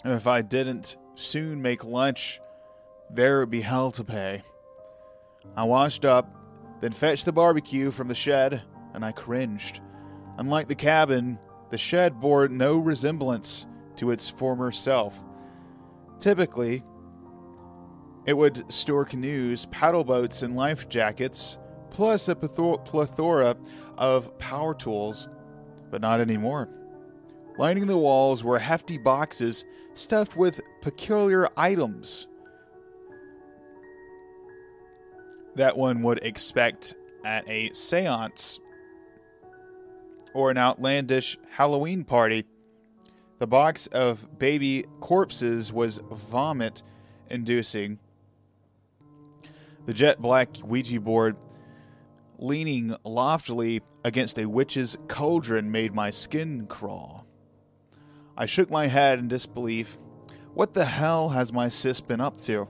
If 0.03 0.27
I 0.27 0.41
didn't 0.41 0.97
soon 1.15 1.61
make 1.61 1.83
lunch, 1.83 2.39
there 3.09 3.39
would 3.39 3.49
be 3.49 3.61
hell 3.61 3.91
to 3.91 4.03
pay. 4.03 4.43
I 5.55 5.63
washed 5.63 6.05
up, 6.05 6.35
then 6.81 6.91
fetched 6.91 7.25
the 7.25 7.31
barbecue 7.31 7.91
from 7.91 8.07
the 8.07 8.15
shed, 8.15 8.61
and 8.93 9.03
I 9.05 9.11
cringed. 9.11 9.81
Unlike 10.37 10.67
the 10.67 10.75
cabin, 10.75 11.39
the 11.69 11.77
shed 11.77 12.19
bore 12.19 12.47
no 12.47 12.77
resemblance 12.77 13.65
to 13.95 14.11
its 14.11 14.29
former 14.29 14.71
self. 14.71 15.23
Typically, 16.19 16.83
it 18.25 18.33
would 18.33 18.71
store 18.71 19.05
canoes, 19.05 19.65
paddle 19.67 20.03
boats, 20.03 20.41
and 20.41 20.55
life 20.55 20.89
jackets, 20.89 21.57
plus 21.89 22.27
a 22.27 22.35
plethora 22.35 23.55
of 23.97 24.37
power 24.39 24.73
tools, 24.73 25.29
but 25.89 26.01
not 26.01 26.19
anymore. 26.19 26.69
Lining 27.57 27.87
the 27.87 27.97
walls 27.97 28.43
were 28.43 28.59
hefty 28.59 28.97
boxes 28.97 29.63
stuffed 29.93 30.35
with 30.35 30.59
peculiar 30.81 31.47
items 31.55 32.27
that 35.55 35.77
one 35.77 36.01
would 36.03 36.23
expect 36.23 36.95
at 37.23 37.47
a 37.49 37.71
seance 37.73 38.59
or 40.33 40.51
an 40.51 40.57
outlandish 40.57 41.37
Halloween 41.49 42.03
party. 42.03 42.45
The 43.39 43.47
box 43.47 43.87
of 43.87 44.37
baby 44.37 44.85
corpses 44.99 45.71
was 45.71 45.99
vomit 46.11 46.83
inducing. 47.29 47.99
The 49.85 49.93
jet 49.93 50.21
black 50.21 50.49
Ouija 50.63 50.99
board 50.99 51.37
leaning 52.37 52.95
loftily 53.03 53.81
against 54.03 54.39
a 54.39 54.45
witch's 54.45 54.97
cauldron 55.07 55.71
made 55.71 55.93
my 55.93 56.11
skin 56.11 56.67
crawl. 56.67 57.25
I 58.37 58.45
shook 58.45 58.69
my 58.69 58.87
head 58.87 59.19
in 59.19 59.27
disbelief. 59.27 59.97
What 60.53 60.73
the 60.73 60.85
hell 60.85 61.29
has 61.29 61.53
my 61.53 61.69
sis 61.69 62.01
been 62.01 62.21
up 62.21 62.35
to? 62.37 62.67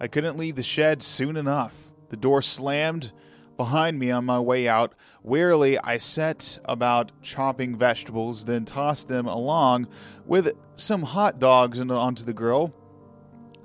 I 0.00 0.08
couldn't 0.08 0.38
leave 0.38 0.56
the 0.56 0.62
shed 0.62 1.02
soon 1.02 1.36
enough. 1.36 1.92
The 2.08 2.16
door 2.16 2.40
slammed 2.40 3.12
behind 3.58 3.98
me 3.98 4.10
on 4.10 4.24
my 4.24 4.40
way 4.40 4.66
out. 4.66 4.94
Wearily, 5.22 5.78
I 5.78 5.98
set 5.98 6.58
about 6.64 7.12
chopping 7.20 7.76
vegetables, 7.76 8.44
then 8.44 8.64
tossed 8.64 9.08
them 9.08 9.26
along 9.26 9.88
with 10.24 10.52
some 10.76 11.02
hot 11.02 11.38
dogs 11.38 11.78
onto 11.78 12.24
the 12.24 12.32
grill. 12.32 12.74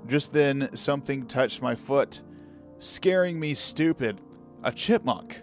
Just 0.06 0.34
then, 0.34 0.68
something 0.74 1.26
touched 1.26 1.62
my 1.62 1.74
foot, 1.74 2.20
scaring 2.78 3.40
me 3.40 3.54
stupid. 3.54 4.20
A 4.62 4.72
chipmunk. 4.72 5.42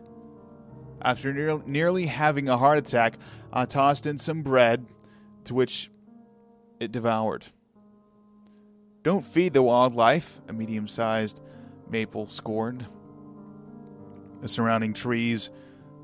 After 1.02 1.34
near, 1.34 1.60
nearly 1.66 2.06
having 2.06 2.50
a 2.50 2.58
heart 2.58 2.78
attack, 2.78 3.18
I 3.52 3.66
tossed 3.66 4.06
in 4.06 4.18
some 4.18 4.44
bread, 4.44 4.86
to 5.46 5.54
which 5.54 5.90
it 6.80 6.92
devoured. 6.92 7.46
Don't 9.04 9.24
feed 9.24 9.52
the 9.52 9.62
wildlife, 9.62 10.40
a 10.48 10.54
medium 10.54 10.88
sized 10.88 11.42
maple 11.90 12.28
scorned. 12.28 12.86
The 14.42 14.48
surrounding 14.48 14.94
trees 14.94 15.52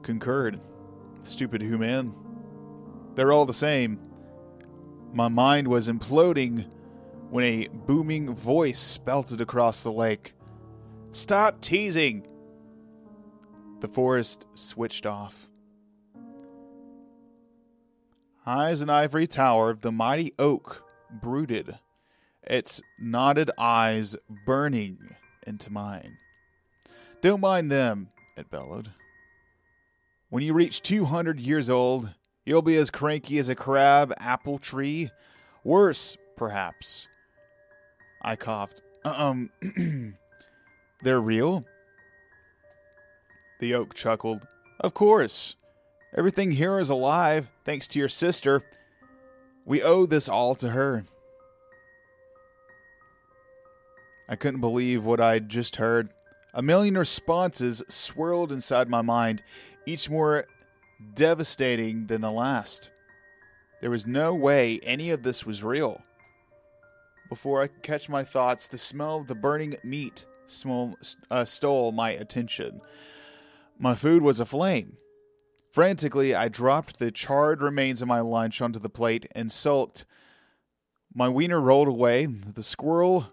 concurred. 0.04 0.60
Stupid 1.22 1.62
human. 1.62 2.14
They're 3.16 3.32
all 3.32 3.45
the 3.45 3.54
same. 3.54 4.00
My 5.14 5.30
mind 5.30 5.68
was 5.68 5.89
imploding 5.89 6.66
when 7.30 7.43
a 7.45 7.68
booming 7.68 8.34
voice 8.36 8.97
belted 8.97 9.41
across 9.41 9.84
the 9.84 9.91
lake. 9.91 10.34
Stop 11.12 11.62
teasing! 11.62 12.28
The 13.80 13.88
forest 13.88 14.45
switched 14.56 15.06
off. 15.06 15.47
High 18.43 18.70
as 18.70 18.82
an 18.82 18.89
ivory 18.89 19.28
tower, 19.28 19.74
the 19.74 19.91
mighty 19.91 20.34
oak 20.38 20.84
brooded, 21.22 21.78
its 22.50 22.82
knotted 23.00 23.52
eyes 23.58 24.16
burning 24.45 24.97
into 25.47 25.72
mine. 25.72 26.18
Don't 27.22 27.41
mind 27.41 27.72
them, 27.72 28.10
it 28.38 28.50
bellowed. 28.50 28.89
When 30.30 30.43
you 30.43 30.54
reach 30.54 30.82
200 30.82 31.39
years 31.39 31.70
old, 31.70 32.10
you'll 32.45 32.62
be 32.62 32.78
as 32.78 32.89
cranky 32.89 33.38
as 33.39 33.50
a 33.50 33.56
crab 33.56 34.14
apple 34.18 34.58
tree. 34.58 35.12
Worse, 35.64 36.18
perhaps. 36.36 37.08
I 38.22 38.36
coughed. 38.36 38.82
Um, 39.06 39.50
They're 41.04 41.22
real? 41.22 41.64
The 43.60 43.76
oak 43.76 43.93
chuckled. 43.93 44.47
Of 44.80 44.93
course. 44.93 45.56
Everything 46.16 46.52
here 46.52 46.80
is 46.80 46.89
alive, 46.89 47.50
thanks 47.66 47.88
to 47.89 48.00
your 48.00 48.10
sister. 48.10 48.64
We 49.66 49.84
owe 49.84 50.06
this 50.06 50.28
all 50.28 50.56
to 50.56 50.70
her. 50.70 51.06
I 54.30 54.36
couldn't 54.36 54.62
believe 54.62 55.06
what 55.06 55.20
I'd 55.20 55.50
just 55.50 55.76
heard. 55.78 56.10
A 56.54 56.62
million 56.62 56.96
responses 56.96 57.84
swirled 57.90 58.52
inside 58.52 58.88
my 58.88 59.02
mind, 59.02 59.42
each 59.88 60.08
more 60.08 60.46
devastating 61.16 62.06
than 62.06 62.22
the 62.22 62.32
last. 62.32 62.92
There 63.82 63.90
was 63.90 64.06
no 64.06 64.36
way 64.36 64.80
any 64.84 65.10
of 65.10 65.24
this 65.24 65.48
was 65.48 65.64
real. 65.64 66.02
Before 67.28 67.62
I 67.62 67.68
could 67.68 67.82
catch 67.82 68.08
my 68.08 68.24
thoughts, 68.24 68.68
the 68.68 68.78
smell 68.78 69.22
of 69.22 69.28
the 69.28 69.36
burning 69.36 69.76
meat 69.84 70.26
uh, 71.32 71.46
stole 71.46 71.92
my 71.92 72.12
attention. 72.12 72.82
My 73.80 73.96
food 73.96 74.22
was 74.22 74.40
aflame. 74.40 74.98
Frantically, 75.72 76.36
I 76.36 76.50
dropped 76.50 77.00
the 77.00 77.12
charred 77.12 77.62
remains 77.62 78.02
of 78.02 78.08
my 78.08 78.20
lunch 78.20 78.62
onto 78.62 78.80
the 78.80 78.90
plate 78.90 79.28
and 79.34 79.52
sulked. 79.52 80.06
My 81.16 81.30
wiener 81.30 81.62
rolled 81.62 81.88
away. 81.88 82.26
The 82.26 82.64
squirrel 82.64 83.28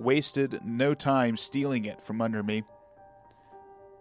wasted 0.00 0.60
no 0.64 0.94
time 0.94 1.36
stealing 1.36 1.84
it 1.84 2.00
from 2.00 2.20
under 2.20 2.42
me. 2.42 2.62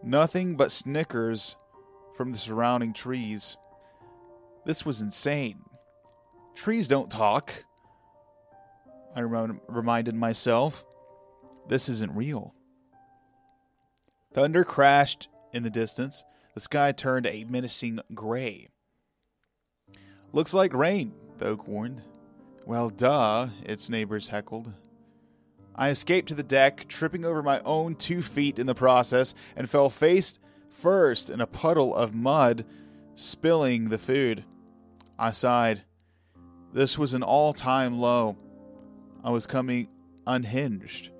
Nothing 0.02 0.56
but 0.56 0.72
snickers 0.72 1.56
from 2.16 2.32
the 2.32 2.38
surrounding 2.38 2.93
trees. 2.93 3.58
This 4.66 4.86
was 4.86 5.02
insane. 5.02 5.60
Trees 6.56 6.88
don't 6.88 7.10
talk. 7.10 7.54
I 9.16 9.22
rem- 9.22 9.62
reminded 9.68 10.16
myself. 10.16 10.86
This 11.68 11.89
isn't 11.89 12.16
real. 12.16 12.54
Thunder 14.34 14.64
crashed 14.64 15.28
in 15.54 15.64
the 15.64 15.70
distance. 15.70 16.24
The 16.54 16.60
sky 16.60 16.91
turned 16.91 17.26
a 17.26 17.45
menacing 17.45 18.00
gray. 18.14 18.70
Looks 20.34 20.54
like 20.54 20.74
rain, 20.74 21.14
the 21.38 21.47
oak 21.47 21.68
warned. 21.68 22.04
Well, 22.66 22.89
duh, 22.89 23.47
its 23.64 23.89
neighbors 23.89 24.28
heckled. 24.28 24.72
I 25.76 25.89
escaped 25.89 26.28
to 26.30 26.36
the 26.36 26.43
deck, 26.43 26.86
tripping 26.88 27.26
over 27.26 27.41
my 27.41 27.61
own 27.61 27.95
two 27.95 28.22
feet 28.22 28.59
in 28.59 28.67
the 28.67 28.76
process, 28.76 29.34
and 29.55 29.70
fell 29.70 29.89
face 29.89 30.39
first 30.70 31.30
in 31.30 31.41
a 31.41 31.47
puddle 31.47 31.95
of 31.95 32.13
mud, 32.13 32.65
spilling 33.15 33.89
the 33.89 33.97
food. 33.97 34.43
I 35.17 35.32
sighed. 35.32 35.84
This 36.74 36.97
was 36.97 37.13
an 37.13 37.24
all 37.24 37.53
time 37.53 37.97
low. 37.97 38.38
I 39.24 39.32
was 39.32 39.47
coming 39.47 39.89
unhinged. 40.28 41.11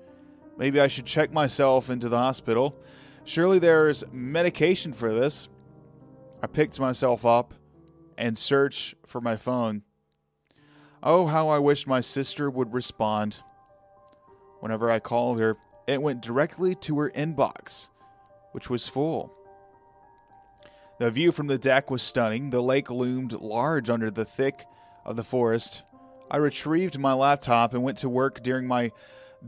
Maybe 0.56 0.80
I 0.80 0.88
should 0.88 1.06
check 1.06 1.32
myself 1.32 1.90
into 1.90 2.08
the 2.08 2.18
hospital. 2.18 2.76
Surely 3.24 3.58
there's 3.58 4.04
medication 4.12 4.92
for 4.92 5.12
this. 5.12 5.48
I 6.42 6.46
picked 6.46 6.80
myself 6.80 7.26
up 7.26 7.54
and 8.16 8.36
searched 8.36 8.94
for 9.06 9.20
my 9.20 9.36
phone. 9.36 9.82
Oh, 11.02 11.26
how 11.26 11.48
I 11.48 11.58
wished 11.58 11.86
my 11.86 12.00
sister 12.00 12.50
would 12.50 12.72
respond. 12.72 13.42
Whenever 14.60 14.90
I 14.90 15.00
called 15.00 15.40
her, 15.40 15.56
it 15.86 16.00
went 16.00 16.22
directly 16.22 16.74
to 16.76 16.98
her 17.00 17.10
inbox, 17.10 17.88
which 18.52 18.70
was 18.70 18.86
full. 18.86 19.34
The 20.98 21.10
view 21.10 21.32
from 21.32 21.46
the 21.46 21.58
deck 21.58 21.90
was 21.90 22.02
stunning. 22.02 22.50
The 22.50 22.60
lake 22.60 22.90
loomed 22.90 23.32
large 23.32 23.88
under 23.90 24.10
the 24.10 24.24
thick 24.24 24.66
of 25.04 25.16
the 25.16 25.24
forest. 25.24 25.82
I 26.30 26.36
retrieved 26.36 26.98
my 26.98 27.14
laptop 27.14 27.72
and 27.72 27.82
went 27.82 27.98
to 27.98 28.08
work 28.08 28.42
during 28.42 28.66
my 28.66 28.92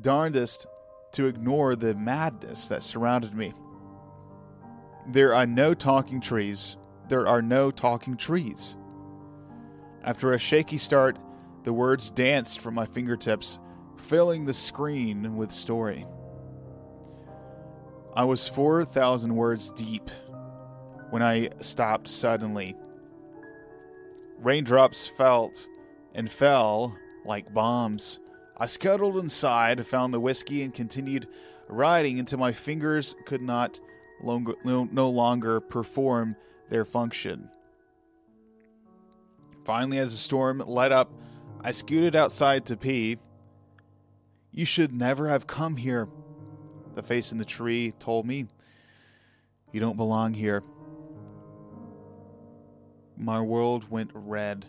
darndest 0.01 0.67
to 1.13 1.27
ignore 1.27 1.77
the 1.77 1.95
madness 1.95 2.69
that 2.69 2.83
surrounded 2.83 3.35
me. 3.35 3.53
There 5.09 5.35
are 5.35 5.47
no 5.47 5.75
talking 5.75 6.21
trees. 6.21 6.79
There 7.09 7.29
are 7.29 7.43
no 7.43 7.71
talking 7.71 8.17
trees. 8.17 8.79
After 10.05 10.33
a 10.33 10.39
shaky 10.39 10.79
start, 10.79 11.19
the 11.65 11.73
words 11.73 12.11
danced 12.11 12.61
from 12.61 12.75
my 12.75 12.87
fingertips, 12.87 13.59
filling 14.03 14.45
the 14.45 14.53
screen 14.55 15.37
with 15.37 15.51
story. 15.51 16.07
I 18.15 18.25
was 18.25 18.49
4,000 18.49 19.35
words 19.35 19.71
deep 19.73 20.11
when 21.11 21.23
I 21.23 21.51
stopped 21.61 22.09
suddenly. 22.09 22.77
Raindrops 24.39 25.09
felt 25.09 25.67
and 26.15 26.31
fell 26.31 26.97
like 27.25 27.55
bombs. 27.55 28.19
I 28.59 28.67
scuttled 28.67 29.17
inside, 29.17 29.87
found 29.87 30.13
the 30.13 30.21
whiskey, 30.21 30.63
and 30.63 30.75
continued 30.75 31.29
riding 31.69 32.19
until 32.19 32.39
my 32.39 32.53
fingers 32.53 33.17
could 33.25 33.41
not 33.41 33.81
no 34.23 35.11
longer 35.11 35.61
perform 35.61 36.37
their 36.69 36.85
function. 36.85 37.49
Finally, 39.65 39.99
as 39.99 40.13
the 40.13 40.19
storm 40.19 40.63
let 40.67 40.93
up, 40.93 41.11
I 41.63 41.71
scooted 41.71 42.17
outside 42.17 42.67
to 42.67 42.77
pee. 42.77 43.17
You 44.53 44.67
should 44.67 44.93
never 44.93 45.29
have 45.29 45.47
come 45.47 45.77
here, 45.77 46.09
the 46.95 47.03
face 47.03 47.33
in 47.33 47.39
the 47.39 47.45
tree 47.45 47.93
told 47.99 48.27
me. 48.27 48.47
You 49.73 49.81
don't 49.81 49.97
belong 49.97 50.35
here. 50.35 50.63
My 53.17 53.41
world 53.41 53.91
went 53.91 54.11
red. 54.13 54.67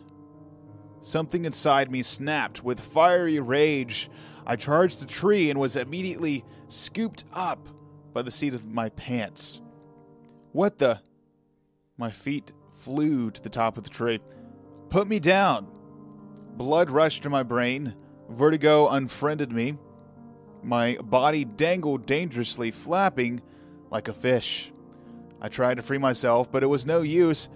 Something 1.01 1.43
inside 1.43 1.91
me 1.91 2.01
snapped 2.01 2.63
with 2.63 2.79
fiery 2.79 3.41
rage. 3.41 4.09
I 4.47 4.55
charged 4.55 5.01
the 5.01 5.05
tree 5.05 5.49
and 5.49 5.59
was 5.59 5.75
immediately 5.75 6.45
scooped 6.69 7.25
up 7.34 7.67
by 8.13 8.21
the 8.21 8.31
seat 8.31 8.53
of 8.53 8.71
my 8.71 8.88
pants. 8.89 9.59
What 10.53 10.77
the? 10.77 11.01
My 11.97 12.09
feet 12.09 12.53
flew 12.71 13.31
to 13.31 13.41
the 13.41 13.49
top 13.49 13.77
of 13.77 13.84
the 13.84 13.89
tree. 13.89 14.19
Put 14.89 15.09
me 15.09 15.19
down! 15.19 15.67
Blood 16.55 16.89
rushed 16.89 17.23
to 17.23 17.29
my 17.29 17.43
brain. 17.43 17.95
Vertigo 18.30 18.88
unfriended 18.88 19.51
me. 19.51 19.78
My 20.63 20.95
body 21.03 21.45
dangled 21.45 22.05
dangerously, 22.05 22.71
flapping 22.71 23.41
like 23.91 24.07
a 24.07 24.13
fish. 24.13 24.71
I 25.41 25.49
tried 25.49 25.76
to 25.76 25.84
free 25.84 25.97
myself, 25.97 26.51
but 26.51 26.63
it 26.63 26.67
was 26.67 26.86
no 26.86 27.01
use. 27.01 27.49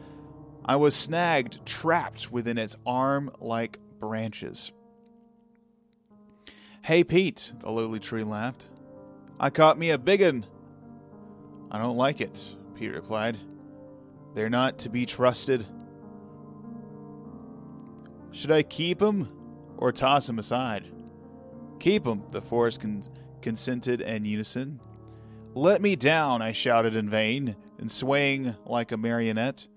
I 0.66 0.76
was 0.76 0.94
snagged, 0.96 1.66
trapped 1.66 2.32
within 2.32 2.58
its 2.58 2.76
arm 2.86 3.32
like 3.40 3.80
branches. 4.00 4.74
Hey, 6.84 7.04
Pete, 7.04 7.54
the 7.60 7.72
lowly 7.72 8.00
tree 8.00 8.24
laughed. 8.24 8.68
I 9.40 9.50
caught 9.50 9.78
me 9.78 9.92
a 9.92 9.98
big 9.98 10.22
un. 10.22 10.46
I 11.72 11.78
don't 11.78 11.98
like 11.98 12.22
it, 12.22 12.56
Pete 12.76 12.94
replied. 12.94 13.38
They're 14.34 14.50
not 14.50 14.80
to 14.80 14.90
be 14.90 15.06
trusted. 15.06 15.66
Should 18.32 18.52
I 18.52 18.64
keep 18.64 19.02
'em 19.02 19.30
or 19.78 19.92
toss 19.92 20.28
him 20.28 20.40
aside? 20.40 20.88
Keep 21.80 22.06
him, 22.06 22.24
the 22.32 22.42
forest 22.42 22.82
con- 22.82 23.04
consented 23.42 24.02
in 24.02 24.26
unison. 24.26 24.80
Let 25.54 25.82
me 25.82 25.96
down, 25.96 26.42
I 26.42 26.52
shouted 26.52 26.96
in 26.96 27.10
vain, 27.10 27.56
and 27.80 27.92
swaying 27.92 28.56
like 28.66 28.92
a 28.92 28.98
marionette. 28.98 29.68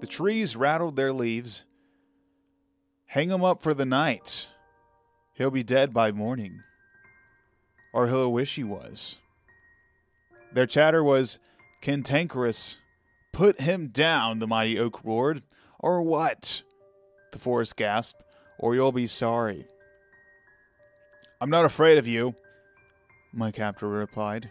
The 0.00 0.06
trees 0.06 0.56
rattled 0.56 0.96
their 0.96 1.12
leaves. 1.12 1.64
Hang 3.06 3.30
him 3.30 3.44
up 3.44 3.62
for 3.62 3.74
the 3.74 3.84
night. 3.84 4.48
He'll 5.34 5.50
be 5.50 5.62
dead 5.62 5.92
by 5.92 6.12
morning. 6.12 6.60
Or 7.92 8.06
he'll 8.06 8.32
wish 8.32 8.54
he 8.54 8.64
was. 8.64 9.18
Their 10.52 10.66
chatter 10.66 11.02
was 11.02 11.38
cantankerous. 11.80 12.78
Put 13.32 13.60
him 13.60 13.88
down, 13.88 14.38
the 14.38 14.46
mighty 14.46 14.78
oak 14.78 15.04
roared. 15.04 15.42
Or 15.78 16.02
what? 16.02 16.62
The 17.32 17.38
forest 17.38 17.76
gasped. 17.76 18.22
Or 18.60 18.74
you'll 18.74 18.92
be 18.92 19.06
sorry. 19.06 19.66
I'm 21.40 21.50
not 21.50 21.64
afraid 21.64 21.96
of 21.98 22.06
you, 22.06 22.34
my 23.32 23.50
captor 23.50 23.88
replied. 23.88 24.50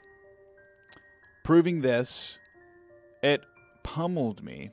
Proving 1.44 1.82
this, 1.82 2.40
it 3.22 3.44
pummeled 3.84 4.44
me 4.44 4.72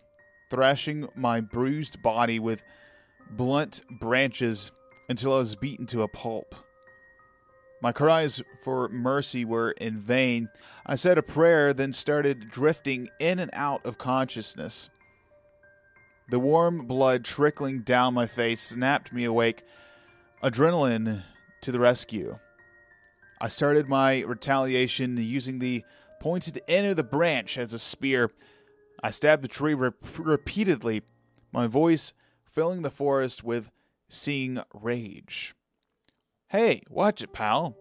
thrashing 0.51 1.09
my 1.15 1.41
bruised 1.41 2.03
body 2.03 2.39
with 2.39 2.65
blunt 3.33 3.83
branches 4.01 4.73
until 5.09 5.35
I 5.35 5.39
was 5.39 5.55
beaten 5.55 5.87
to 5.87 6.03
a 6.03 6.09
pulp. 6.09 6.55
My 7.83 7.93
cries 7.93 8.43
for 8.63 8.89
mercy 8.89 9.45
were 9.45 9.73
in 9.73 9.99
vain. 9.99 10.49
I 10.87 10.95
said 10.95 11.19
a 11.19 11.23
prayer, 11.23 11.75
then 11.75 11.93
started 11.93 12.49
drifting 12.49 13.09
in 13.21 13.39
and 13.39 13.51
out 13.53 13.85
of 13.85 13.99
consciousness. 13.99 14.89
The 16.29 16.41
warm 16.41 16.87
blood 16.87 17.25
trickling 17.25 17.83
down 17.83 18.15
my 18.15 18.27
face 18.27 18.61
snapped 18.61 19.13
me 19.13 19.25
awake. 19.25 19.63
Adrenaline 20.43 21.23
to 21.61 21.73
the 21.73 21.79
rescue. 21.79 22.39
I 23.41 23.49
started 23.49 23.89
my 23.89 24.23
retaliation 24.23 25.17
using 25.17 25.59
the 25.59 25.85
pointed 26.21 26.61
end 26.67 26.89
of 26.89 26.97
the 26.97 27.05
branch 27.05 27.59
as 27.59 27.73
a 27.73 27.79
spear. 27.79 28.31
I 29.03 29.11
stabbed 29.11 29.43
the 29.43 29.49
tree 29.49 29.75
re- 29.75 29.91
repeatedly, 30.19 31.03
my 31.53 31.67
voice 31.67 32.13
filling 32.51 32.83
the 32.83 32.91
forest 32.91 33.45
with 33.45 33.71
seeing 34.09 34.61
rage. 34.75 35.55
Hey, 36.49 36.83
watch 36.89 37.23
it, 37.23 37.33
pal. 37.33 37.77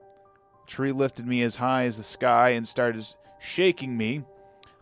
Tree 0.68 0.92
lifted 0.92 1.26
me 1.26 1.42
as 1.44 1.56
high 1.56 1.86
as 1.86 1.98
the 1.98 2.04
sky 2.04 2.50
and 2.50 2.68
started 2.68 3.06
shaking 3.40 3.96
me. 3.96 4.24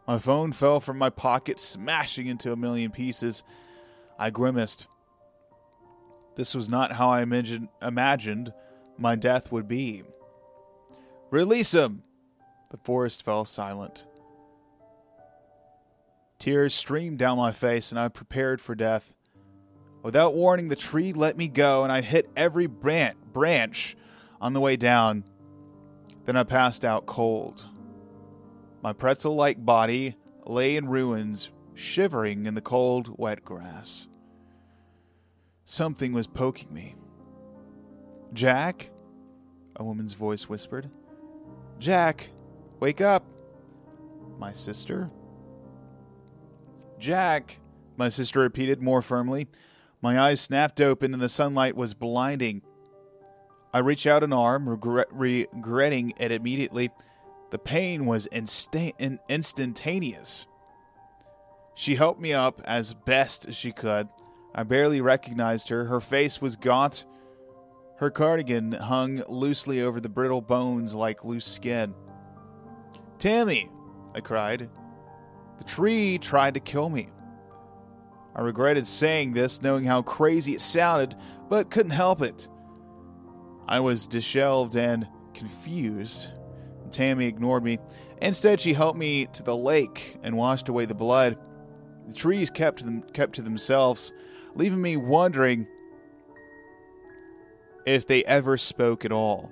My 0.08 0.18
phone 0.18 0.52
fell 0.52 0.80
from 0.80 0.98
my 0.98 1.10
pocket, 1.10 1.60
smashing 1.60 2.28
into 2.28 2.52
a 2.52 2.58
million 2.58 2.92
pieces. 2.92 3.44
I 4.20 4.30
grimaced. 4.30 4.88
This 6.36 6.54
was 6.54 6.68
not 6.68 6.92
how 6.92 7.10
I 7.10 7.22
imagined, 7.22 7.70
imagined 7.82 8.54
my 8.98 9.16
death 9.16 9.52
would 9.52 9.68
be. 9.68 10.04
Release 11.30 11.74
him! 11.74 12.04
The 12.72 12.78
forest 12.78 13.24
fell 13.24 13.46
silent. 13.46 14.08
Tears 16.38 16.74
streamed 16.74 17.20
down 17.20 17.38
my 17.38 17.52
face, 17.52 17.92
and 17.92 18.00
I 18.00 18.10
prepared 18.10 18.60
for 18.60 18.76
death. 18.76 19.14
Without 20.02 20.36
warning, 20.36 20.68
the 20.68 20.76
tree 20.76 21.14
let 21.14 21.38
me 21.38 21.48
go, 21.48 21.84
and 21.84 21.92
I 21.92 22.02
hit 22.02 22.30
every 22.36 22.68
branch 22.68 23.96
on 24.42 24.52
the 24.52 24.60
way 24.60 24.76
down. 24.76 25.24
Then 26.26 26.36
I 26.36 26.44
passed 26.44 26.84
out 26.84 27.06
cold. 27.06 27.66
My 28.84 28.92
pretzel 28.92 29.36
like 29.36 29.66
body 29.66 30.18
lay 30.46 30.76
in 30.76 30.90
ruins, 30.90 31.52
shivering 31.74 32.46
in 32.46 32.54
the 32.54 32.62
cold, 32.62 33.18
wet 33.18 33.46
grass. 33.46 34.10
Something 35.64 36.12
was 36.12 36.28
poking 36.28 36.74
me. 36.74 36.96
Jack? 38.34 38.92
A 39.78 39.84
woman's 39.86 40.16
voice 40.16 40.50
whispered. 40.50 40.90
Jack, 41.80 42.30
wake 42.82 43.00
up. 43.00 43.24
My 44.38 44.52
sister? 44.52 45.10
Jack, 47.00 47.60
my 47.96 48.10
sister 48.10 48.42
repeated 48.42 48.82
more 48.82 49.02
firmly. 49.02 49.48
My 50.02 50.20
eyes 50.20 50.42
snapped 50.42 50.82
open 50.82 51.14
and 51.14 51.24
the 51.24 51.30
sunlight 51.30 51.78
was 51.78 51.94
blinding. 51.94 52.62
I 53.74 53.80
reached 53.80 54.08
out 54.08 54.24
an 54.24 54.34
arm, 54.34 54.68
regret- 54.68 55.08
regretting 55.12 56.14
it 56.20 56.34
immediately. 56.34 56.92
The 57.54 57.60
pain 57.60 58.08
was 58.08 58.28
insta- 58.32 58.96
in- 58.98 59.20
instantaneous. 59.30 60.48
She 61.76 61.94
helped 61.94 62.20
me 62.20 62.34
up 62.34 62.64
as 62.66 62.96
best 62.96 63.48
as 63.48 63.56
she 63.56 63.72
could. 63.72 64.10
I 64.56 64.64
barely 64.64 65.02
recognized 65.02 65.70
her. 65.70 65.86
Her 65.86 66.02
face 66.02 66.42
was 66.42 66.56
gaunt. 66.56 67.06
Her 67.98 68.10
cardigan 68.10 68.72
hung 68.72 69.22
loosely 69.30 69.84
over 69.84 70.02
the 70.02 70.10
brittle 70.10 70.42
bones 70.42 70.96
like 70.96 71.24
loose 71.24 71.46
skin. 71.46 71.94
Tammy! 73.20 73.70
I 74.16 74.22
cried. 74.22 74.68
The 75.60 75.64
tree 75.64 76.18
tried 76.18 76.56
to 76.56 76.60
kill 76.60 76.90
me. 76.90 77.10
I 78.36 78.42
regretted 78.42 78.88
saying 78.88 79.34
this, 79.34 79.62
knowing 79.62 79.84
how 79.84 80.02
crazy 80.02 80.56
it 80.56 80.62
sounded, 80.62 81.16
but 81.50 81.70
couldn't 81.70 81.92
help 81.92 82.24
it. 82.24 82.50
I 83.68 83.80
was 83.80 84.08
disheveled 84.08 84.76
and 84.76 85.08
confused. 85.36 86.30
Tammy 86.94 87.26
ignored 87.26 87.64
me. 87.64 87.80
Instead, 88.22 88.62
she 88.62 88.74
helped 88.74 88.98
me 88.98 89.26
to 89.28 89.44
the 89.44 89.56
lake 89.56 90.18
and 90.24 90.38
washed 90.38 90.70
away 90.70 90.86
the 90.86 90.94
blood. 90.94 91.38
The 92.08 92.14
trees 92.14 92.50
kept 92.50 92.84
them 92.86 93.04
kept 93.14 93.34
to 93.36 93.42
themselves, 93.42 94.14
leaving 94.56 94.82
me 94.82 94.98
wondering 94.98 95.68
if 97.86 98.08
they 98.08 98.24
ever 98.26 98.58
spoke 98.58 99.04
at 99.04 99.12
all. 99.12 99.52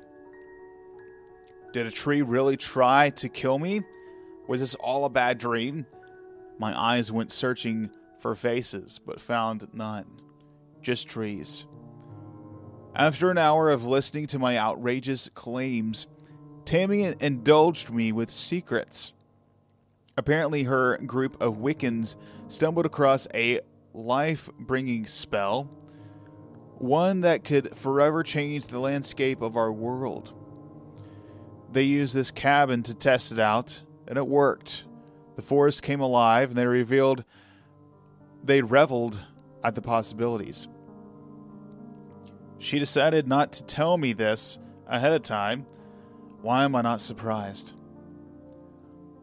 Did 1.73 1.85
a 1.85 1.91
tree 1.91 2.21
really 2.21 2.57
try 2.57 3.09
to 3.11 3.29
kill 3.29 3.57
me? 3.57 3.81
Was 4.47 4.59
this 4.59 4.75
all 4.75 5.05
a 5.05 5.09
bad 5.09 5.37
dream? 5.37 5.85
My 6.59 6.77
eyes 6.77 7.11
went 7.11 7.31
searching 7.31 7.89
for 8.19 8.35
faces, 8.35 8.99
but 8.99 9.19
found 9.19 9.67
none. 9.73 10.05
Just 10.81 11.07
trees. 11.07 11.65
After 12.95 13.31
an 13.31 13.37
hour 13.37 13.69
of 13.69 13.85
listening 13.85 14.27
to 14.27 14.39
my 14.39 14.57
outrageous 14.57 15.29
claims, 15.29 16.07
Tammy 16.71 17.13
indulged 17.19 17.91
me 17.91 18.13
with 18.13 18.29
secrets. 18.29 19.11
Apparently, 20.15 20.63
her 20.63 20.97
group 20.99 21.35
of 21.41 21.57
Wiccans 21.57 22.15
stumbled 22.47 22.85
across 22.85 23.27
a 23.33 23.59
life 23.91 24.49
bringing 24.57 25.05
spell, 25.05 25.69
one 26.77 27.19
that 27.19 27.43
could 27.43 27.75
forever 27.75 28.23
change 28.23 28.67
the 28.67 28.79
landscape 28.79 29.41
of 29.41 29.57
our 29.57 29.73
world. 29.73 30.33
They 31.73 31.83
used 31.83 32.15
this 32.15 32.31
cabin 32.31 32.83
to 32.83 32.95
test 32.95 33.33
it 33.33 33.39
out, 33.39 33.81
and 34.07 34.17
it 34.17 34.25
worked. 34.25 34.85
The 35.35 35.41
forest 35.41 35.83
came 35.83 35.99
alive, 35.99 36.51
and 36.51 36.57
they 36.57 36.65
revealed 36.65 37.25
they 38.45 38.61
reveled 38.61 39.19
at 39.61 39.75
the 39.75 39.81
possibilities. 39.81 40.69
She 42.59 42.79
decided 42.79 43.27
not 43.27 43.51
to 43.51 43.65
tell 43.65 43.97
me 43.97 44.13
this 44.13 44.57
ahead 44.87 45.11
of 45.11 45.21
time. 45.21 45.65
Why 46.41 46.63
am 46.63 46.75
I 46.75 46.81
not 46.81 47.01
surprised? 47.01 47.73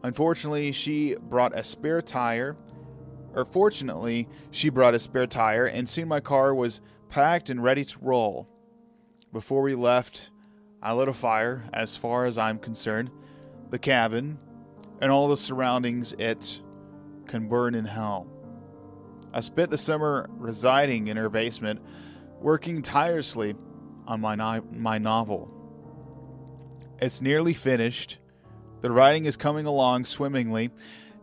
Unfortunately, 0.03 0.71
she 0.71 1.15
brought 1.15 1.57
a 1.57 1.63
spare 1.63 2.01
tire. 2.01 2.55
Or 3.33 3.45
fortunately, 3.45 4.27
she 4.51 4.69
brought 4.69 4.95
a 4.95 4.99
spare 4.99 5.27
tire, 5.27 5.65
and 5.65 5.87
soon 5.87 6.07
my 6.07 6.19
car 6.19 6.55
was 6.55 6.81
packed 7.09 7.49
and 7.49 7.61
ready 7.61 7.85
to 7.85 7.97
roll. 8.01 8.47
Before 9.31 9.61
we 9.61 9.75
left, 9.75 10.31
I 10.81 10.93
lit 10.93 11.09
a 11.09 11.13
fire, 11.13 11.63
as 11.73 11.95
far 11.95 12.25
as 12.25 12.37
I'm 12.37 12.57
concerned. 12.57 13.11
The 13.69 13.77
cabin 13.77 14.39
and 15.01 15.11
all 15.11 15.27
the 15.27 15.37
surroundings 15.37 16.13
it 16.13 16.61
can 17.27 17.47
burn 17.47 17.75
in 17.75 17.85
hell. 17.85 18.27
I 19.33 19.41
spent 19.41 19.69
the 19.69 19.77
summer 19.77 20.27
residing 20.31 21.07
in 21.07 21.17
her 21.17 21.29
basement, 21.29 21.81
working 22.39 22.81
tirelessly 22.81 23.53
on 24.07 24.21
my, 24.21 24.33
no- 24.33 24.63
my 24.71 24.97
novel. 24.97 25.53
It's 27.01 27.21
nearly 27.21 27.53
finished. 27.53 28.17
The 28.81 28.91
writing 28.91 29.25
is 29.25 29.37
coming 29.37 29.65
along 29.65 30.05
swimmingly. 30.05 30.69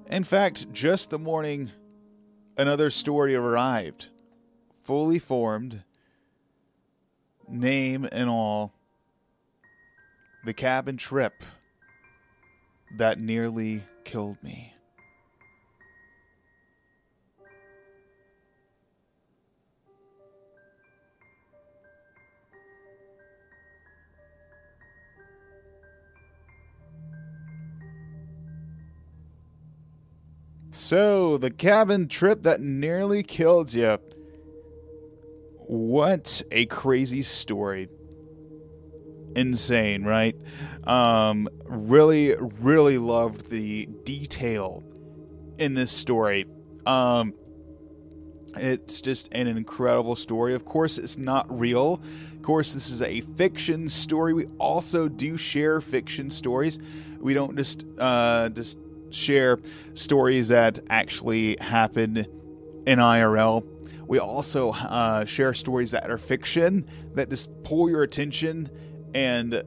In 0.07 0.25
fact, 0.25 0.73
just 0.73 1.11
the 1.11 1.19
morning 1.19 1.71
another 2.57 2.91
story 2.91 3.35
arrived, 3.35 4.09
fully 4.85 5.19
formed, 5.19 5.83
name 7.49 8.09
and 8.11 8.31
all. 8.31 8.73
The 10.47 10.55
cabin 10.55 10.97
trip 10.97 11.43
that 12.97 13.21
nearly 13.21 13.83
killed 14.05 14.43
me. 14.43 14.76
So, 30.77 31.39
the 31.39 31.51
cabin 31.51 32.07
trip 32.07 32.43
that 32.43 32.61
nearly 32.61 33.23
killed 33.23 33.73
you. 33.73 33.99
What 35.55 36.43
a 36.53 36.67
crazy 36.67 37.23
story. 37.23 37.89
Insane, 39.35 40.05
right? 40.05 40.37
Um, 40.85 41.49
really, 41.65 42.37
really 42.61 42.99
loved 42.99 43.51
the 43.51 43.87
detail 44.05 44.85
in 45.59 45.75
this 45.75 45.91
story. 45.91 46.47
Um, 46.85 47.33
it's 48.55 49.01
just 49.01 49.33
an 49.33 49.49
incredible 49.49 50.15
story. 50.15 50.55
Of 50.55 50.67
course, 50.67 50.99
it's 50.99 51.17
not 51.17 51.47
real. 51.51 52.03
Of 52.35 52.43
course, 52.43 52.75
this 52.75 52.91
is 52.91 53.03
a 53.03 53.23
fiction 53.23 53.89
story. 53.89 54.35
We 54.35 54.47
also 54.59 55.09
do 55.09 55.37
share 55.39 55.81
fiction 55.81 56.29
stories. 56.31 56.79
We 57.19 57.35
don't 57.35 57.57
just 57.57 57.87
uh, 57.99 58.51
just 58.51 58.79
share 59.11 59.59
stories 59.95 60.49
that 60.49 60.81
actually 60.91 61.57
happen 61.61 62.27
in 62.87 62.99
IRL. 62.99 63.67
We 64.07 64.19
also 64.19 64.73
uh, 64.73 65.25
share 65.25 65.53
stories 65.53 65.91
that 65.91 66.11
are 66.11 66.19
fiction 66.19 66.87
that 67.15 67.29
just 67.29 67.51
pull 67.65 67.91
your 67.91 68.03
attention 68.03 68.71
and, 69.15 69.63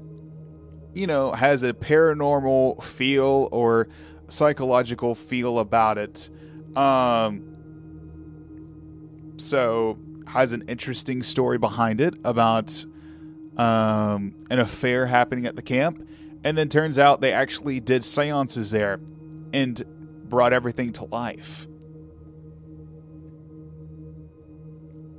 you 0.94 1.08
know, 1.08 1.32
has 1.34 1.64
a 1.64 1.74
paranormal 1.74 2.82
feel 2.84 3.50
or 3.52 3.90
psychological 4.30 5.14
feel 5.14 5.60
about 5.60 5.98
it. 5.98 6.30
Um, 6.76 7.44
so 9.38 9.98
has 10.28 10.54
an 10.54 10.64
interesting 10.68 11.24
story 11.24 11.58
behind 11.58 12.00
it 12.00 12.16
about 12.24 12.86
um, 13.58 14.36
an 14.50 14.60
affair 14.60 15.06
happening 15.06 15.46
at 15.46 15.56
the 15.56 15.62
camp, 15.62 16.08
and 16.44 16.58
then 16.58 16.70
turns 16.70 16.98
out 16.98 17.20
they 17.20 17.34
actually 17.34 17.82
did 17.82 18.06
seances 18.06 18.72
there 18.72 19.00
and 19.54 19.84
brought 20.30 20.54
everything 20.54 20.94
to 20.94 21.06
life. 21.06 21.68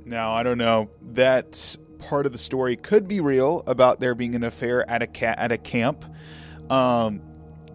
Now, 0.05 0.33
I 0.33 0.43
don't 0.43 0.57
know. 0.57 0.89
That 1.13 1.77
part 1.99 2.25
of 2.25 2.31
the 2.31 2.37
story 2.37 2.75
could 2.75 3.07
be 3.07 3.21
real 3.21 3.63
about 3.67 3.99
there 3.99 4.15
being 4.15 4.35
an 4.35 4.43
affair 4.43 4.89
at 4.89 5.01
a 5.01 5.07
ca- 5.07 5.35
at 5.37 5.51
a 5.51 5.57
camp. 5.57 6.03
Um, 6.69 7.21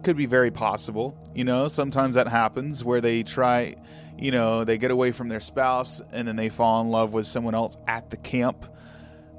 could 0.03 0.17
be 0.17 0.25
very 0.25 0.51
possible. 0.51 1.17
You 1.35 1.43
know, 1.43 1.67
sometimes 1.67 2.15
that 2.15 2.27
happens 2.27 2.83
where 2.83 3.01
they 3.01 3.23
try, 3.23 3.75
you 4.17 4.31
know, 4.31 4.63
they 4.63 4.77
get 4.77 4.91
away 4.91 5.11
from 5.11 5.29
their 5.29 5.39
spouse 5.39 6.01
and 6.11 6.27
then 6.27 6.35
they 6.35 6.49
fall 6.49 6.81
in 6.81 6.89
love 6.89 7.13
with 7.13 7.27
someone 7.27 7.55
else 7.55 7.77
at 7.87 8.09
the 8.09 8.17
camp. 8.17 8.65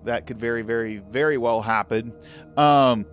That 0.04 0.26
could 0.26 0.38
very, 0.38 0.62
very, 0.62 0.98
very 0.98 1.38
well 1.38 1.60
happen. 1.60 2.12
Um, 2.56 3.06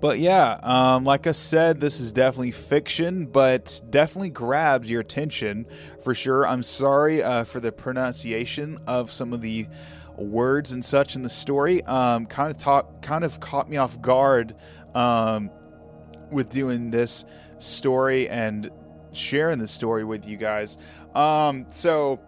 But 0.00 0.18
yeah, 0.18 0.58
um, 0.62 1.04
like 1.04 1.26
I 1.26 1.32
said, 1.32 1.78
this 1.78 2.00
is 2.00 2.10
definitely 2.10 2.52
fiction, 2.52 3.26
but 3.26 3.80
definitely 3.90 4.30
grabs 4.30 4.90
your 4.90 5.02
attention 5.02 5.66
for 6.02 6.14
sure. 6.14 6.46
I'm 6.46 6.62
sorry 6.62 7.22
uh, 7.22 7.44
for 7.44 7.60
the 7.60 7.70
pronunciation 7.70 8.78
of 8.86 9.12
some 9.12 9.34
of 9.34 9.42
the 9.42 9.66
words 10.16 10.72
and 10.72 10.82
such 10.82 11.16
in 11.16 11.22
the 11.22 11.28
story. 11.28 11.82
Um, 11.84 12.24
kind 12.24 12.50
of 12.50 12.56
taught, 12.56 13.02
kind 13.02 13.24
of 13.24 13.40
caught 13.40 13.68
me 13.68 13.76
off 13.76 14.00
guard 14.00 14.54
um, 14.94 15.50
with 16.30 16.48
doing 16.48 16.90
this 16.90 17.26
story 17.58 18.26
and 18.30 18.70
sharing 19.12 19.58
the 19.58 19.66
story 19.66 20.04
with 20.04 20.26
you 20.26 20.38
guys. 20.38 20.78
Um, 21.14 21.66
so 21.68 22.18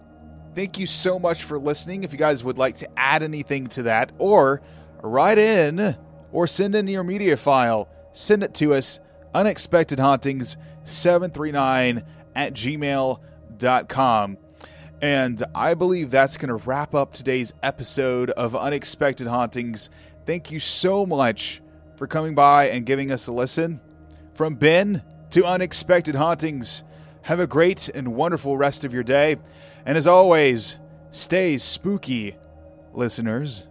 thank 0.55 0.79
you 0.79 0.87
so 0.87 1.19
much 1.19 1.45
for 1.45 1.59
listening. 1.59 2.05
If 2.05 2.13
you 2.13 2.19
guys 2.19 2.45
would 2.45 2.59
like 2.59 2.77
to 2.77 2.99
add 2.99 3.23
anything 3.23 3.67
to 3.69 3.85
that 3.85 4.13
or 4.19 4.61
write 5.03 5.39
in 5.39 5.97
or 6.33 6.47
send 6.47 6.75
in 6.75 6.89
your 6.89 7.05
media 7.05 7.37
file, 7.37 7.89
send 8.13 8.43
it 8.43 8.55
to 8.55 8.75
us 8.75 9.01
unexpectedhauntings739 9.35 12.03
at 12.35 12.55
gmail.com. 12.55 14.39
And 15.03 15.43
I 15.55 15.75
believe 15.75 16.11
that's 16.11 16.37
going 16.37 16.57
to 16.57 16.67
wrap 16.67 16.95
up 16.95 17.13
today's 17.13 17.53
episode 17.63 18.31
of 18.31 18.55
Unexpected 18.55 19.27
Hauntings. 19.27 19.91
Thank 20.27 20.53
you 20.53 20.61
so 20.61 21.05
much 21.05 21.61
for 21.97 22.07
coming 22.07 22.37
by 22.37 22.69
and 22.69 22.87
giving 22.87 23.11
us 23.11 23.27
a 23.27 23.33
listen. 23.33 23.81
From 24.35 24.55
Ben 24.55 25.03
to 25.31 25.45
Unexpected 25.45 26.15
Hauntings, 26.15 26.85
have 27.23 27.41
a 27.41 27.47
great 27.47 27.89
and 27.89 28.15
wonderful 28.15 28.57
rest 28.57 28.85
of 28.85 28.95
your 28.95 29.03
day. 29.03 29.37
And 29.87 29.99
as 29.99 30.07
always, 30.07 30.79
stay 31.11 31.59
spooky, 31.59 32.37
listeners. 32.93 33.67